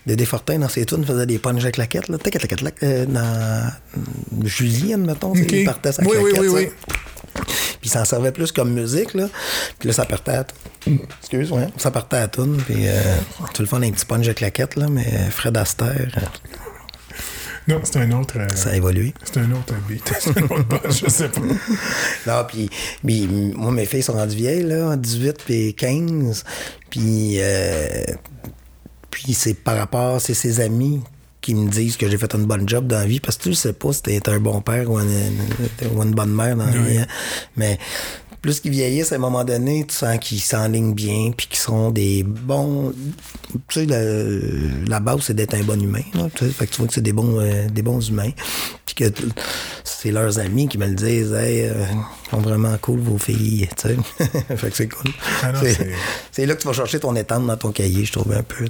[0.05, 2.17] Dédé Fortin dans ses tunes faisait des punches à claquettes, là.
[2.83, 3.71] Euh, dans
[4.45, 5.51] Julien, mettons, tu sais, Ok.
[5.53, 6.69] il partait sa Oui, oui, claquette, oui, ça.
[6.69, 6.69] oui.
[7.81, 9.27] Puis il s'en servait plus comme musique, là.
[9.79, 10.45] Puis là, ça partait à...
[11.19, 11.67] Excuse, ouais.
[11.77, 13.01] Ça partait à tune, puis euh,
[13.53, 16.21] tu le fais un petit punch à claquette, là, mais Fred Astaire, euh,
[17.67, 18.35] Non, c'est un autre...
[18.39, 19.13] euh, ça a évolué.
[19.23, 20.09] C'est un autre beat.
[20.19, 21.41] C'est un autre boss, je sais pas.
[22.27, 22.69] Non, puis,
[23.05, 26.43] puis moi, mes filles sont rendues vieilles, là, 18 puis 15.
[26.89, 28.03] Puis, euh,
[29.11, 31.01] puis c'est par rapport, c'est ses amis
[31.47, 33.53] qui me disent que j'ai fait une bonne job dans la vie, parce que tu
[33.53, 35.31] sais pas si t'es un bon père ou une,
[35.95, 36.91] ou une bonne mère dans la Oui.
[36.91, 36.97] vie.
[36.97, 37.07] hein.
[37.55, 37.79] Mais
[38.41, 41.89] plus qu'ils vieillissent, à un moment donné, tu sens qu'ils s'enlignent bien, puis qu'ils sont
[41.91, 42.93] des bons...
[43.69, 44.03] Tu sais, la,
[44.89, 46.03] la base, c'est d'être un bon humain.
[46.13, 46.51] Là, tu sais.
[46.51, 48.31] fait que tu vois que c'est des bons, euh, des bons humains.
[48.85, 49.05] Puis que
[49.85, 51.31] c'est leurs amis qui me le disent.
[51.33, 51.73] Hey, euh,
[52.25, 53.67] ils sont vraiment cool, vos filles.
[53.75, 53.97] Tu sais.
[54.57, 55.11] fait que c'est cool.
[55.43, 55.51] Ah
[56.31, 58.65] c'est là que tu vas chercher ton étendre dans ton cahier, je trouve un peu.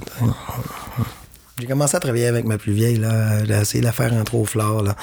[1.58, 3.44] J'ai commencé à travailler avec ma plus vieille, là.
[3.44, 4.46] J'ai essayé de la faire entrer au
[4.82, 4.94] là.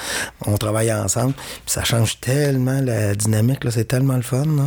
[0.46, 1.34] On travaille ensemble.
[1.34, 3.70] Puis ça change tellement la dynamique, là.
[3.70, 4.62] C'est tellement le fun, là.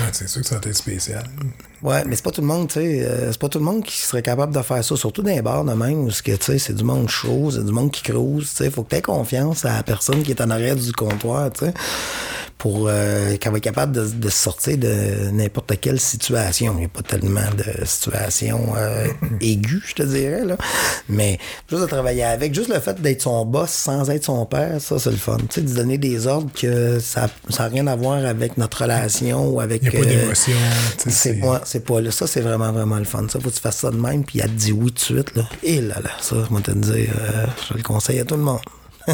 [0.00, 1.24] Ouais, c'est sûr que ça va être spécial.
[1.84, 3.02] Ouais, mais c'est pas tout le monde, tu sais.
[3.04, 5.42] euh, c'est pas tout le monde qui serait capable de faire ça, surtout dans les
[5.42, 7.90] bars de même, où ce que, tu sais, c'est du monde chaud, c'est du monde
[7.90, 8.70] qui crouse, tu sais.
[8.70, 11.66] Faut que tu aies confiance à la personne qui est en arrière du comptoir, tu
[11.66, 11.74] sais,
[12.56, 16.72] pour euh, qu'elle va être capable de, de sortir de n'importe quelle situation.
[16.76, 19.06] Il n'y a pas tellement de situations euh,
[19.42, 20.56] aiguës, je te dirais, là.
[21.10, 24.80] Mais juste de travailler avec, juste le fait d'être son boss sans être son père,
[24.80, 25.36] ça, c'est le fun.
[25.50, 27.28] Tu sais, de donner des ordres que ça
[27.58, 29.82] n'a rien à voir avec notre relation ou avec.
[29.82, 30.56] Il n'y a pas euh, d'émotion.
[30.96, 32.10] tu sais, c'est pas là.
[32.10, 33.26] Ça, c'est vraiment, vraiment le fun.
[33.28, 35.00] Ça, faut que tu fasses ça de même, puis elle te dit oui tout de
[35.00, 35.44] suite, là.
[35.62, 38.42] Et là, là, ça, je vais te dire, euh, je le conseille à tout le
[38.42, 38.60] monde.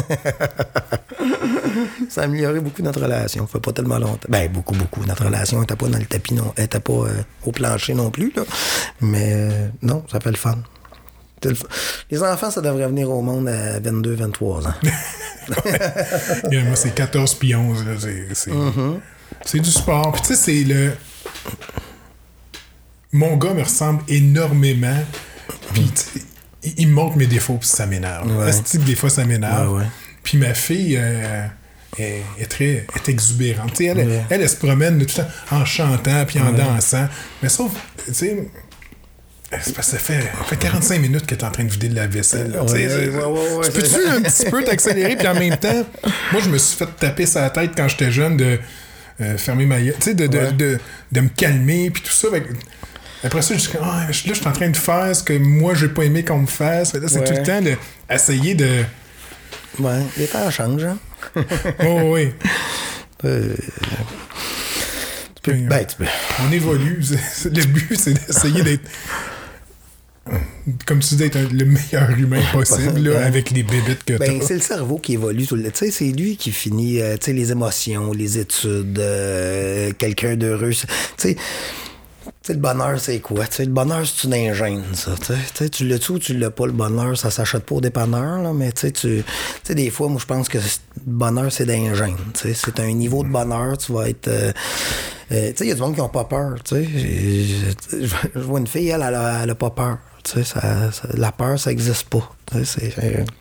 [2.09, 3.45] ça a amélioré beaucoup notre relation.
[3.45, 4.27] Ça fait pas tellement longtemps.
[4.29, 5.03] Ben, beaucoup, beaucoup.
[5.05, 6.53] Notre relation n'était pas dans le tapis, non.
[6.55, 8.43] Elle était pas euh, au plancher non plus, là.
[9.01, 10.57] Mais euh, non, ça fait le fun.
[12.11, 14.73] Les enfants, ça devrait venir au monde à 22, 23 ans.
[16.51, 17.85] Moi, c'est 14 puis 11.
[17.85, 17.93] là,
[18.33, 18.51] C'est
[19.45, 20.11] c'est du sport.
[20.11, 20.91] Puis tu sais, c'est le.
[23.13, 24.97] Mon gars me ressemble énormément.
[25.73, 25.91] Puis
[26.77, 28.27] il, me montre mes défauts, puis ça m'énerve.
[28.37, 28.51] Ouais.
[28.51, 29.73] Que des fois, ça m'énerve?
[29.73, 29.85] Ouais, ouais.
[30.23, 31.45] Puis ma fille euh,
[31.97, 33.71] est, est très est exubérante.
[33.71, 33.99] Tu sais, elle,
[34.29, 37.07] elle, elle se promène tout le temps en chantant puis en dansant.
[37.41, 37.71] Mais sauf,
[38.05, 38.47] tu sais.
[39.51, 42.07] ça fait, ça fait 45 minutes que tu es en train de vider de la
[42.07, 42.51] vaisselle.
[42.51, 42.61] là.
[42.65, 45.33] Tu sais, Ouais, c'est- ouais, ouais, ouais, tu peux-tu un petit peu t'accélérer, puis en
[45.33, 45.83] même temps,
[46.31, 48.59] moi, je me suis fait taper sa tête quand j'étais jeune de
[49.19, 50.79] euh, fermer ma gueule, tu sais, de, de, de,
[51.11, 52.29] de me calmer, puis tout ça.
[52.31, 52.43] Fait
[53.23, 55.37] après ça, je dis, ah, je- là, je suis en train de faire ce que
[55.37, 56.93] moi, j'ai pas aimé qu'on me fasse.
[56.93, 57.23] Là, c'est Ouais.
[57.25, 58.83] tout le temps d'essayer de.
[59.79, 60.97] ouais, les temps changent, hein.
[61.85, 62.31] Oh, oui.
[63.25, 63.53] Euh,
[65.35, 66.05] tu peux, ben, tu peux.
[66.47, 67.01] On évolue.
[67.45, 68.83] Le but, c'est d'essayer d'être.
[70.85, 74.45] Comme tu dis, d'être le meilleur humain possible, là, avec les bébites que Ben, t'as.
[74.45, 75.71] c'est le cerveau qui évolue tout le temps.
[75.73, 80.35] Tu sais, c'est lui qui finit, euh, tu sais, les émotions, les études, euh, quelqu'un
[80.35, 80.69] d'heureux.
[80.69, 80.85] Tu
[81.17, 81.39] sais, tu
[82.47, 83.45] sais, le bonheur, c'est quoi?
[83.47, 85.11] Tu sais, le bonheur, c'est une ingène, ça.
[85.71, 87.17] Tu l'as-tu ou tu l'as pas, le bonheur?
[87.17, 89.23] Ça s'achète pas au dépanneur, là, mais tu sais, tu
[89.63, 90.63] sais, des fois, moi, je pense que le
[91.05, 92.15] bonheur, c'est d'ingène.
[92.33, 94.27] C'est un niveau de bonheur, tu vas être...
[94.27, 94.51] euh,
[95.31, 96.87] euh, tu sais, il y a du monde qui n'ont pas peur, tu sais.
[98.35, 99.97] Je, vois une fille, elle, elle a, elle a pas peur.
[100.23, 102.29] Tu sais, ça, ça- la peur, ça existe pas.
[102.65, 102.93] C'est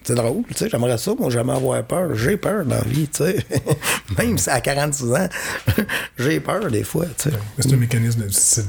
[0.05, 2.15] c'est drôle, tu sais, j'aimerais ça, moi, jamais avoir peur.
[2.15, 3.45] J'ai peur dans la vie, tu sais.
[4.19, 5.29] Même si à 46 ans,
[6.19, 7.37] j'ai peur des fois, tu sais.
[7.59, 8.63] C'est un mécanisme, de- c'est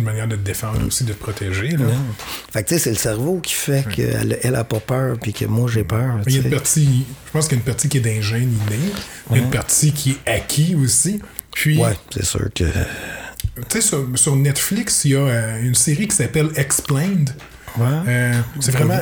[0.00, 1.68] une manière de te défendre aussi, de te protéger.
[1.68, 1.84] Là.
[2.52, 5.32] Fait que, tu sais, c'est le cerveau qui fait qu'elle elle a pas peur, puis
[5.32, 7.66] que moi, j'ai peur, Il y a une partie, je pense qu'il y a une
[7.66, 8.92] partie qui est d'ingène innée,
[9.30, 11.20] il y a une partie qui est acquis aussi.
[11.52, 12.64] Puis, Ouais, c'est sûr que...
[13.56, 17.30] tu sais, sur, sur Netflix, il y a euh, une série qui s'appelle Explained.
[17.78, 17.84] Ouais.
[18.08, 18.98] Euh, c'est vraiment,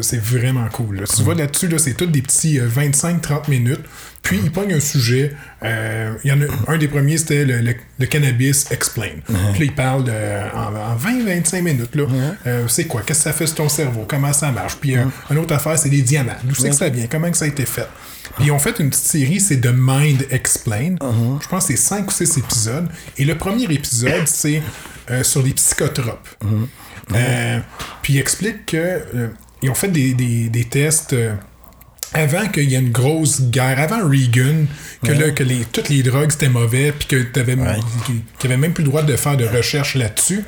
[0.00, 1.00] c'est- vraiment cool.
[1.00, 1.02] là.
[1.06, 3.82] Tu vois là-dessus, là, c'est tous des petits euh, 25-30 minutes.
[4.22, 5.34] Puis il pogne un sujet.
[5.62, 9.10] euh, y en a un des premiers, c'était le, le- le cannabis explain.
[9.26, 10.12] Puis là, il parle de,
[10.54, 11.94] en, en 20-25 minutes.
[11.94, 12.04] là.
[12.46, 13.02] Euh, c'est quoi?
[13.04, 14.06] Qu'est-ce que ça fait sur ton cerveau?
[14.08, 14.76] Comment ça marche?
[14.80, 16.32] Puis euh, une autre affaire, c'est les diamants.
[16.44, 17.06] D'où c'est que ça vient?
[17.10, 17.86] Comment que ça a été fait?
[18.36, 20.96] Puis ils ont fait une petite série, c'est The Mind Explain.
[21.42, 22.88] Je pense que c'est 5 ou 6 épisodes.
[23.18, 24.62] Et le premier épisode, c'est
[25.10, 26.28] euh, sur les psychotropes.
[27.14, 27.58] Euh,
[28.02, 29.28] puis il explique que euh,
[29.62, 31.14] ils ont fait des, des- des tests
[32.12, 34.66] avant qu'il y ait une grosse guerre, avant Reagan,
[35.04, 38.84] que, là, que les, toutes les drogues c'était mauvais, puis que qu'il avait même plus
[38.84, 40.44] le droit de faire de recherche là-dessus.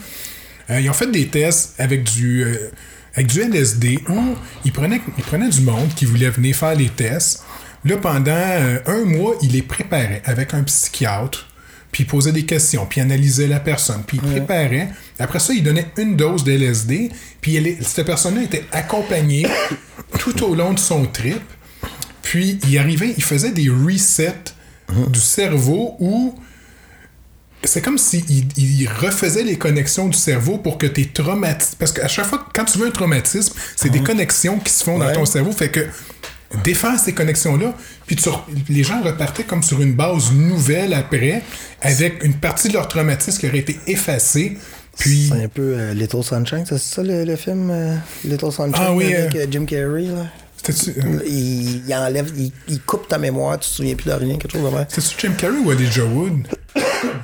[0.70, 2.70] Euh, ils ont fait des tests avec du euh,
[3.14, 6.88] avec du LSD où ils prenaient, ils prenaient du monde qui voulait venir faire les
[6.88, 7.42] tests.
[7.86, 11.48] Là, pendant euh, un mois, ils les préparaient avec un psychiatre
[11.92, 14.90] puis il posait des questions, puis il analysait la personne, puis il préparait.
[15.18, 17.10] Après ça, il donnait une dose de LSD,
[17.40, 19.46] puis elle est- cette personne-là était accompagnée
[20.18, 21.40] tout au long de son trip.
[22.20, 24.34] Puis il arrivait, il faisait des resets
[25.08, 26.34] du cerveau où
[27.64, 28.24] c'est comme s'il
[28.58, 31.76] il refaisait les connexions du cerveau pour que tes traumatismes.
[31.78, 34.98] Parce qu'à chaque fois, quand tu veux un traumatisme, c'est des connexions qui se font
[34.98, 35.50] dans ton cerveau.
[35.52, 35.86] Fait que
[36.62, 37.74] défaire ces connexions-là,
[38.06, 38.28] puis tu
[38.68, 41.42] les gens repartaient comme sur une base nouvelle après,
[41.82, 44.56] avec une partie de leur traumatisme qui aurait été effacée.
[44.98, 45.28] Puis.
[45.30, 48.94] C'est un peu euh, Little Sunshine, c'est ça le, le film euh, Little Sunshine Ah
[48.94, 50.26] oui, avec euh, Jim Carrey là?
[50.72, 54.36] Euh, Il, il enlève, il, il coupe ta mémoire, tu te souviens plus de rien,
[54.38, 54.86] quelque chose de même.
[54.88, 56.46] c'était-tu Jim Carrey ou Elijah Wood?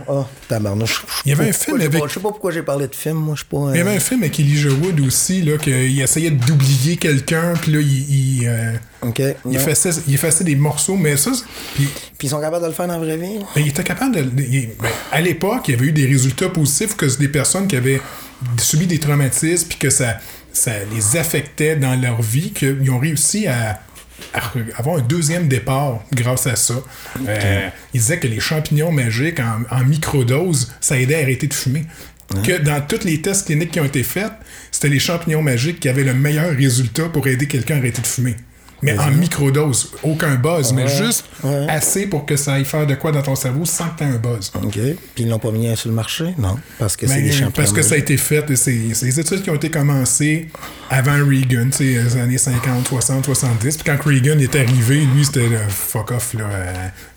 [0.08, 1.04] Ah, tabarnouche.
[1.24, 3.34] Il y avait un film avec- Je sais pas pourquoi j'ai parlé de film, moi,
[3.34, 3.70] je suis pas.
[3.72, 7.72] Il y avait un film avec Elijah Wood aussi, là, qu'il essayait d'oublier quelqu'un, puis
[7.72, 8.72] là, il, il, euh,
[9.02, 9.22] Ok.
[9.48, 11.30] il, effaçait, il effaçait des morceaux, mais ça,
[11.74, 11.88] puis
[12.22, 13.38] ils sont capables de le faire dans la vraie vie.
[13.54, 14.42] ben, il était capable de.
[14.42, 17.76] il- ben, à l'époque, il y avait eu des résultats positifs que des personnes qui
[17.76, 18.00] avaient
[18.58, 20.16] subi des traumatismes, puis que ça,
[20.52, 23.80] ça les affectait dans leur vie, qu'ils ont réussi à,
[24.76, 26.74] avoir un deuxième départ grâce à ça.
[27.26, 31.54] Euh, ils disaient que les champignons magiques en, en microdose, ça aidait à arrêter de
[31.54, 31.84] fumer.
[32.44, 34.32] Que dans tous les tests cliniques qui ont été faits,
[34.70, 38.06] c'était les champignons magiques qui avaient le meilleur résultat pour aider quelqu'un à arrêter de
[38.06, 38.36] fumer.
[38.82, 39.92] Mais en microdose.
[40.02, 41.24] Aucun buzz, mais juste
[41.68, 44.08] assez pour que ça aille faire de quoi dans ton cerveau sans que tu aies
[44.08, 44.50] un buzz.
[44.54, 44.72] OK.
[44.72, 46.34] Puis ils l'ont pas mis sur le marché?
[46.38, 46.56] Non.
[46.78, 47.52] Parce que c'est Ben, des champions.
[47.54, 50.48] parce que ça a été fait, c'est c'est des études qui ont été commencées
[50.90, 53.76] avant Reagan, tu sais, les années 50, 60, 70.
[53.76, 56.72] Puis quand Reagan est arrivé, lui, c'était le fuck off, là, euh,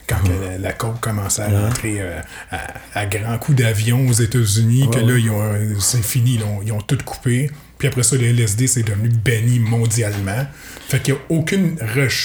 [0.07, 2.19] quand la, la commençait à rentrer euh,
[2.51, 2.67] à,
[2.99, 7.49] à grands coups d'avion aux États-Unis, que là, euh, c'est fini, ils ont tout coupé.
[7.77, 10.45] Puis après ça, le LSD, c'est devenu banni mondialement.
[10.87, 11.77] Fait qu'il n'y a aucune.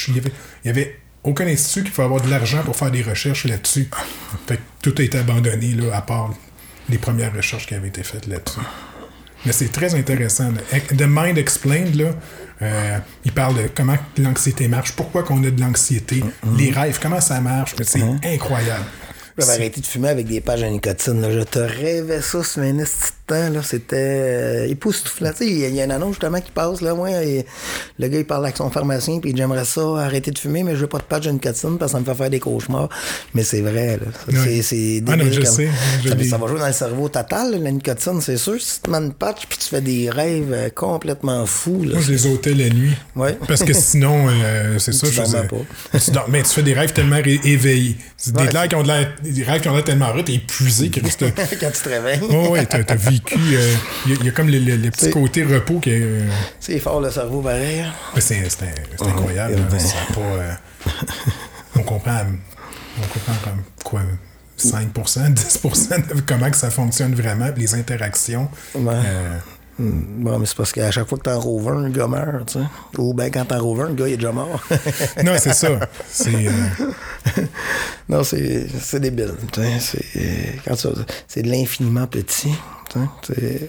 [0.08, 0.32] Il y avait,
[0.64, 3.88] il y avait aucun institut qui pouvait avoir de l'argent pour faire des recherches là-dessus.
[4.46, 6.32] Fait que tout a été abandonné, là, à part
[6.88, 8.60] les premières recherches qui avaient été faites là-dessus.
[9.46, 10.52] Mais c'est très intéressant.
[10.96, 12.14] The Mind Explained, là,
[12.62, 16.22] euh, il parle de comment l'anxiété marche, pourquoi qu'on a de l'anxiété,
[16.58, 17.74] les rêves, comment ça marche.
[17.82, 18.84] C'est incroyable.
[19.40, 21.20] J'avais arrêté de fumer avec des pages à nicotine.
[21.20, 21.30] Là.
[21.30, 22.84] Je te rêvais ça sur un de
[23.26, 23.48] temps.
[23.50, 23.60] Là.
[23.62, 25.30] C'était euh, époustouflant.
[25.40, 26.80] Il y, a- il y a une annonce justement qui passe.
[26.80, 27.46] Là, moi, et
[27.98, 30.62] le gars il parle avec son pharmacien puis il dit, j'aimerais ça arrêter de fumer,
[30.64, 32.40] mais je veux pas de patch à nicotine parce que ça me fait faire des
[32.40, 32.88] cauchemars.
[33.34, 33.98] Mais c'est vrai.
[33.98, 34.06] Là.
[34.12, 34.62] Ça, Ouais.
[34.62, 35.68] C'est, Ah non, je comme- sais,
[36.28, 38.60] ça, va jouer dans le cerveau total, là, la nicotine, c'est sûr.
[38.60, 41.82] Si tu te mets une patch puis tu fais des rêves euh, complètement fous.
[41.84, 42.94] Là, Moi, je les ôtais la nuit.
[43.16, 43.38] Ouais.
[43.46, 46.12] Parce que sinon, euh, c'est ça, Tu je faisais.
[46.12, 47.96] Dors- mais tu fais des rêves tellement éveillés.
[48.16, 48.68] C'est Des, Ouais.
[48.68, 51.82] qui ont de l'air- des rêves qui ont l'air tellement heureux, t'es épuisé, Quand tu
[51.82, 52.20] te réveilles.
[52.22, 53.36] Oh, ouais, t'as vécu.
[53.54, 53.74] euh,
[54.06, 56.00] Il y, a- y a comme le, le- le petit côté repos qui est.
[56.02, 56.26] euh,
[56.58, 57.80] C'est fort le cerveau pareil.
[57.80, 57.92] hein.
[58.14, 59.56] mais c'est c'est- c'est incroyable.
[59.78, 60.52] Ça a pas, euh,
[61.76, 62.20] on comprend.
[62.98, 64.02] On comprend comme quoi.
[64.58, 68.50] 5%, 10% de comment que ça fonctionne vraiment, les interactions.
[69.80, 72.46] Euh, Bon, mais c'est parce qu'à chaque fois que t'en rouvres un, le gars meurt,
[72.52, 72.64] tu sais.
[72.98, 74.62] Ou bien quand t'en rouvres un, le gars, il est déjà mort.
[75.24, 75.68] non, c'est ça.
[76.10, 76.34] C'est.
[76.34, 76.50] euh,
[78.08, 79.32] non, c'est c'est débile.
[79.52, 80.74] tu sais, C'est quand
[81.26, 82.52] c'est de l'infiniment petit.
[82.92, 82.98] tu
[83.34, 83.68] sais,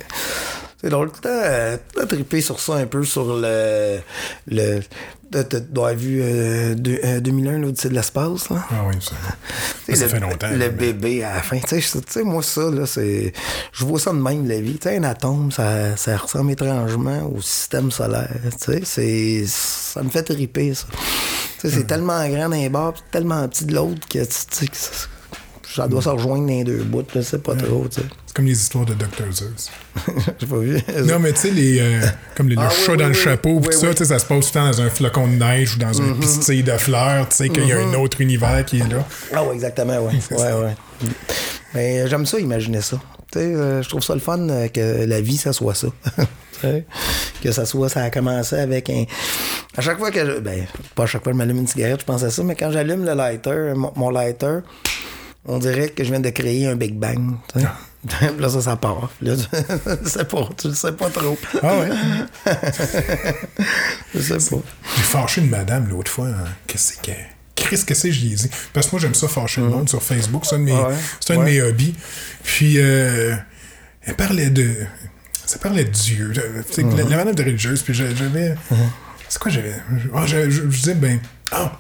[0.82, 1.12] C'est c'est drôle.
[1.22, 4.00] T'as as trippé sur ça un peu, sur le...
[4.48, 4.80] le
[5.32, 8.66] T'as t'as- dois avoir vu euh, deux- euh, 2001, l'Odyssée de l'espace, là?
[8.70, 9.12] ah oui, ça,
[9.86, 10.50] sais, ça le, fait longtemps.
[10.52, 11.58] Le mais- bébé à la fin.
[11.60, 13.32] Tu sais, moi, ça, là, c'est.
[13.72, 14.78] Je vois ça de même, la vie.
[14.78, 18.28] Tu sais, un atome, ça, ça ressemble étrangement au système solaire.
[18.60, 19.46] Tu sais, c'est.
[19.48, 20.88] Ça me fait triper, ça.
[20.92, 21.80] Tu sais, Hmm.
[21.80, 24.90] c'est tellement grand d'un bord, puis tellement petit de l'autre que, tu sais, que ça,
[25.76, 28.08] ça doit se rejoindre dans les deux bouts, je sais pas trop, tu sais.
[28.26, 29.32] C'est comme les histoires de Dr.
[29.32, 29.70] Zeus.
[30.40, 30.82] J'ai pas vu.
[31.06, 32.02] Non, mais tu sais, les, euh,
[32.36, 33.24] comme les, le Ah, chat oui, dans oui, le oui.
[33.24, 33.96] chapeau, pis Oui, tout ça, oui.
[33.96, 36.02] tu sais, ça se passe tout le temps dans un flocon de neige ou dans
[36.02, 39.06] un pistil de fleurs, tu sais, qu'il y a un autre univers qui est là.
[39.34, 40.14] Ah oui, exactement, ouais.
[40.32, 40.76] ouais, ouais.
[41.74, 43.00] Mais euh, j'aime ça, imaginer ça.
[43.38, 45.88] Euh, je trouve ça le fun euh, que la vie, ça soit ça.
[47.42, 49.06] Que ça soit, ça a commencé avec un.
[49.76, 50.38] À chaque fois que je.
[50.40, 52.54] Ben, pas à chaque fois que je m'allume une cigarette, je pense à ça, mais
[52.54, 54.60] quand j'allume le lighter, mon, mon lighter,
[55.46, 57.36] on dirait que je viens de créer un Big Bang.
[58.40, 59.10] là, ça, ça part.
[59.22, 59.36] Là,
[60.04, 61.38] tu sais pas, tu le sais pas trop.
[61.64, 61.90] Ah ouais?
[64.16, 64.62] je sais pas.
[64.98, 66.28] J'ai fâché une madame l'autre fois.
[66.28, 66.46] hein.
[66.68, 67.12] Qu'est-ce que
[67.56, 68.50] Chris, qu'est-ce que j'y ai dit?
[68.74, 70.46] Parce que moi, j'aime ça fâcher le monde sur Facebook.
[70.46, 70.74] C'est un de mes.
[70.74, 71.94] Ouais, c'est un de mes hobbies.
[72.44, 73.36] Puis, euh,
[74.04, 74.74] elle parlait de.
[75.46, 76.32] Ça parlait de Dieu.
[76.34, 77.82] la, la madame de religieuse.
[77.84, 78.56] Puis j'a- j'avais.
[79.30, 79.76] C'est quoi j'avais?
[80.16, 81.20] Ah, je, je- je disais, ben.
[81.52, 81.74] Ah!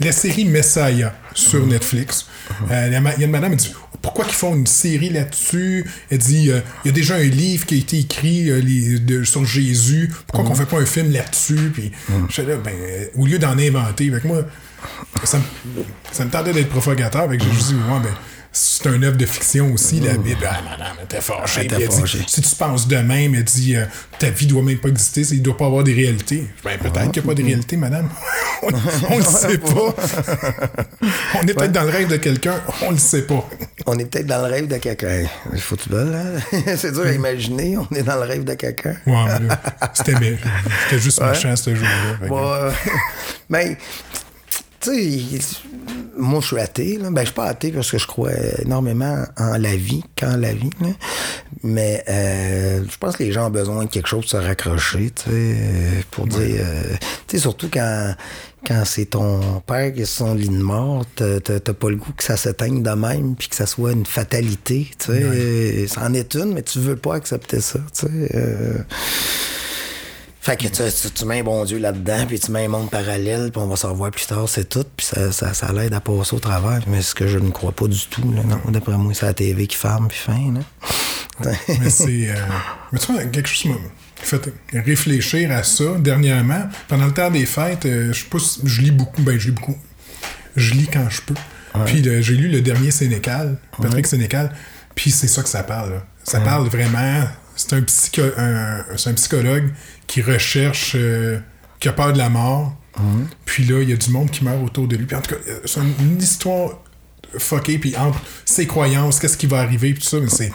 [0.00, 2.26] La série Messiah sur Netflix.
[2.70, 5.84] Euh, il y a une madame, elle dit Pourquoi qu'ils font une série là-dessus?
[6.10, 8.98] Elle dit euh, Il y a déjà un livre qui a été écrit euh, les-
[8.98, 10.10] de- sur Jésus.
[10.26, 11.70] Pourquoi qu'on fait pas un film là-dessus?
[11.72, 11.92] Puis
[12.28, 12.72] j'étais là, ben,
[13.16, 14.42] au lieu d'en inventer, avec moi,
[15.24, 17.22] ça me, ça me tentait d'être propagateur.
[17.22, 18.14] Avec juste dit Ouais, ben.
[18.54, 20.46] C'est un œuvre de fiction aussi, la Bible.
[20.46, 21.68] Ah, madame, était fâchée.
[21.70, 23.86] Elle dit, si tu penses de même, elle dit euh,
[24.18, 26.46] ta vie doit même pas exister, il doit pas avoir des réalités.
[26.62, 28.10] Ben, peut-être qu'il n'y a pas de réalité, madame.
[28.62, 28.68] on
[29.08, 29.70] on le sait pas.
[31.34, 33.48] on est peut-être dans le rêve de quelqu'un, on le sait pas.
[33.86, 35.24] On est peut-être dans le rêve de quelqu'un.
[35.56, 36.34] Faut tu hein?
[36.76, 37.78] C'est dur à imaginer.
[37.78, 38.96] On est dans le rêve de quelqu'un.
[39.06, 39.62] Ouais, là,
[39.94, 42.18] c'était c'était juste méchant ce jour-là.
[42.20, 42.72] Fait que- Ouais.
[43.48, 43.78] Mais,
[44.80, 44.90] tu
[45.40, 45.40] sais,
[46.16, 46.98] moi, je suis athée.
[46.98, 47.08] Là.
[47.10, 48.30] Ben, je suis pas athée parce que je crois
[48.60, 50.70] énormément en la vie, qu'en la vie.
[50.80, 50.88] là.
[51.62, 55.10] Mais euh, je pense que les gens ont besoin de quelque chose pour se raccrocher,
[55.14, 56.40] tu sais, euh, pour dire...
[56.60, 56.82] euh,
[57.28, 58.14] tu sais, surtout quand,
[58.66, 61.38] quand c'est ton père qui est sur son lit de mort, t'as
[61.72, 65.06] pas le goût que ça s'éteigne de même puis que ça soit une fatalité, tu
[65.12, 65.22] sais.
[65.22, 68.30] Euh, C'en est une, mais tu veux pas accepter ça, tu sais.
[68.34, 68.78] euh.
[70.44, 72.90] Fait que tu, tu, tu mets un bon Dieu là-dedans, puis tu mets un monde
[72.90, 75.94] parallèle, puis on va s'en revoir plus tard, c'est tout, puis ça, ça, ça l'aide
[75.94, 76.80] à passer au travers.
[76.88, 78.60] Mais ce que je ne crois pas du tout, là, non.
[78.72, 80.60] D'après moi, c'est la TV qui ferme, puis fin, là.
[81.80, 82.30] Mais c'est.
[82.30, 82.34] euh,
[82.92, 83.76] mais tu vois, quelque chose qui m'a
[84.16, 86.68] fait réfléchir à ça dernièrement.
[86.88, 89.22] Pendant le temps des fêtes, euh, je sais pas si- je lis beaucoup.
[89.22, 89.76] Ben, je lis beaucoup.
[90.56, 91.34] Je lis quand je peux.
[91.86, 94.52] Puis euh, j'ai lu le dernier Sénécal, Patrick Sénécal.
[94.94, 95.92] Puis c'est ça que ça parle.
[95.94, 96.02] là.
[96.22, 97.24] Ça parle vraiment.
[97.56, 99.70] C'est un, psycho, un, c'est un psychologue
[100.12, 100.92] qui recherche.
[100.96, 101.38] euh,
[101.80, 102.74] qui a peur de la mort.
[103.44, 105.06] Puis là, il y a du monde qui meurt autour de lui.
[105.06, 106.78] Puis en tout cas, euh, c'est une, une histoire
[107.38, 110.52] fuckée, puis entre ses croyances, qu'est-ce qui va arriver, puis tout ça, mais c'est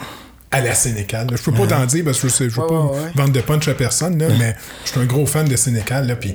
[0.50, 1.26] à la Sénécal.
[1.36, 3.10] Je peux pas t'en dire parce que je, je veux pas ouais, ouais.
[3.16, 6.16] vendre de punch à personne, là, mais je suis un gros fan de Sénécal, là,
[6.16, 6.34] puis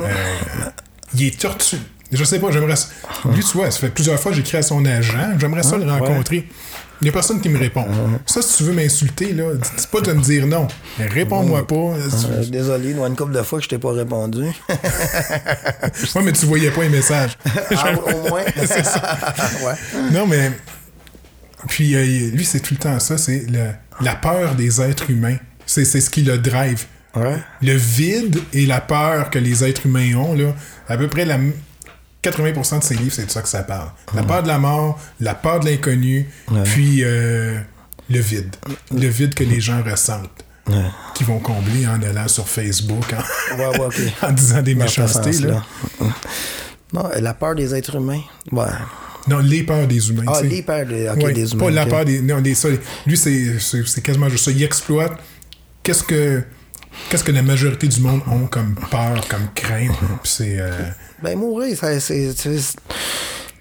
[0.00, 0.06] euh,
[1.14, 1.76] il est tortu.
[2.10, 2.76] Je sais pas, j'aimerais.
[2.76, 2.88] ça-
[3.34, 5.90] Lui, tu vois, ça fait plusieurs fois que j'écris à son agent, j'aimerais ça le
[5.90, 6.48] rencontrer.
[7.00, 7.84] Il n'y a personne qui me répond.
[8.26, 10.68] Ça, si tu veux m'insulter, là, dis pas de me dire non.
[10.98, 11.74] Mais Réponds-moi pas.
[11.74, 14.44] Euh, désolé, a une couple de fois que je t'ai pas répondu.
[16.14, 17.38] Ouais, mais tu voyais pas les messages.
[17.76, 18.42] Ah, au moins.
[18.56, 19.18] C'est ça.
[19.64, 19.74] ouais.
[20.12, 20.52] Non, mais.
[21.68, 23.46] Puis euh, lui, c'est tout le temps ça, c'est
[24.00, 25.36] la peur des êtres humains.
[25.64, 26.86] C'est c'est ce qui le drive.
[27.14, 27.36] Ouais.
[27.62, 30.54] Le vide et la peur que les êtres humains ont, là,
[30.88, 31.38] à peu près la,
[32.22, 33.88] 80% de ses livres, c'est de ça que ça parle.
[34.14, 36.28] La peur de la mort, la peur de l'inconnu,
[36.64, 37.58] puis euh,
[38.08, 38.54] le vide.
[38.92, 40.44] Le vide que les gens ressentent.
[41.14, 45.32] Qui vont combler en allant sur Facebook, en, Ouais, disant des méchancetés.
[45.40, 45.64] Là.
[46.92, 48.20] Non, la peur des êtres humains.
[48.52, 48.66] Ouais.
[49.28, 50.24] Non, les peurs des humains.
[50.26, 51.64] Ah, les peurs des, ok, Ouais, des humains.
[51.64, 52.20] Pas la peur des.
[52.20, 52.68] Non, des, ça,
[53.06, 54.50] lui, c'est quasiment juste ça.
[54.50, 55.12] Il exploite
[55.82, 56.42] qu'est-ce que,
[57.08, 59.90] qu'est-ce que la majorité du monde ont comme peur, comme crainte?
[60.22, 60.56] Puis c'est.
[60.58, 60.70] euh,
[61.22, 62.76] Ben, mourir, ça, c'est, c'est-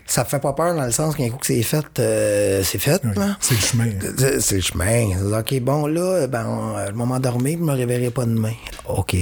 [0.08, 3.02] ça fait pas peur dans le sens qu'un coup que c'est fait, euh, c'est fait,
[3.06, 3.38] ouais, là.
[3.40, 3.86] c'est le chemin.
[4.18, 5.08] C'est c'est le chemin.
[5.40, 8.52] OK, bon, là, ben, on- le moment dormir, je me réveillerai pas demain.
[8.90, 9.14] OK,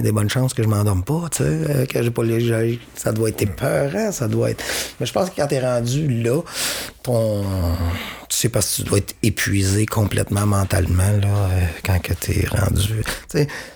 [0.00, 2.40] a des bonnes chances que je m'endorme pas, tu sais, euh, que j'ai pas les
[2.96, 4.64] Ça doit être épeurant, ça doit être.
[4.98, 6.40] Mais je pense que quand t'es rendu là,
[7.04, 7.44] ton.
[8.28, 12.46] Tu sais, parce que tu dois être épuisé complètement mentalement, là, euh, quand que t'es
[12.50, 13.02] rendu.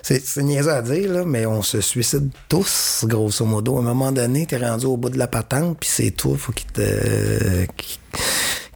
[0.03, 3.77] C'est niaiseux à dire, là, mais on se suicide tous, grosso modo.
[3.77, 6.51] À un moment donné, t'es rendu au bout de la patente, puis c'est toi, faut
[6.51, 7.65] qu'il te.
[7.77, 7.99] qu'il-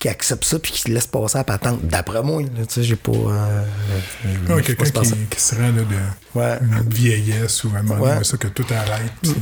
[0.05, 1.79] qui accepte ça puis qui te laisse passer à la patente.
[1.83, 3.11] D'après moi, tu sais, j'ai pas.
[3.11, 3.63] euh,
[4.47, 6.59] Ouais, quelqu'un se qui, se rend là, de Ouais.
[6.61, 8.23] une vieillesse ou un moment Ouais.
[8.23, 9.11] ça que tout arrête.
[9.23, 9.33] puis-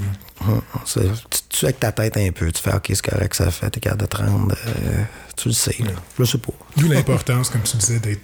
[0.47, 2.49] Hum, c'est- Tu tu tues avec ta tête un peu.
[2.51, 4.55] Tu fais OK, c'est correct, ça fait, t'es capable de te rendre.
[4.67, 5.03] euh,
[5.37, 5.91] tu le sais, là.
[6.19, 6.51] Je sais pas.
[6.77, 8.21] D'où l'importance, comme tu disais, d'être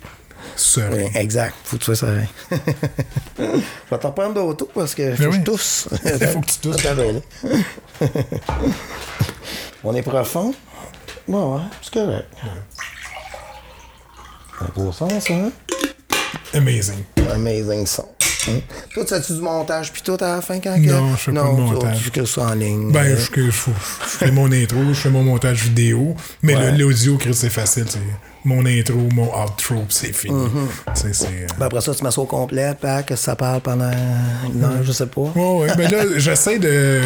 [0.55, 1.09] serein.
[1.15, 1.53] Exact.
[1.65, 2.25] Faut que tu sois serein.
[3.37, 3.43] je
[3.91, 5.87] vais t'en prendre d'autres parce que faut Ben que je tousse.
[6.05, 6.85] Il faut que tu tousses.
[9.83, 10.53] On est profond?
[11.29, 12.27] Bon, ouais, c'est correct.
[14.61, 15.51] Un beau son, ça, hein?
[16.53, 17.03] Amazing.
[17.31, 18.05] Amazing son.
[18.47, 18.59] Hein?
[18.93, 21.17] Toi, tu as-tu du montage puis tout à la fin quand Non, que...
[21.17, 21.97] je fais pas de Non, montage.
[21.97, 22.91] Tu fais que ça en ligne.
[22.91, 23.71] Ben, je, je- je- je
[24.07, 26.71] fais mon intro, je fais mon montage vidéo, mais Ouais.
[26.71, 27.85] le- l'audio, Chris, c'est facile.
[27.87, 27.99] C'est
[28.43, 30.49] mon intro, mon outro, c'est fini.
[30.95, 33.61] C'est- c'est, euh, ben, après ça, tu mets ça au complet, pas que ça parle
[33.61, 33.91] pendant
[34.51, 35.21] une heure, je sais pas.
[35.35, 35.75] Ouais, ouais.
[35.77, 37.01] Ben là, j'essaie de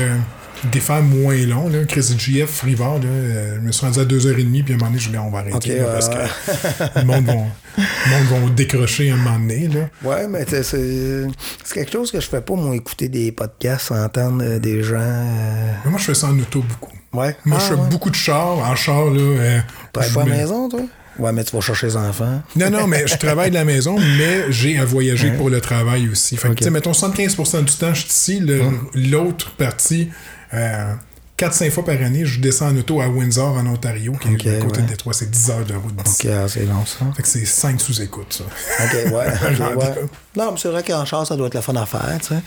[0.71, 1.69] des faire moins long.
[1.69, 1.83] Là.
[1.85, 4.89] Chris GF Frivard, là, euh, je me suis rendu à 2h30, puis à un moment
[4.91, 5.55] donné, je dis, on va arrêter.
[5.55, 9.67] Ok, là, parce que le monde le monde va décrocher à un moment donné.
[9.67, 9.89] Là.
[10.03, 14.43] Ouais, mais c'est c'est quelque chose que je fais pas, moi, écouter des podcasts, entendre
[14.43, 14.95] euh, des gens.
[14.99, 16.91] euh, moi, je fais ça en auto beaucoup.
[17.13, 17.35] Ouais.
[17.45, 17.89] Moi, Ah, je fais ouais.
[17.89, 18.57] beaucoup de chars.
[18.59, 19.61] En char, là.
[19.91, 20.81] T'as je pas à la maison, toi?
[21.19, 22.41] Ouais, mais tu vas chercher les enfants.
[22.55, 26.09] Non, non, mais je travaille de la maison, mais j'ai à voyager pour le travail
[26.09, 26.37] aussi.
[26.37, 26.57] Fait que, Ok.
[26.57, 28.39] tu sais, mettons 75% du temps, je suis ici.
[28.39, 28.63] Le-
[28.95, 30.09] L'autre partie,
[30.53, 30.93] euh,
[31.37, 34.61] 4-5 fois par année, je descends en auto à Windsor, en Ontario, qui est à
[34.61, 34.83] côté ouais.
[34.83, 35.13] de Détroit.
[35.13, 36.27] C'est 10 heures de route d'ici.
[36.27, 37.05] Ok, ah, c'est long, ça.
[37.15, 38.43] Fait que c'est 5 sous-écoutes, ça.
[38.43, 39.25] OK, ouais.
[40.35, 42.41] Non, mais c'est vrai qu'en char, ça doit être la fun à faire, tu sais.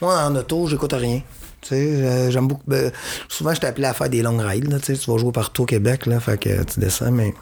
[0.00, 1.20] Moi, en auto, j'écoute rien.
[1.60, 2.62] Tu sais, euh, j'aime beaucoup.
[2.66, 2.90] ben,
[3.28, 4.94] souvent, je t'appelais à faire des longues rides, là, tu sais.
[4.94, 7.34] Tu vas jouer partout au Québec, là, fait que tu descends, mais.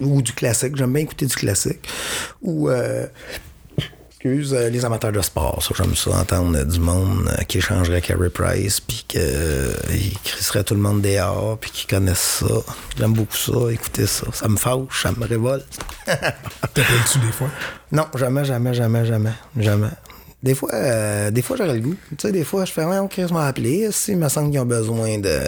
[0.00, 0.76] Ou du classique.
[0.76, 1.88] J'aime bien écouter du classique.
[2.42, 2.68] Ou.
[2.68, 3.06] euh,
[4.18, 7.58] Excuse, euh, les amateurs de sport, ça, j'aime ça, entendre euh, du monde euh, qui
[7.58, 9.20] échangerait Carey Price, puis qu'il
[10.24, 12.54] crisserait tout le monde dehors, puis qui connaissent ça.
[12.98, 14.26] J'aime beaucoup ça, écouter ça.
[14.32, 15.78] Ça me fâche, ça me révolte.
[16.06, 17.50] T'appelles-tu des fois?
[17.92, 19.90] Non, jamais, jamais, jamais, jamais, jamais.
[20.42, 21.96] Des fois, euh, des fois j'aurais le goût.
[22.10, 23.88] Tu sais, des fois, je fais, ouais, ok, je m'en appeler.
[23.90, 25.40] Si, il me semble qu'ils ont besoin de.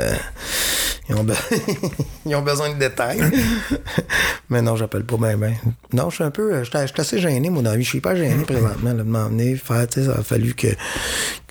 [1.09, 1.35] Ils ont, be-
[2.26, 3.20] ils ont besoin de détails.
[4.51, 5.55] Mais non, j'appelle pas bien, ben.
[5.93, 6.52] Non, je suis un peu.
[6.55, 7.82] euh, Je suis assez gêné, mon ami.
[7.85, 9.86] Je suis pas gêné présentement là, de m'emmener faire.
[9.90, 10.68] Ça a fallu que,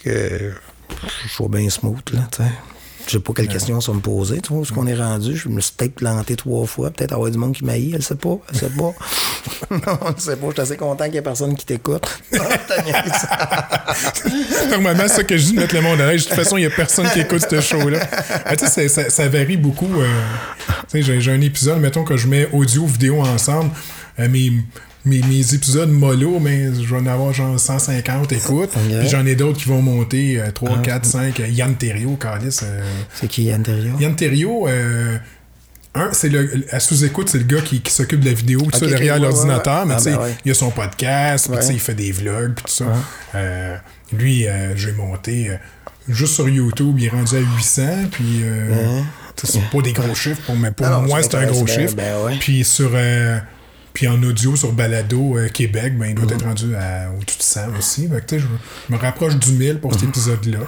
[0.03, 0.51] que
[1.23, 2.41] je sois bien smooth, là, tu
[3.11, 3.19] sais.
[3.19, 5.35] Pas quelles questions ça me poser, tu vois, où est-ce qu'on est rendu.
[5.35, 8.15] Je me suis peut-être planté trois fois, peut-être avoir du monde qui m'haït, elle sait
[8.15, 8.93] pas, elle sait pas.
[9.71, 12.07] non, elle sait pas, je suis assez content qu'il y ait personne qui t'écoute.
[14.69, 16.23] Normalement, c'est ça que je dis de mettre le monde à l'aise.
[16.23, 17.99] De toute façon, il n'y a personne qui écoute ce show-là.
[18.45, 19.89] Ah, tu sais, ça, varie beaucoup.
[19.99, 20.07] euh,
[20.89, 23.71] tu sais, j'ai, un épisode, mettons que je mets audio, vidéo ensemble.
[24.19, 24.51] euh, mes,
[25.07, 28.69] mes, mes épisodes mollo, mais je vais en avoir genre 150 écoutes.
[28.71, 31.39] Puis j'en ai d'autres qui vont monter euh, 3, 4, 5.
[31.39, 32.59] euh, Yann Terriot, Calis.
[32.63, 32.81] euh,
[33.13, 33.97] C'est qui, Yann Terriot?
[33.99, 35.17] Yann Terriot, euh,
[35.95, 36.65] un, c'est le.
[36.71, 39.21] À sous-écoute, c'est le gars qui, qui s'occupe de la vidéo, tout ça, derrière ouais,
[39.21, 39.97] l'ordinateur, ouais, mais ouais.
[39.97, 40.35] tu sais, Ah, ben ouais.
[40.45, 41.73] il a son podcast, puis tu sais, Ouais.
[41.75, 42.85] il fait des vlogs, puis tout ça.
[43.35, 43.75] Euh,
[44.11, 45.51] lui, euh, j'ai monté.
[46.07, 47.81] juste sur YouTube, il est rendu à 800,
[48.11, 48.41] puis.
[48.43, 48.99] euh,
[49.37, 51.61] sais, C'est pas des gros chiffres, pour, mais pour Ah non, moi, c'est un gros
[51.61, 51.95] intéressant, chiffre.
[51.95, 52.37] ben ouais.
[52.39, 52.91] Puis sur.
[52.93, 53.39] euh,
[53.97, 57.41] puis en audio sur Balado euh, Québec, ben, il doit être rendu à au-dessus de
[57.43, 58.07] 100 aussi.
[58.07, 58.45] Fait que, tu sais, je,
[58.87, 60.09] je me rapproche du 1000 pour cet Mhm.
[60.09, 60.59] épisode-là.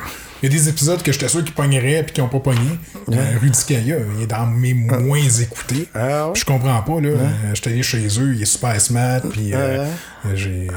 [0.41, 2.71] Il y a des épisodes que j'étais sûr qu'ils pogneraient puis qui n'ont pas pogné.
[3.11, 5.87] Euh, Rudy Kaya, il est dans mes moins écoutés.
[5.93, 6.33] Ah ouais?
[6.35, 6.99] Je comprends pas.
[7.01, 7.09] là.
[7.09, 9.21] Euh, J'étais allé chez eux, il est super smart.
[9.31, 9.85] Puis euh,
[10.25, 10.67] euh, j'ai.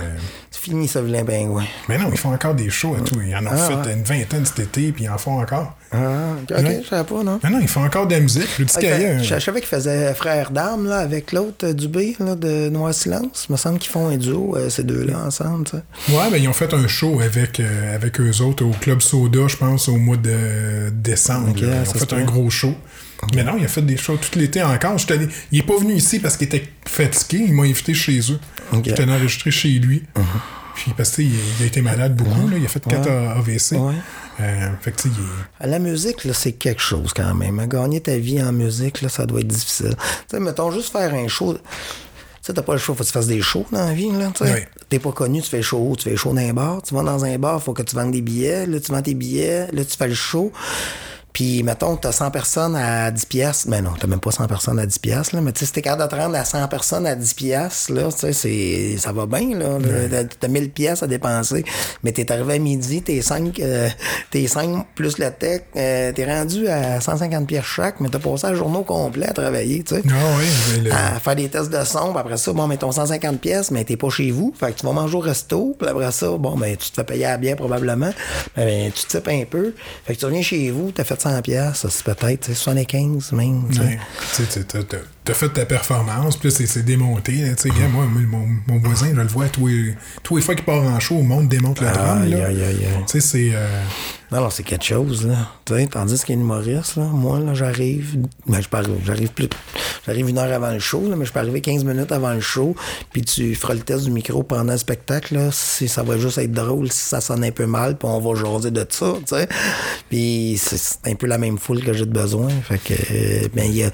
[0.62, 1.64] Fini, ça, vilain pingouin.
[1.88, 3.20] Mais non, ils font encore des shows et tout.
[3.20, 3.94] Ils en ont Ah, fait ouais.
[3.94, 5.76] une vingtaine cet été, puis ils en font encore.
[5.90, 5.98] Ah,
[6.42, 6.80] ok, Ouais.
[6.82, 7.40] je savais pas, non?
[7.44, 8.48] Non, non, ils font encore de la musique.
[8.56, 9.18] Rudy Ah, Kaya.
[9.18, 12.94] je, je savais qu'ils faisaient frère d'armes là, avec l'autre euh, Dubé là, de Noir
[12.94, 13.46] Silence.
[13.48, 15.64] Il me semble qu'ils font un duo, euh, ces deux-là, ensemble.
[15.64, 16.16] tu sais.
[16.16, 19.48] Ouais, ben ils ont fait un show avec, euh, avec eux autres au Club Soda,
[19.48, 21.50] je pense, au mois de décembre.
[21.50, 21.82] Ok, là.
[21.84, 22.74] Ils ont fait un gros show.
[23.34, 24.96] Mais non, il a fait des shows tout l'été encore.
[25.08, 27.44] Allé- Il est pas venu ici parce qu'il était fatigué.
[27.48, 28.38] Il m'a invité chez eux.
[28.72, 28.78] Ok.
[28.80, 28.84] Uh-huh.
[28.84, 30.02] J'étais allé enregistrer chez lui.
[30.74, 32.48] Puis parce que il, il a été malade beaucoup.
[32.48, 32.56] là.
[32.58, 33.72] Il a fait 4 AVC.
[33.72, 33.94] Ouais.
[34.40, 37.64] Euh, fait que il La musique, c'est quelque chose quand même.
[37.68, 39.94] Gagner ta vie en musique, là, ça doit être difficile.
[39.96, 41.54] Tu sais, mettons, juste faire un show.
[41.54, 41.60] Tu
[42.40, 44.32] sais, t'as pas le choix, faut que tu fasses des shows dans la vie, là,
[44.34, 44.42] tu.
[44.42, 44.66] Ouais.
[44.88, 45.94] T'es pas connu, tu fais show?
[45.96, 46.82] Tu fais show dans un bar.
[46.82, 48.66] Tu vas dans un bar, faut que tu vendes des billets.
[48.66, 50.50] Là, tu vends tes billets, là, tu fais le show.
[51.32, 53.68] Puis, mettons, t'as 100 personnes à 10 piastres.
[53.70, 55.40] Ben non, t'as même pas 100 personnes à 10 piastres, là.
[55.40, 57.92] Mais tu sais, si t'es capable de te rendre à 100 personnes à 10 piastres,
[57.92, 59.78] là, tu sais, ça va bien, là.
[60.40, 61.64] T'as 1000 piastres à dépenser.
[62.02, 63.88] Mais t'es arrivé à midi, t'es 5, euh,
[64.30, 68.46] t'es 5 plus la tech, euh, t'es rendu à 150 piastres chaque, mais t'as passé
[68.48, 70.02] un journaux complet à travailler, tu sais.
[70.08, 70.12] Ah
[70.74, 73.40] mais le- À faire des tests de son, puis après ça, bon, mais ton 150
[73.40, 74.52] pièces, mais t'es pas chez vous.
[74.58, 77.04] Fait que tu vas manger au resto, puis après ça, bon, ben, tu te fais
[77.04, 78.10] payer à bien probablement.
[78.56, 79.74] Ben, tu te types un peu.
[80.04, 82.54] Fait que tu reviens chez vous, t'as fait 100 pièces, ça, c'est peut-être, tu sais,
[82.54, 83.76] 75 même, tu
[85.24, 87.32] T'as fait ta performance, puis c'est- démonté.
[87.32, 87.54] là.
[87.92, 90.98] Moi, mon, mon voisin, je le vois tous les, tous les fois qu'il part en
[90.98, 92.24] show, le monde démonte le drum.
[93.06, 93.50] Sais, c'est.
[93.54, 93.82] euh,
[94.32, 95.34] Non, c'est quelque chose, là.
[95.66, 98.60] Tu sais, tandis qu'un humoriste, là, moi, là, j'arrive, ben,
[99.04, 99.50] j'arrive plus,
[100.06, 102.40] j'arrive une heure avant le show, là, mais je peux arriver 15 minutes avant le
[102.40, 102.74] show,
[103.12, 106.38] puis tu feras le test du micro pendant le spectacle, là, si ça va juste
[106.38, 109.36] être drôle, si ça sonne un peu mal, puis on va jaser de ça, tu
[109.36, 109.48] sais.
[110.08, 113.48] Puis c'est c'est un peu la même foule que j'ai de besoin, fait que, euh,
[113.54, 113.90] ben, il y a,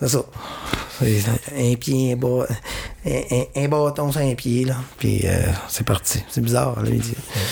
[0.00, 0.24] c'est ça.
[1.02, 2.46] Un pied, un,
[3.06, 6.22] un, un- un bâton sur un pied, là, puis euh, c'est parti.
[6.30, 6.90] C'est bizarre, là.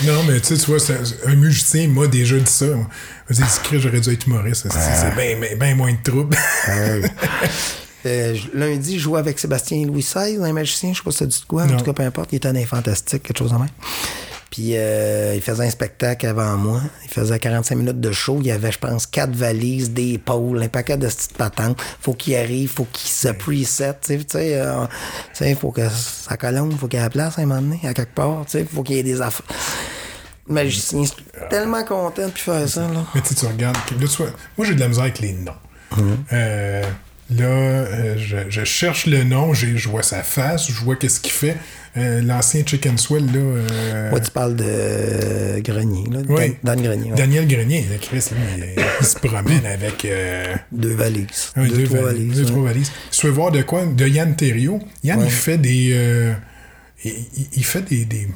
[0.04, 0.78] Non, mais tu sais, tu vois,
[1.26, 2.66] un musicien m'a déjà dit ça.
[3.28, 3.40] Je
[3.74, 4.66] me j'aurais dû être humoriste.
[4.70, 6.36] C'est bien ben, ben moins de trouble.
[8.04, 11.26] Euh, lundi, je jouais avec Sébastien Louis XVI, un magicien, je sais pas si ça
[11.26, 13.56] dit de quoi, en tout cas, peu importe, il était un fantastique, quelque chose de
[13.58, 13.68] même.
[14.52, 16.82] Puis euh, il faisait un spectacle avant moi.
[17.04, 18.36] Il faisait 45 minutes de show.
[18.38, 21.80] Il y avait, je pense, quatre valises, des pôles, un paquet de petites patentes.
[22.00, 23.94] Faut qu'il arrive, faut qu'il se preset.
[24.02, 24.84] Tu sais, euh,
[25.32, 27.62] tu sais, faut que ça colonne, faut qu'il y ait la place à un moment
[27.62, 28.44] donné, à quelque part.
[28.44, 29.46] Tu sais, faut qu'il y ait des affaires.
[30.46, 32.82] Magicien, je suis tellement content de faire ça.
[32.82, 33.06] Là.
[33.14, 33.78] Mais tu sais, tu regardes.
[34.58, 35.52] Moi, j'ai de la misère avec les noms.
[36.30, 36.82] Euh,
[37.38, 41.32] là, euh, je, je cherche le nom, je vois sa face, je vois qu'est-ce qu'il
[41.32, 41.56] fait.
[41.98, 43.32] Euh, L'ancien Chicken Swell, là.
[43.38, 46.20] euh, Moi, tu parles de Grenier, là.
[46.28, 46.56] Oui.
[46.62, 47.10] Dan, Dan Grenier.
[47.10, 47.16] ouais.
[47.16, 50.06] Daniel Grenier, là, Chris, lui, il, il se promène avec.
[50.72, 51.52] Deux valises.
[51.56, 52.34] deux, trois valises.
[52.36, 52.46] deux, ouais.
[52.50, 52.92] trois valises.
[53.10, 53.84] Tu veux voir de quoi?
[53.84, 54.80] De Yann Thériault.
[55.04, 55.94] Yann, il fait des.
[57.04, 58.04] il, il- il fait des.
[58.06, 58.28] des-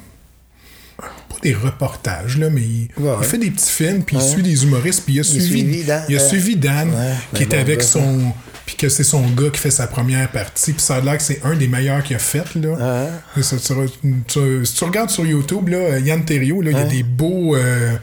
[1.37, 3.23] pas des reportages, là, mais il, Ouais, il ouais.
[3.25, 6.17] fait des petits films, puis il suit des humoristes, puis il a suivi, Dan, il
[6.17, 6.95] a euh, suivi Dan, ouais,
[7.33, 8.33] qui ben est bon avec son.
[8.65, 11.23] Puis que c'est son gars qui fait sa première partie, puis ça a l'air que
[11.23, 13.07] c'est un des meilleurs qu'il a fait, là.
[13.37, 13.73] Et ça, tu,
[14.27, 17.55] tu- si tu regardes sur YouTube, là, Yann Thériault, là, il y a des beaux.
[17.55, 17.95] euh,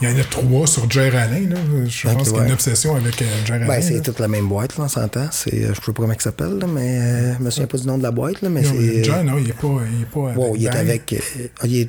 [0.00, 1.56] Il y en a trois sur Jer Alain, là.
[1.88, 3.66] Je pense qu'il y a une obsession avec euh, Jer Alain.
[3.66, 3.82] Ben, là.
[3.82, 5.22] c'est toute la même boîte, là, on s'entend.
[5.24, 7.98] Euh, je sais pas comment il s'appelle, mais euh, je me souviens pas du nom
[7.98, 9.00] de la boîte, là, mais Non, il
[9.50, 10.36] est pas, il est pas avec.
[10.38, 11.12] Wow, il est avec.
[11.12, 11.88] euh, ah, il est.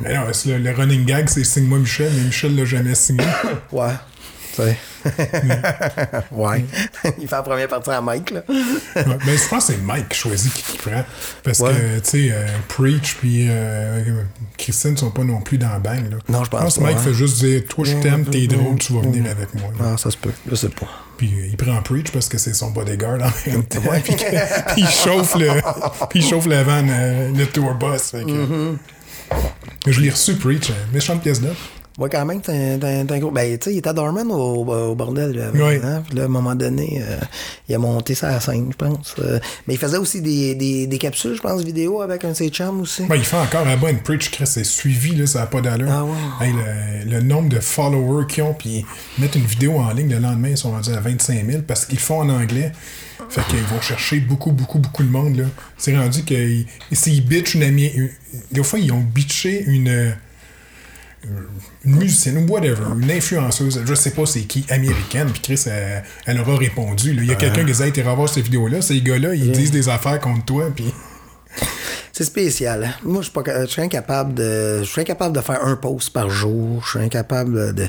[0.00, 3.24] Mais non, le, le running gag, c'est signe-moi Michel, mais Michel l'a jamais signé.
[3.72, 3.92] Ouais.
[4.52, 4.76] Sais.
[6.32, 6.64] ouais.
[7.20, 8.42] il fait la première partie à Mike, là.
[8.48, 8.54] Ouais,
[8.96, 11.04] ben, je pense que c'est Mike qui choisit qui, qui prend.
[11.44, 11.72] Parce Ouais.
[11.72, 14.22] que, tu sais, euh, Preach puis euh,
[14.58, 16.10] Christine sont pas non plus dans la bang.
[16.10, 16.16] Là.
[16.28, 17.02] Non, je pense que pas, Mike hein.
[17.04, 19.70] fait juste dire Toi, je t'aime, t'es drôle, tu vas venir avec moi.
[19.78, 19.92] là.
[19.94, 20.32] Ah, ça se peut.
[20.50, 20.86] Je sais pas.
[21.16, 23.80] Puis euh, il prend Preach parce que c'est son bodyguard en même temps.
[24.04, 25.48] puis, que- il chauffe le,
[26.08, 28.02] puis il chauffe la van, euh, le tour bus.
[28.10, 28.76] fait que- Mm-hmm.
[29.86, 31.56] Je l'ai reçu, Preach, méchante pièce d'œuvre.
[31.98, 33.30] Ouais, quand même, t'es un, un- gros.
[33.30, 35.80] Ben, tu sais, il était dormant au, au bordel, avant, Ouais.
[35.84, 36.02] hein.
[36.06, 37.16] Puis là, à un moment donné, euh,
[37.68, 39.14] il a monté sa scène, je pense.
[39.18, 42.34] Euh, mais il faisait aussi des, des, des capsules, je pense, vidéo avec un de
[42.34, 43.04] ses chums aussi.
[43.06, 45.88] Ben, il fait encore un bon preach, Chris, c'est suivi, là, ça n'a pas d'allure.
[45.90, 46.46] Ah ouais.
[46.46, 46.52] Hey,
[47.04, 48.84] le, le nombre de followers qu'ils ont, puis
[49.18, 51.84] ils mettent une vidéo en ligne, le lendemain, ils sont rendus à 25 000 parce
[51.86, 52.72] qu'ils font en anglais.
[53.28, 55.44] Fait qu'ils vont chercher beaucoup, beaucoup, beaucoup de monde, là.
[55.76, 56.34] C'est rendu que
[56.92, 57.86] s'ils bitchent une amie.
[57.94, 58.10] une-
[58.50, 60.14] Des fois, ils ont bitché une.
[61.26, 61.28] Euh,
[61.84, 66.02] Une musicienne ou whatever, une influenceuse, je sais pas c'est qui, américaine, puis Chris, elle,
[66.26, 67.12] elle aura répondu.
[67.12, 67.22] là.
[67.22, 69.88] Il y a quelqu'un qui hey, t'es revoir cette vidéo-là, ces gars-là, ils disent des
[69.88, 70.92] affaires contre toi, puis.
[72.12, 72.84] C'est spécial.
[72.84, 72.92] Hein?
[73.02, 74.80] Moi, je suis pas je suis incapable de.
[74.80, 76.82] Je suis incapable de faire un post par jour.
[76.84, 77.86] Je suis incapable de.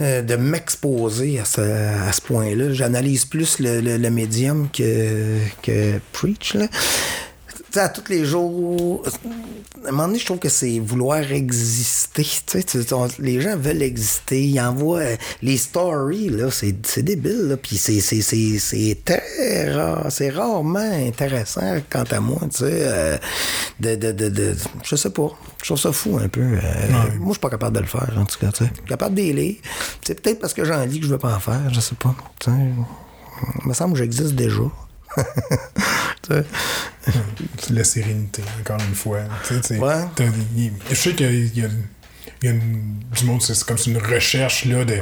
[0.00, 2.72] euh, de m'exposer à ce, à ce point-là.
[2.72, 6.54] J'analyse plus le, le- le médium que, que Preach.
[6.54, 6.68] Là.
[7.58, 9.02] Tu sais, à tous les jours,
[9.84, 12.24] à un moment donné, je trouve que c'est vouloir exister.
[12.46, 14.42] Tu sais, on- les gens veulent exister.
[14.44, 17.48] Ils envoient euh, les stories, là, c'est, c'est débile.
[17.48, 22.58] Là, puis c'est, c'est, c'est, c'est très rare, c'est rarement intéressant, quant à moi, tu
[22.58, 23.18] sais, euh,
[23.80, 25.28] de, de, de, de- je sais pas.
[25.60, 26.40] Je trouve ça fou un peu.
[26.40, 26.58] euh,
[27.18, 28.70] Moi, je suis pas capable de le faire, en tout cas, tu sais.
[28.86, 29.56] Capable de les lire.
[30.04, 32.14] C'est peut-être parce que j'en lis que je veux pas en faire, je sais pas.
[32.40, 32.56] Tu sais,
[33.62, 34.62] il me semble que j'existe déjà.
[37.70, 39.20] La sérénité, encore une fois.
[39.78, 39.94] Ouais.
[40.90, 41.68] je sais qu'il y a,
[42.42, 44.98] y a une- du monde, c'est comme c'est une recherche là, de,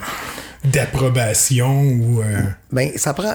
[0.65, 2.23] d'approbation ou.
[2.23, 2.41] euh,
[2.73, 3.35] Ben, ça prend.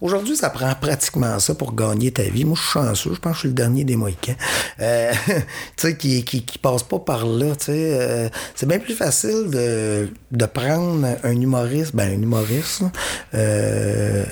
[0.00, 2.44] Aujourd'hui, ça prend pratiquement ça pour gagner ta vie.
[2.44, 3.14] Moi, je suis chanceux.
[3.14, 4.34] Je pense que je suis le dernier des Mohicans.
[4.80, 5.42] Euh, tu
[5.76, 7.54] sais, qui, qui, qui passe pas par là.
[7.56, 12.82] Tu sais, euh, c'est bien plus facile de, de prendre un humoriste, ben, un humoriste,
[13.34, 14.24] euh,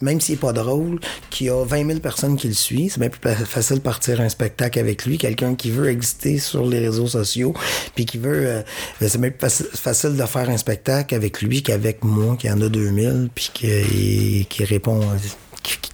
[0.00, 1.00] même s'il n'est pas drôle,
[1.30, 4.28] qui a 20 000 personnes qui le suivent, c'est bien plus facile de partir un
[4.28, 5.18] spectacle avec lui.
[5.18, 7.54] Quelqu'un qui veut exister sur les réseaux sociaux,
[7.94, 8.46] puis qui veut...
[8.46, 8.62] euh,
[9.00, 12.60] c'est bien plus faci- facile de faire un spectacle avec lui qu'avec moi, qui en
[12.60, 15.00] a 2000, puis qui, qui répond...
[15.02, 15.16] euh,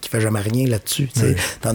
[0.06, 1.08] Qui, fait jamais rien là-dessus.
[1.68, 1.72] as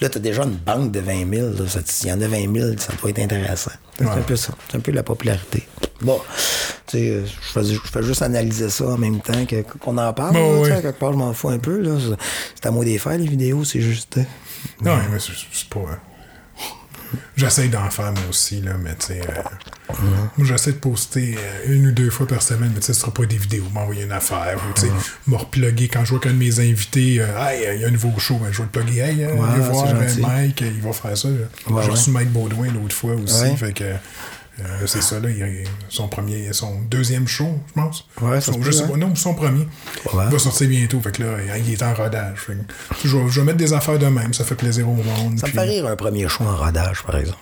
[0.00, 1.48] là, tu as déjà une banque de 20 000.
[1.50, 1.68] là.
[1.68, 3.72] Ça- S'il y en a 20 000, ça doit être intéressant.
[3.98, 4.54] C'est un peu ça.
[4.68, 5.66] C'est un peu la popularité.
[6.00, 6.20] Bon,
[6.86, 9.44] tu sais, euh, je fais, je fais juste analyser ça en même temps
[9.80, 10.34] qu'on en parle.
[10.34, 11.82] Bon, là, quelque part, je m'en fous un peu.
[11.98, 14.18] C'est- à moi de les faire, les vidéos, c'est juste.
[14.18, 14.22] euh,
[14.82, 15.80] Non, mais c'est c'est pas.
[17.36, 19.20] J'essaie d'en faire moi aussi, là, mais tu sais.
[19.20, 19.94] euh,
[20.36, 23.00] Moi, j'essaie de poster euh, une ou deux fois par semaine, mais tu sais, ce
[23.00, 24.92] sera pas des vidéos, m'envoyer une affaire, ou tu sais,
[25.26, 27.88] me reploguer quand je vois qu'un de mes invités, euh, hey, euh, il y a
[27.88, 29.34] un nouveau show, ben, je vais le plugger, hey, Ouais,
[29.70, 29.86] voir.
[30.20, 31.28] Mike, il va faire ça.
[31.28, 31.36] Ouais,
[31.68, 31.86] J'ai ouais.
[31.86, 33.84] reçu Mike Baudouin l'autre fois aussi, fait que.
[34.60, 35.46] Euh, c'est ça, là, il a
[35.88, 38.06] son premier, son deuxième show, je pense.
[38.20, 38.88] Ouais, Son- je sais hein.
[38.88, 39.66] pas, non, son premier.
[40.12, 40.24] Ouais.
[40.26, 42.38] Il va sortir bientôt, fait que là, il est en rodage.
[42.38, 44.94] Fait que je, vais, je vais mettre des affaires de même, ça fait plaisir au
[44.94, 45.38] monde.
[45.38, 47.38] Ça me puis- fait rire un premier show en rodage, par exemple.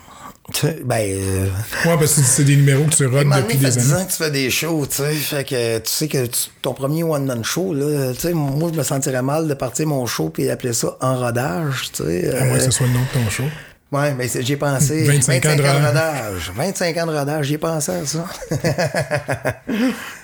[0.84, 0.96] Ben.
[1.08, 1.46] euh,
[1.86, 4.02] Ouais, parce que c'est des numéros que tu rodes depuis des fait 10 années.
[4.02, 5.14] ans que tu fais des shows, tu sais.
[5.14, 8.76] Fait que tu sais que tu- ton premier one-man show, là, tu sais, moi, je
[8.78, 12.36] me sentirais mal de partir mon show puis d'appeler ça en rodage, tu sais.
[12.36, 13.44] À moins que euh, ce soit le nom de ton show.
[13.92, 15.04] Ouais, mais j'ai pensé.
[15.04, 15.86] 25 ans de rodage.
[15.86, 16.52] rodage.
[16.56, 18.24] 25 ans de rodage, j'ai pensé à ça.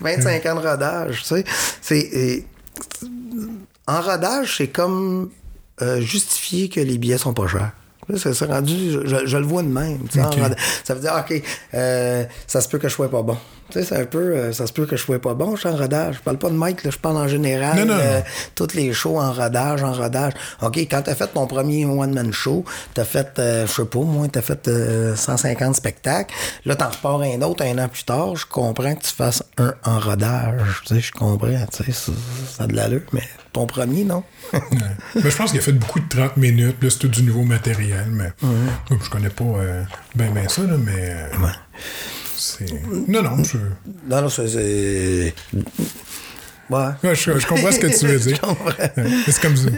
[0.00, 1.44] 25 ans de rodage, tu sais.
[1.82, 2.44] C'est.
[3.86, 5.30] En rodage, c'est comme
[5.82, 7.72] euh, justifier que les billets sont pas chers.
[8.16, 9.98] Ça s'est rendu, je, je- je le vois de même.
[10.18, 10.58] en rodage.
[10.84, 11.42] Ça veut dire, OK,
[11.74, 13.36] euh, ça se peut que je sois pas bon.
[13.70, 15.60] Tu sais, c'est un peu, euh, ça se peut que je sois pas bon, je
[15.60, 16.16] suis en rodage.
[16.16, 17.78] Je parle pas de Mike, là, je parle en général.
[17.78, 18.24] Non, non, euh, non.
[18.54, 20.32] toutes les shows en rodage, en rodage.
[20.62, 22.64] OK, quand t'as fait ton premier one-man show,
[22.94, 26.34] t'as fait, euh, je sais pas, moi, t'as fait euh, 150 spectacles.
[26.64, 28.36] Là, t'en repars un autre un an plus tard.
[28.36, 30.82] Je comprends que tu fasses un en rodage.
[30.86, 31.48] Tu sais, je comprends.
[31.72, 32.12] Tu sais, ça,
[32.56, 33.22] ça a de l'allure, mais
[33.52, 34.22] ton premier, non?
[34.52, 34.60] Ouais.
[35.16, 36.76] Mais je pense qu'il a fait beaucoup de 30 minutes.
[36.82, 38.06] Là, c'est tout du nouveau matériel.
[38.10, 39.82] Mais Moi, je connais pas euh,
[40.14, 40.92] ben, ben ça, là, mais.
[40.96, 41.52] euh, c'est.
[43.08, 43.58] Non, non, je...
[44.08, 45.34] non, non, c'est-.
[46.70, 46.88] Ouais.
[47.02, 48.36] Ouais, je, je comprends ce que tu veux dire.
[48.36, 48.66] Je comprends.
[48.66, 48.92] Ouais,
[49.26, 49.70] C'est comme ça.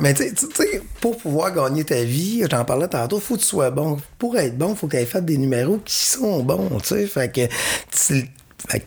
[0.00, 0.24] Mais tu
[0.54, 3.98] sais- pour pouvoir gagner ta vie, j'en parlais tantôt, faut que tu sois bon.
[4.18, 7.06] Pour être bon, faut que tu aies fait des numéros qui sont bons, tu sais.
[7.06, 7.42] Fait que,
[7.92, 8.84] fait que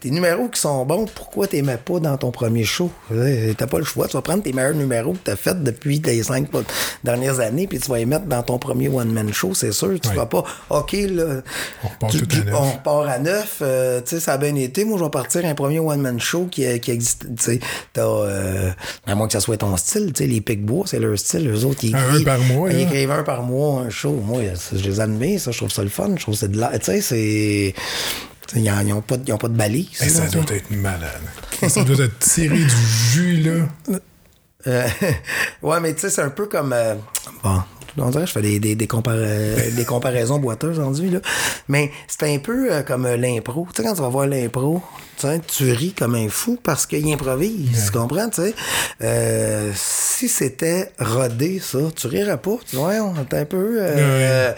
[0.00, 2.90] tes numéros qui sont bons, pourquoi tu mets pas dans ton premier show?
[3.08, 4.06] Tu T'as pas le choix.
[4.08, 6.48] Tu vas prendre tes meilleurs numéros que tu as fait depuis les cinq
[7.02, 9.98] dernières années, puis tu vas les mettre dans ton premier one-man show, c'est sûr.
[10.00, 10.14] Tu Ouais.
[10.14, 11.40] vas pas, OK, là,
[11.82, 12.54] On repart à neuf.
[12.54, 13.58] on repart à neuf.
[13.62, 14.84] euh, tu sais, ça a bien été.
[14.84, 17.26] Moi, je vais partir un premier one-man show qui, qui existe.
[17.36, 17.60] Tu sais,
[17.92, 18.70] t'as, euh,
[19.06, 21.48] à moins que ça soit ton style, tu sais, les Picbois, c'est leur style.
[21.50, 24.12] Eux autres, ils Un écrivent- par mois, Ils écrivent un par mois, un show.
[24.12, 24.42] Moi,
[24.72, 26.10] je les admets, ça, je trouve ça le fun.
[26.16, 26.72] Je trouve que c'est de l'art.
[26.78, 27.74] Tu sais, c'est.
[28.54, 29.88] Ils n'ont pas, de- ils ont pas de balise.
[30.00, 31.20] Hey, ça là, doit être malade.
[31.68, 32.68] ça doit être tiré du
[33.12, 33.66] jus, là.
[34.66, 34.88] Euh,
[35.62, 36.72] ouais, mais tu sais, c'est un peu comme.
[36.72, 36.94] euh,
[37.42, 37.62] bon.
[37.98, 41.20] On dirait je fais des, des, des, compara- des comparaisons boiteuses aujourd'hui, là.
[41.68, 43.66] Mais c'est un peu euh, comme euh, l'impro.
[43.74, 44.82] Tu sais, quand tu vas voir l'impro,
[45.18, 47.86] tu ris comme un fou parce qu'il improvise.
[47.86, 48.54] Tu comprends, tu sais?
[49.02, 52.56] Euh, si c'était rodé, ça, tu rirais pas.
[52.68, 53.78] Tu dis, ouais, on est un peu.
[53.80, 54.52] euh,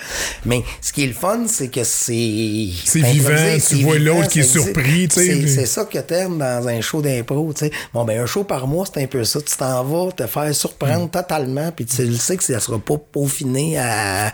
[0.44, 2.68] Mais ce qui est le fun, c'est que c'est.
[2.84, 3.30] C'est vivant,
[3.68, 6.80] tu vois l'autre qui est surpris, tu sais, c'est- puis- ça que t'aimes dans un
[6.80, 7.70] show d'impro, tu sais.
[7.94, 9.40] Bon, ben, un show par mois, c'est un peu ça.
[9.40, 11.10] Tu t'en vas te faire surprendre Mm.
[11.10, 12.96] totalement, puis tu le sais que ça sera pas
[13.28, 14.32] peaufiné à.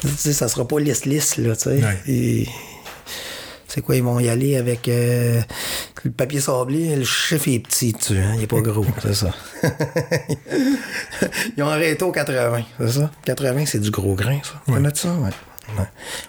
[0.00, 1.70] Tu sais, ça sera pas lisse-lisse, là, tu sais.
[1.82, 1.98] Ouais.
[2.08, 2.48] Et-
[3.68, 5.40] C'est quoi, ils vont y aller avec euh,
[6.04, 9.30] le papier sablé, le chiffre est petit dessus, hein, il est pas gros, c'est ça.
[11.56, 13.10] ils ont arrêté au 80, c'est ça?
[13.24, 14.60] 80, c'est du gros grain, ça.
[14.66, 15.14] Tu connais ça?
[15.14, 15.30] Ouais.
[15.78, 15.86] ouais.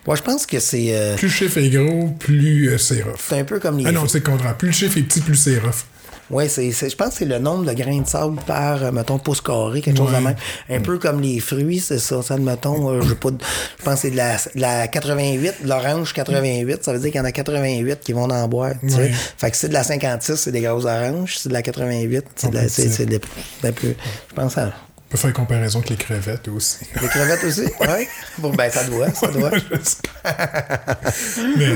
[0.08, 3.16] Moi, je pense que c'est euh, Plus le chiffre est gros, plus euh, c'est rough.
[3.20, 4.56] c'est un peu comme les Ah non, c'est le contraire.
[4.58, 5.84] Plus le chiffre est petit, plus c'est rough.
[6.30, 8.92] Oui, c'est, c'est- je pense que c'est le nombre de grains de sable par, euh,
[8.92, 10.36] mettons, pouce carré, quelque chose de même.
[10.70, 12.22] Un peu comme les fruits, c'est ça.
[12.24, 13.38] Ça, mettons, euh, j'ai pas de-
[13.80, 17.12] je pense que c'est de la, de la 88, de l'orange 88, ça veut dire
[17.12, 18.72] qu'il y en a 88 qui vont en boire.
[18.82, 19.12] tu sais.
[19.38, 21.36] Fait que si c'est de la 56, c'est des grosses oranges.
[21.36, 23.22] Si c'est de la 88, c'est de la, c'est, c'est des-
[23.62, 23.96] des plus-
[24.30, 24.72] Je pense à.
[25.14, 26.88] On peut faire une comparaison avec les crevettes aussi.
[27.02, 27.66] Les crevettes aussi?
[27.82, 28.08] Oui.
[28.40, 29.52] Bon, ben, ça doit, ça doit.
[31.56, 31.76] Mais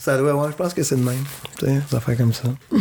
[0.00, 1.22] Ça doit, ouais, je pense que c'est le même.
[1.58, 2.44] Tu sais, ça fait comme ça.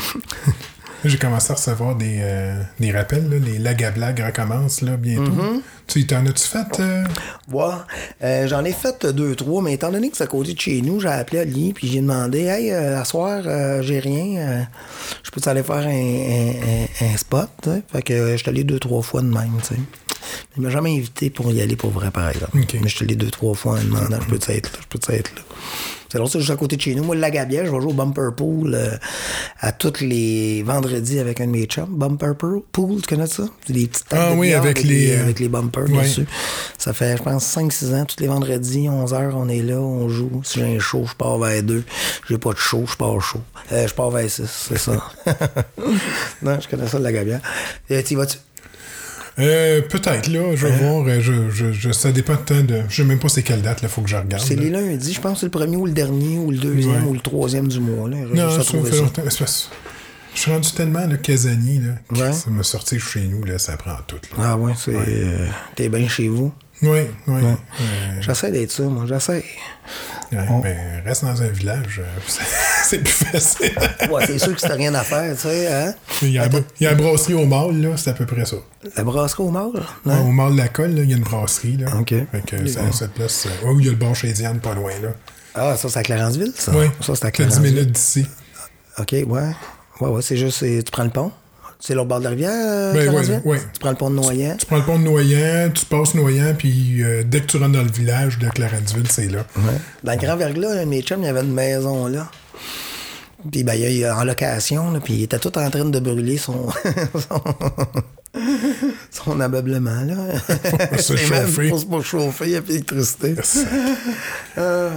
[1.05, 3.29] j'ai commencé à recevoir des, euh, des rappels.
[3.29, 5.31] Là, les lagablags recommencent là, bientôt.
[5.31, 5.61] Mm-hmm.
[5.87, 6.79] Tu t'en as-tu fait?
[6.79, 7.03] euh?
[7.51, 7.73] Ouais,
[8.23, 10.81] euh, j'en ai fait deux, trois, mais étant donné que c'est à côté de chez
[10.81, 14.61] nous, j'ai appelé Ali puis j'ai demandé Hey, euh, à soir, euh, j'ai rien, euh,
[15.23, 17.69] je peux aller faire un, un- un- un spot?
[17.91, 19.57] Fait que euh, je suis allé deux, trois fois de même.
[20.55, 22.57] Il m'a jamais invité pour y aller pour vrai, par exemple.
[22.57, 25.11] Mais je suis allé deux, trois fois en demandant Je peux-tu être là, je peux-tu
[25.13, 25.41] être là?
[26.11, 27.05] C'est là, c'est juste à côté de chez nous.
[27.05, 28.97] Moi, le Lagabière, je vais jouer au Bumper Pool euh,
[29.61, 31.87] à tous les vendredis avec un de mes chums.
[31.87, 33.43] Bumper Pool, tu connais ça?
[33.69, 36.03] Des petites tables Ah de oui, avec les, euh, avec les bumpers ouais.
[36.03, 36.25] dessus.
[36.77, 40.41] Ça fait, je pense, 5-6 ans, tous les vendredis, 11h, on est là, on joue.
[40.43, 41.81] Si j'ai un show, je pars vers 2.
[42.27, 43.39] J'ai pas de show, je pars chaud.
[43.71, 44.91] Euh, je pars vers 6, c'est ça.
[46.41, 47.39] non, je connais ça de la gabière.
[47.89, 48.37] Euh, tu vas-tu?
[49.39, 50.55] Euh, Peut-être, là.
[50.55, 51.05] Je vais voir.
[51.07, 52.81] euh, Je, je, je- ça dépend de temps de.
[52.89, 53.87] Je sais même pas c'est quelle date, là.
[53.87, 54.43] Faut que je regarde.
[54.45, 57.09] C'est les lundis, je pense c'est le premier ou le dernier, ou le deuxième, Ouais.
[57.09, 58.09] ou le troisième du mois.
[58.09, 58.17] Là.
[58.33, 58.95] Non, ça fait ça.
[58.97, 59.21] longtemps.
[59.23, 59.69] parce-
[60.33, 62.19] Je suis rendu tellement le casanier, là.
[62.27, 62.33] Ouais.
[62.33, 63.57] Ça m'a sorti chez nous, là.
[63.57, 64.43] Ça prend tout, là.
[64.51, 64.93] Ah ouais, c'est.
[64.95, 66.53] euh, T'es bien chez vous.
[66.83, 67.41] Oui, oui.
[68.21, 69.43] J'essaie d'être ça, moi, j'essaie.
[70.31, 72.41] Ouais, reste dans un village, euh, c'est-
[72.85, 73.71] c'est plus facile.
[74.09, 75.93] Ouais, c'est sûr que t'as rien à faire, tu sais, hein?
[76.21, 76.45] il, y a,
[76.79, 78.55] il y a la brasserie au mâle, là, c'est à peu près ça.
[78.95, 81.23] La brasserie au mâle, Ouais, au mâle de la colle, là, il y a une
[81.23, 81.75] brasserie.
[81.77, 81.87] Là.
[81.99, 82.13] Ok.
[82.31, 83.45] Fait que ça, ça place.
[83.47, 85.09] euh, ouais, où il y a le bar chez Diane, pas loin, là.
[85.53, 86.71] Ah, ça, c'est à Clarenceville, ça?
[86.73, 86.85] Oui.
[87.01, 87.73] Ça, c'est à C'est 10 Clarenceville.
[87.73, 88.25] minutes d'ici.
[88.99, 89.25] OK, ouais.
[89.27, 91.31] Ouais, ouais, c'est juste, c'est- tu prends le pont?
[91.81, 93.59] C'est l'autre bord de la rivière, euh, Ben, ouais, ouais.
[93.73, 94.55] Tu prends le pont de Noyant.
[94.55, 97.71] Tu prends le pont de Noyant, tu passes Noyant, puis euh, dès que tu rentres
[97.71, 99.45] dans le village de Clarenceville, c'est là.
[100.03, 102.29] Dans le Grand Verglas, mes chums, il y avait une maison là.
[103.51, 106.37] Puis ben, il est en location, là, puis il était tout en train de brûler
[106.37, 106.67] son,
[107.15, 107.41] son,
[109.11, 110.01] son ameublement.
[110.01, 110.39] Là.
[110.97, 111.69] se C'est même chauffer.
[111.69, 113.35] Pour se pas chauffer, il n'y a plus d'électricité.
[114.57, 114.89] Ah,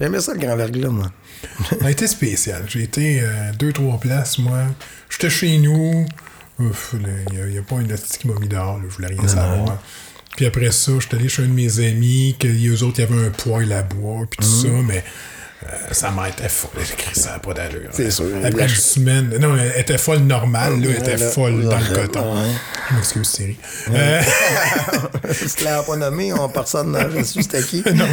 [0.00, 1.12] J'aimais ça, le Grand Verglas, moi.
[1.80, 2.64] Ça a été spécial.
[2.66, 4.58] J'ai été euh, deux, trois places, moi.
[5.08, 6.06] J'étais chez nous.
[6.58, 8.78] Il n'y a, pas une petite qui m'a mis dehors.
[8.78, 9.80] là, Je voulais rien savoir.
[10.36, 13.04] Puis après ça, j'étais allé chez un de mes amis, que eux autres, il y
[13.04, 15.04] avait un poêle à bois, puis tout ça, mais
[15.64, 16.82] euh, sa mère était folle.
[17.12, 17.90] Ça n'a pas d'allure.
[17.92, 18.10] C'est hein.
[18.10, 18.26] sûr.
[18.44, 19.36] Après une semaine.
[19.40, 20.90] Non, elle était folle normale, là.
[20.90, 22.36] Elle était folle dans le coton.
[22.90, 23.58] Je m'excuse, Thierry.
[23.92, 24.22] Euh,
[25.32, 27.82] si tu l'as pas nommé, on, personne n'a je suis c'était qui.
[27.94, 28.06] non,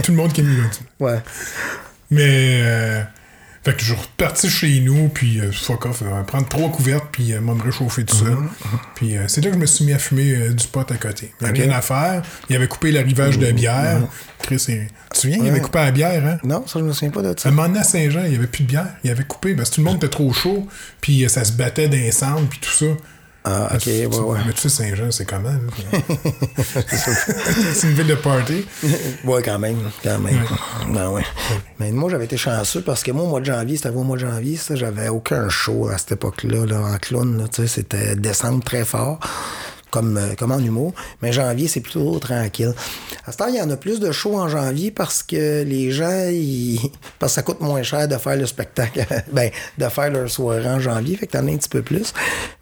[0.00, 0.80] tout le monde qui me l'a dit.
[0.98, 1.20] Ouais.
[2.10, 3.02] Mais, euh,
[3.64, 7.06] fait que je suis reparti chez nous, puis euh, fuck off, euh, prendre trois couvertes,
[7.12, 8.36] puis euh, moi, me réchauffer tout seul.
[8.96, 11.32] Puis euh, c'est là que je me suis mis à fumer du pot à côté.
[11.40, 12.22] Il n'y avait rien à faire.
[12.50, 14.00] Il avait coupé l'arrivage de bière.
[14.40, 16.38] Chris, il- tu te souviens, il avait coupé la bière, hein?
[16.42, 17.48] Non, ça, je me souviens pas de À ça.
[17.48, 18.88] un moment donné, à Saint-Jean, il n'y avait plus de bière.
[19.04, 20.66] Il avait coupé parce que tout le monde était trop chaud,
[21.00, 22.86] puis ça se battait dans les cendres, puis tout ça.
[23.44, 24.38] Ah, ok, ouais, ouais.
[24.46, 25.48] Mais tu sais, Saint-Jean, c'est comment?
[25.50, 25.98] là?
[27.74, 28.64] c'est une ville de party.
[29.24, 29.78] Ouais, quand même.
[30.02, 30.44] Quand même.
[30.92, 31.24] Ben ouais.
[31.80, 34.16] Mais moi, j'avais été chanceux parce que moi, au mois de janvier, c'était au mois
[34.16, 37.36] de janvier, ça, j'avais aucun show à cette époque-là, là, en clown.
[37.36, 39.18] là, tu sais, c'était décembre très fort.
[39.92, 40.92] Comme, euh, comme en humour.
[41.20, 42.74] Mais janvier, c'est plutôt tranquille.
[43.26, 45.92] À ce temps, il y en a plus de shows en janvier parce que les
[45.92, 46.80] gens, ils...
[47.20, 50.68] parce que ça coûte moins cher de faire le spectacle, ben, de faire leur soirée
[50.68, 52.12] en janvier, fait que t'en as un petit peu plus.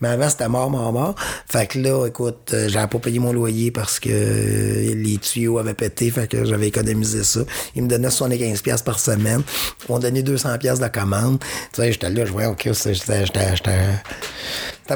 [0.00, 1.14] Mais avant, c'était mort, mort, mort.
[1.48, 5.74] Fait que là, écoute, euh, j'avais pas payé mon loyer parce que les tuyaux avaient
[5.74, 7.40] pété, fait que j'avais économisé ça.
[7.76, 9.42] Ils me donnaient 75$ par semaine.
[9.88, 11.38] M'ont donné 200$ de commande.
[11.72, 13.26] Tu sais, j'étais là, je voyais, OK, j'étais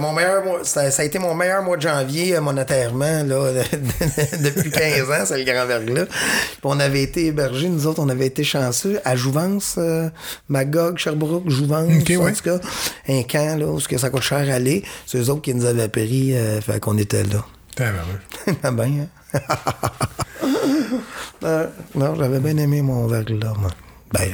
[0.01, 3.53] mon meilleur ça, a été mon meilleur mois de janvier monétairement là,
[4.43, 6.07] depuis 15 ans, c'est le grand verglas.
[6.07, 10.09] Puis on avait été hébergés, nous autres, on avait été chanceux à Jouvence, euh,
[10.49, 12.59] Magog, Sherbrooke, Jouvence, en tout cas,
[13.09, 14.85] un camp là, où ça coûte cher à aller.
[15.07, 17.45] C'est eux autres qui nous avaient pris, euh, fait qu'on était là.
[17.77, 19.41] Bien, bien, hein?
[21.45, 23.71] euh, non, j'avais bien aimé mon verglas, moi.
[24.13, 24.31] Ben,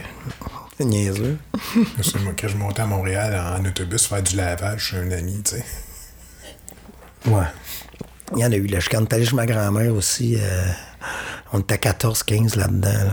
[0.81, 1.36] c'est niaiseux.
[1.77, 5.57] moi, quand je montais à Montréal en, autobus faire du lavage chez un ami, tu
[5.57, 5.65] sais.
[7.27, 7.44] Ouais.
[8.35, 8.78] Il y en a eu là.
[8.90, 10.36] Quand allé chez ma grand-mère aussi.
[10.36, 10.65] Euh,
[11.52, 13.12] on était à 14-15 là-dedans.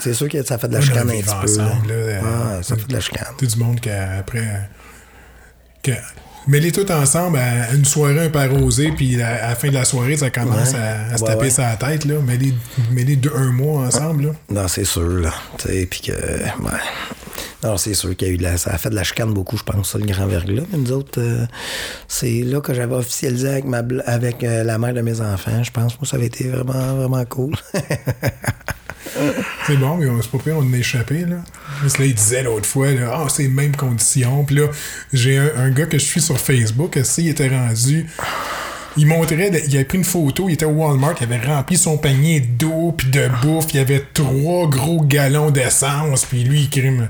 [0.00, 1.58] C'est sûr que ça fait de la chicane un petit peu.
[1.58, 1.72] Là.
[1.88, 3.34] Euh, ouais, ça fait de la chicane.
[3.38, 4.68] Tout du monde qui après.
[5.82, 5.92] Que,
[6.46, 9.84] Mets-les tous ensemble à une soirée un peu arrosée, puis à, la fin de la
[9.84, 12.04] soirée, ça commence à, se taper sa tête.
[12.04, 12.16] Là.
[12.20, 14.26] Mets-les deux, un mois ensemble.
[14.26, 14.32] Là.
[14.50, 15.08] Non, c'est sûr.
[15.08, 15.32] Là.
[15.58, 16.12] Puis que.
[17.64, 19.32] Non, c'est sûr qu'il y a eu de la, ça a fait de la chicane
[19.32, 20.64] beaucoup, je pense, ça, le grand verglas.
[20.70, 21.46] Mais nous autres, euh,
[22.08, 25.62] c'est là que j'avais officialisé avec, ma, avec euh, la mère de mes enfants.
[25.62, 27.54] Je pense que ça avait été vraiment, vraiment cool.
[29.66, 31.36] c'est bon, mais c'est pas pire, on a échappé, là.
[31.82, 34.44] Là, il disait l'autre fois, ah, c'est les mêmes conditions.
[34.44, 34.68] Puis là,
[35.12, 38.06] j'ai un, gars que je suis sur Facebook, il était rendu
[38.96, 41.96] il montrait, il avait pris une photo, il était au Walmart, il avait rempli son
[41.98, 46.70] panier d'eau puis de bouffe, il y avait trois gros galons d'essence, puis lui, il
[46.70, 47.08] crime.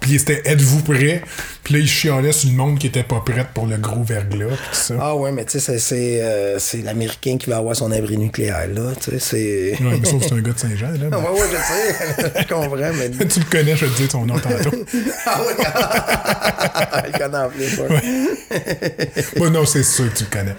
[0.00, 1.22] Puis c'était Êtes-vous prêt?
[1.62, 4.48] Puis là, il chialait sur le monde qui était pas prêt pour le gros verglas,
[4.48, 4.94] pis ça.
[5.00, 8.66] Ah ouais, mais tu sais, c'est, euh, c'est l'Américain qui va avoir son abri nucléaire,
[8.68, 9.84] là, tu sais, c'est...
[9.84, 10.98] Ouais, mais sauf que c'est un gars de Saint-Jean, là.
[11.10, 11.16] Mais...
[11.16, 13.10] ouais, ouais, je sais, je comprends, mais...
[13.28, 14.76] tu le connais, je vais te dire ton nom tantôt.
[15.26, 15.54] ah ouais?
[17.06, 18.32] il connaît en plus, ouais.
[19.36, 20.56] Moi, non, c'est sûr que tu le connais.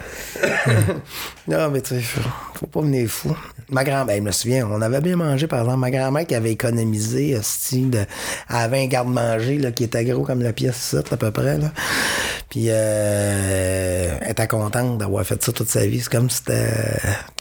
[1.48, 3.36] non, mais tu sais, faut, pas venir fou.
[3.70, 6.34] Ma grand-mère, ben, je me souviens, on avait bien mangé, par exemple, ma grand-mère qui
[6.34, 7.98] avait économisé, style, de,
[8.50, 11.72] elle avait un garde-manger, là, qui était gros comme la pièce à peu près, là.
[12.54, 16.00] Puis, euh, elle était contente d'avoir fait ça toute sa vie.
[16.00, 16.68] C'est comme si c'était.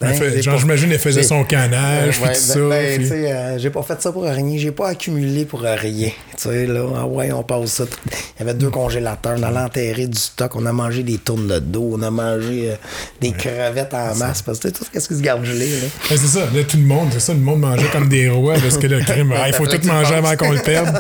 [0.02, 2.60] Hein, genre, j'imagine, elle faisait son canage, tout ça.
[2.68, 4.58] Ben, tu sais, euh, j'ai pas fait ça pour rien.
[4.58, 6.10] J'ai pas accumulé pour rien.
[6.10, 7.84] Tu sais, là, ah ouais, on passe ça.
[8.08, 9.36] Il y avait deux congélateurs.
[9.38, 10.56] On allait enterrer du stock.
[10.56, 11.92] On a mangé des tournes de dos.
[11.94, 12.76] On a mangé euh,
[13.22, 14.42] des crevettes en masse.
[14.42, 15.88] Parce que tout ce qui se garde gelé, là.
[16.10, 16.42] c'est ça.
[16.54, 17.34] Là, tout le monde, c'est ça.
[17.34, 20.36] Le monde mangeait comme des rois parce que le crime, il faut tout manger avant
[20.36, 21.00] qu'on le perde.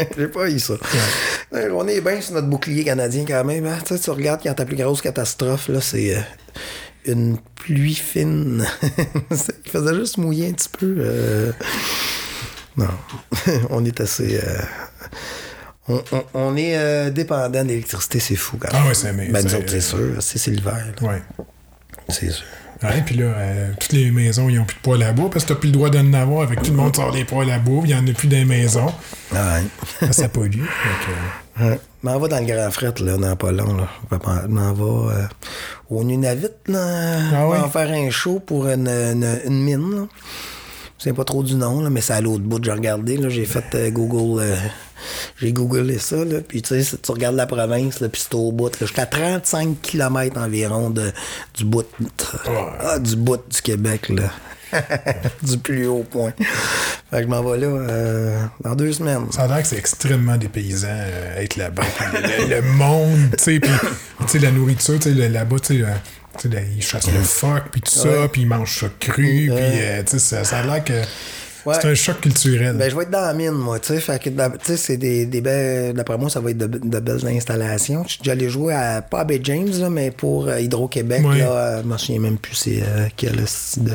[0.16, 0.74] J'ai pas eu ça.
[1.52, 3.66] On est bien sur notre bouclier canadien quand même.
[3.66, 3.78] Hein.
[3.86, 6.20] Tu, sais, tu regardes quand ta plus grosse catastrophe, là, c'est euh,
[7.06, 8.66] une pluie fine.
[9.30, 10.96] Il faisait juste mouiller un petit peu.
[10.98, 11.52] Euh.
[12.76, 12.86] Non,
[13.70, 14.38] on est assez.
[14.42, 14.62] Euh,
[16.34, 18.82] on, est dépendant d'électricité, c'est fou quand même.
[18.84, 20.16] Ah ouais, c'est ben, nous c'est sûr.
[20.20, 20.86] C'est l'hiver.
[21.02, 21.22] Ouais.
[22.08, 22.44] C'est sûr.
[22.82, 25.44] Ouais, puis là, euh, toutes les maisons, ils n'ont plus de poêle à bois parce
[25.44, 27.50] que tu n'as plus le droit d'en avoir avec tout le monde sort des poêles
[27.50, 28.90] à bois, il n'y en a plus dans les maisons.
[29.34, 29.58] Ah
[30.00, 30.12] ouais.
[30.12, 30.60] ça, pollue.
[30.60, 31.80] Donc, ouais.
[32.02, 33.88] M'en va dans le Grand Fret, là, dans pas long, là.
[34.48, 35.26] M'en va euh,
[35.90, 37.18] au Nunavut, là.
[37.34, 37.58] Ah ouais?
[37.58, 40.06] On va faire un show pour une, une, mine, là.
[41.00, 42.62] Je sais pas trop du nom, là, mais c'est à l'autre bout.
[42.62, 44.44] J'ai regardé, là, j'ai fait euh, Google
[45.38, 48.52] j'ai googlé ça, là, puis tu sais, tu regardes la province, là, puis c'est au
[48.52, 51.12] bout, jusqu'à 35 km environ de,
[51.56, 51.86] du bout,
[52.80, 54.30] ah, du bout du Québec, là.
[55.42, 56.32] du plus haut point.
[57.10, 59.26] Fait que je m'en vais là euh, dans deux semaines.
[59.32, 61.82] Ça a l'air que c'est extrêmement dépaysant euh, être là-bas.
[62.48, 65.84] le, monde, tu sais, puis la nourriture, tu sais, là-bas, tu sais,
[66.44, 70.18] ils chassent le phoque, puis tout ça, puis ils mangent ça cru, puis euh, tu
[70.18, 71.02] sais, ça a l'air que
[71.66, 72.76] c'est un choc culturel.
[72.76, 74.18] Ben, je vais être dans la mine, moi, tu sais.
[74.62, 75.94] Sais, c'est des, des belles.
[75.94, 78.04] D'après moi, ça va être de, belles installations.
[78.06, 81.30] Je suis allé jouer à, pas à Bay James, là, mais pour euh, Hydro-Québec, là.
[81.32, 83.92] Euh, je me souviens même plus c'est euh, quel style de,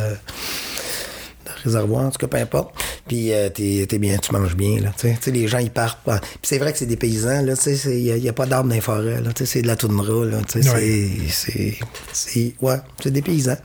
[1.65, 2.73] réservoir, en tout cas, peu importe.
[3.07, 4.91] Puis t'es, es bien, tu manges bien, là.
[4.97, 5.99] Tu sais, les gens, ils partent.
[6.05, 7.55] Puis c'est vrai que c'est des paysans, là.
[7.55, 9.33] Tu sais, il n'y a, pas d'arbres dans les forêts, là.
[9.33, 10.41] Tu sais, c'est de la toundra, là.
[10.49, 11.75] Tu sais, c'est.
[12.13, 12.53] C'est.
[12.61, 13.57] Ouais, c'est des paysans.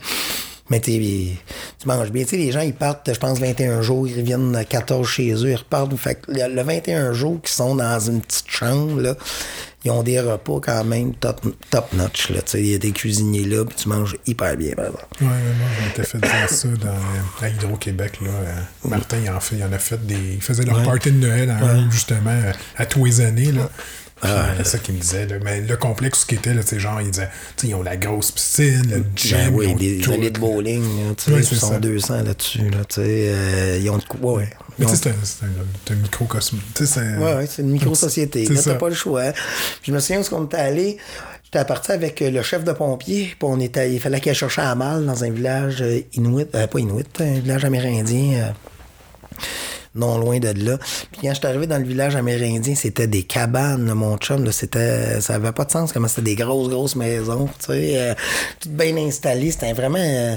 [0.71, 0.97] Mais tu
[1.85, 2.23] manges bien.
[2.23, 5.51] Tu sais, les gens, ils partent, je pense, 21 jours, ils reviennent 14 chez eux,
[5.51, 5.95] ils repartent.
[5.97, 9.17] Fait que le 21 jours qu'ils sont dans une petite chambre, là,
[9.85, 11.41] ils ont des repas quand même top,
[11.71, 12.31] top notch.
[12.31, 12.41] Là.
[12.55, 14.75] Il y a des cuisiniers là, puis tu manges hyper bien.
[14.77, 18.21] Oui, ouais, moi, j'ai fait dire ça dans, à Hydro-Québec.
[18.21, 18.31] Là.
[18.85, 20.35] Martin, il en, fait, il en a fait des.
[20.35, 21.55] Il faisait leur party de Noël,
[21.91, 22.39] justement,
[22.77, 23.53] à tous les années.
[23.53, 23.71] Là.
[24.23, 25.27] C'est ça qu'il me disait.
[25.27, 25.37] Là.
[25.43, 27.29] Mais le complexe qui était, là, genre, il disait,
[27.63, 29.39] ils ont la grosse piscine, le gym.
[29.39, 30.83] Ben oui, ils ont allées de bowling,
[31.29, 31.79] là, ils sont ça.
[31.79, 32.71] 200 là-dessus.
[32.71, 34.35] Là, euh, ils ont de quoi.
[34.35, 36.59] Ouais, Mais tu sais, c'est un, microcosme.
[36.81, 38.47] Ouais, c'est une micro-société.
[38.47, 39.33] Là, t'as pas le choix.
[39.83, 40.99] Je me souviens où qu'on était allé.
[41.53, 43.25] J'étais parti avec euh, le chef de pompiers.
[43.25, 46.69] Puis on était, il fallait qu'il cherchait à mal dans un village euh, inuit, euh,
[46.69, 48.35] pas inuit, un village amérindien.
[48.35, 48.51] euh,
[49.95, 50.79] non loin de là.
[51.13, 54.45] Puis quand je suis arrivé dans le village amérindien, c'était des cabanes, là, mon chum.
[54.45, 57.93] Là, c'était, ça avait pas de sens comment c'était des grosses, grosses maisons, tu sais,
[57.99, 58.15] euh,
[58.61, 59.51] toutes bien installées.
[59.51, 59.99] C'était vraiment...
[59.99, 60.37] euh,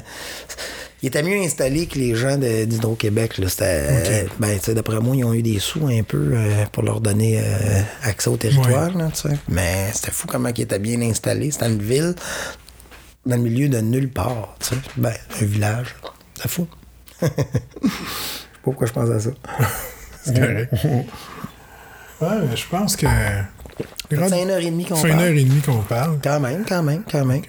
[1.04, 3.38] il était mieux installé que les gens de- d'Hydro-Québec.
[3.38, 3.50] là.
[3.50, 7.02] C'était, euh, ben, d'après moi, ils ont eu des sous un peu euh, pour leur
[7.02, 8.96] donner euh, accès au territoire.
[8.98, 9.10] là.
[9.50, 11.52] Mais c'était fou comment ils étaient bien installés.
[11.52, 12.16] C'était une ville
[13.26, 14.56] dans le milieu de nulle part.
[14.96, 15.94] Ben, un village.
[16.42, 16.68] C'est fou.
[18.64, 19.32] Pas pourquoi je pense à ça?
[20.24, 20.74] C'est correct.
[22.22, 23.06] ouais, mais je pense que.
[24.30, 25.38] C'est une heure et demie qu'on C'est une heure parle.
[25.38, 26.18] et demie qu'on parle.
[26.24, 27.42] Quand même, quand même, quand même.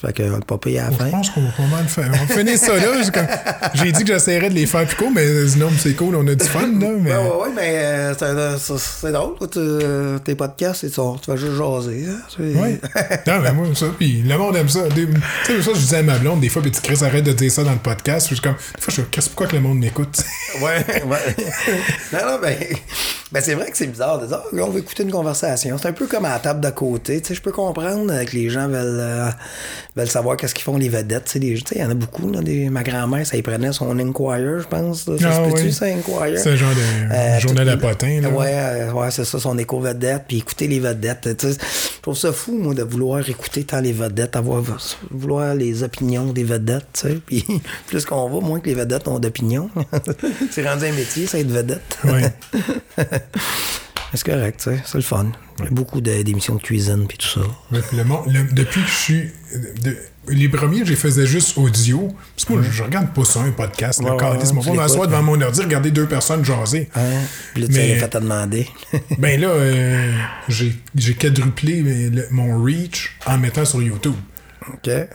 [0.00, 1.10] Ça fait qu'on va pas payer à la Je fin.
[1.10, 2.10] pense qu'on va pas mal faire.
[2.12, 3.70] On va finir ça là.
[3.74, 6.34] J'ai dit que j'essaierais de les faire plus courts, mais sinon, c'est cool, on a
[6.34, 6.66] du fun, là.
[7.00, 7.10] Mais...
[7.12, 11.30] Ouais, ouais, ouais, mais euh, c'est- euh, c'est drôle, tu- tes podcasts, c'est ça, tu
[11.30, 12.06] vas juste jaser.
[12.08, 12.20] Hein?
[12.38, 12.78] Oui.
[13.26, 13.86] Non, mais moi, ça.
[13.98, 14.80] Puis le monde aime ça.
[14.94, 15.06] Tu
[15.46, 17.50] sais, ça, je disais à ma blonde, des fois, puis tu Chris, arrête de dire
[17.50, 18.26] ça dans le podcast.
[18.26, 20.22] Puis je suis comme, des fois, je Qu'est-ce- pourquoi que le monde m'écoute?
[20.60, 21.36] Ouais, ouais.
[22.12, 22.56] non, non, ben,
[23.32, 25.78] ben c'est vrai que c'est bizarre de dire, on veut écouter une conversation.
[25.80, 27.20] C'est un peu comme à la table d'à côté.
[27.20, 29.30] Tu sais, je peux comprendre que les gens veulent, euh,
[29.96, 31.24] veulent savoir qu'est-ce qu'ils font les vedettes.
[31.24, 32.30] Tu sais, les- tu sais, il y en a beaucoup.
[32.30, 35.06] Là, des, ma grand-mère, ça y prenait son Inquirer, je pense.
[35.08, 35.16] là.
[35.18, 35.72] Ça Ah, se peut-tu, oui.
[35.72, 36.36] ça, Inquirer?
[36.38, 38.28] C'est un genre de Euh, journal à potin, là.
[38.28, 41.28] Ouais, euh, ouais, c'est ça, son éco-vedette, puis écouter les vedettes.
[41.38, 41.58] Tu sais,
[41.96, 44.62] je trouve ça fou, moi, de vouloir écouter tant les vedettes, avoir,
[45.10, 47.14] vouloir les opinions des vedettes, tu sais.
[47.26, 47.44] Puis
[47.86, 49.70] plus qu'on va, moins que les vedettes ont d'opinions.
[50.50, 51.98] c'est rendu un métier, ça, être vedette.
[52.04, 52.32] Ouais.
[54.14, 55.26] C'est correct, c'est le fun.
[55.58, 57.40] Il y a beaucoup d'émissions de cuisine, puis tout ça.
[57.70, 59.22] Ouais, puis le monde- le- depuis que je suis.
[59.82, 59.96] de-
[60.28, 62.08] les premiers, je les faisais juste audio.
[62.36, 64.00] Parce que moi, je, je regarde pas ça, un podcast.
[64.00, 64.50] Ouais, le ouais, câlisse.
[64.50, 66.88] ouais, Mon m'assois devant ordi, regarder deux personnes jaser.
[66.94, 67.00] Hein?
[67.54, 68.68] Puis là, tu Mais- fait à demander.
[69.18, 70.12] Ben là, euh,
[70.48, 71.80] j'ai quadruplé
[72.10, 74.14] le- mon reach en mettant sur YouTube.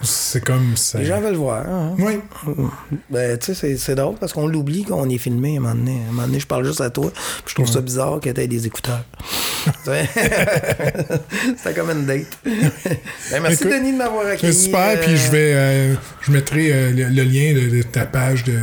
[0.01, 0.99] C'est comme ça.
[0.99, 1.65] Les gens veulent voir.
[1.67, 1.95] hein?
[1.99, 2.19] Oui.
[3.09, 5.75] Ben, tu sais, c'est- c'est drôle parce qu'on l'oublie qu'on est filmé à un moment
[5.75, 5.91] donné.
[6.05, 7.11] À un moment donné, je parle juste à toi.
[7.13, 9.03] Puis je trouve ça bizarre que t'aies des écouteurs.
[9.83, 9.89] Tu?
[11.57, 12.27] C'était comme une date.
[12.45, 14.53] Ben, merci, Écoute, Denis, de m'avoir C'est accueilli.
[14.53, 15.51] super, euh, puis je vais.
[15.55, 18.53] euh, je mettrai euh, le, le lien de, de ta page de.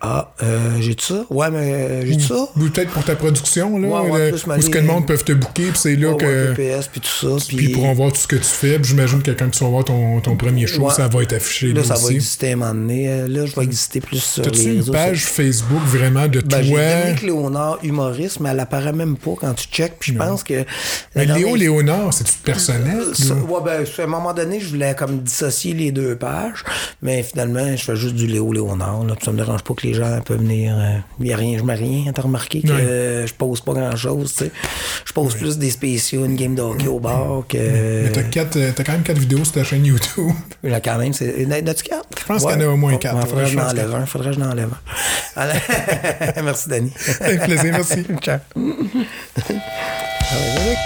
[0.00, 1.24] Ah, euh, j'ai-tu ça?
[1.30, 2.48] Ouais, mais euh, j'ai-tu ça?
[2.56, 3.88] Peut-être pour ta production, là.
[3.88, 6.52] Ouais, ouais, le- où est-ce que le monde peut te booker, puis c'est là que.
[6.54, 7.08] puis tout
[7.38, 7.46] ça.
[7.46, 8.78] Puis ils pourront voir tout ce que tu fais.
[8.78, 10.94] Puis j'imagine que quelqu'un qui va voir ton, ton premier show, Ouais.
[10.94, 13.08] ça va être affiché Là, là, ça va exister à un moment donné.
[13.08, 15.34] Euh, Là, je vais exister plus sur T'as-tu les une page sociaux.
[15.34, 16.80] Facebook vraiment de Ben, j'ai toi?
[17.00, 19.96] Dominique Léonard, humoriste, mais elle apparaît même pas quand tu checkes.
[20.00, 20.64] Puis je pense que.
[21.14, 23.02] Mais la Léo Léonard, c'est-tu personnel?
[23.14, 23.40] Ça- là?
[23.42, 26.64] ouais, ben, à un moment donné, je voulais comme dissocier les deux pages,
[27.02, 29.04] mais finalement, je fais juste du Léo Léonard.
[29.04, 30.76] Là, puis ça me dérange pas que les gens peuvent venir.
[31.20, 32.10] Il y a rien, je mets rien.
[32.12, 32.80] T'as remarqué que Ouais.
[32.80, 34.50] euh, je pose pas grand-chose, tu sais.
[35.04, 37.56] Je pose plus des spéciaux, une game de hockey au bar que.
[37.58, 40.09] Mais t'as, quatre, euh, t'as quand même quatre vidéos sur ta chaîne YouTube.
[40.62, 41.46] Là, quand même, c'est.
[41.46, 42.06] N'as-tu quatre?
[42.18, 43.26] Je pense qu'il y en a au moins quatre.
[43.26, 44.06] faudrait que je n'enlève un.
[44.06, 44.70] Faudrait que je n'enlève
[45.36, 46.42] un.
[46.42, 46.92] Merci, Danny.
[47.20, 48.04] Avec plaisir, merci.
[48.20, 48.38] Ciao.
[48.56, 48.62] Ouais,
[49.48, 50.76] ouais.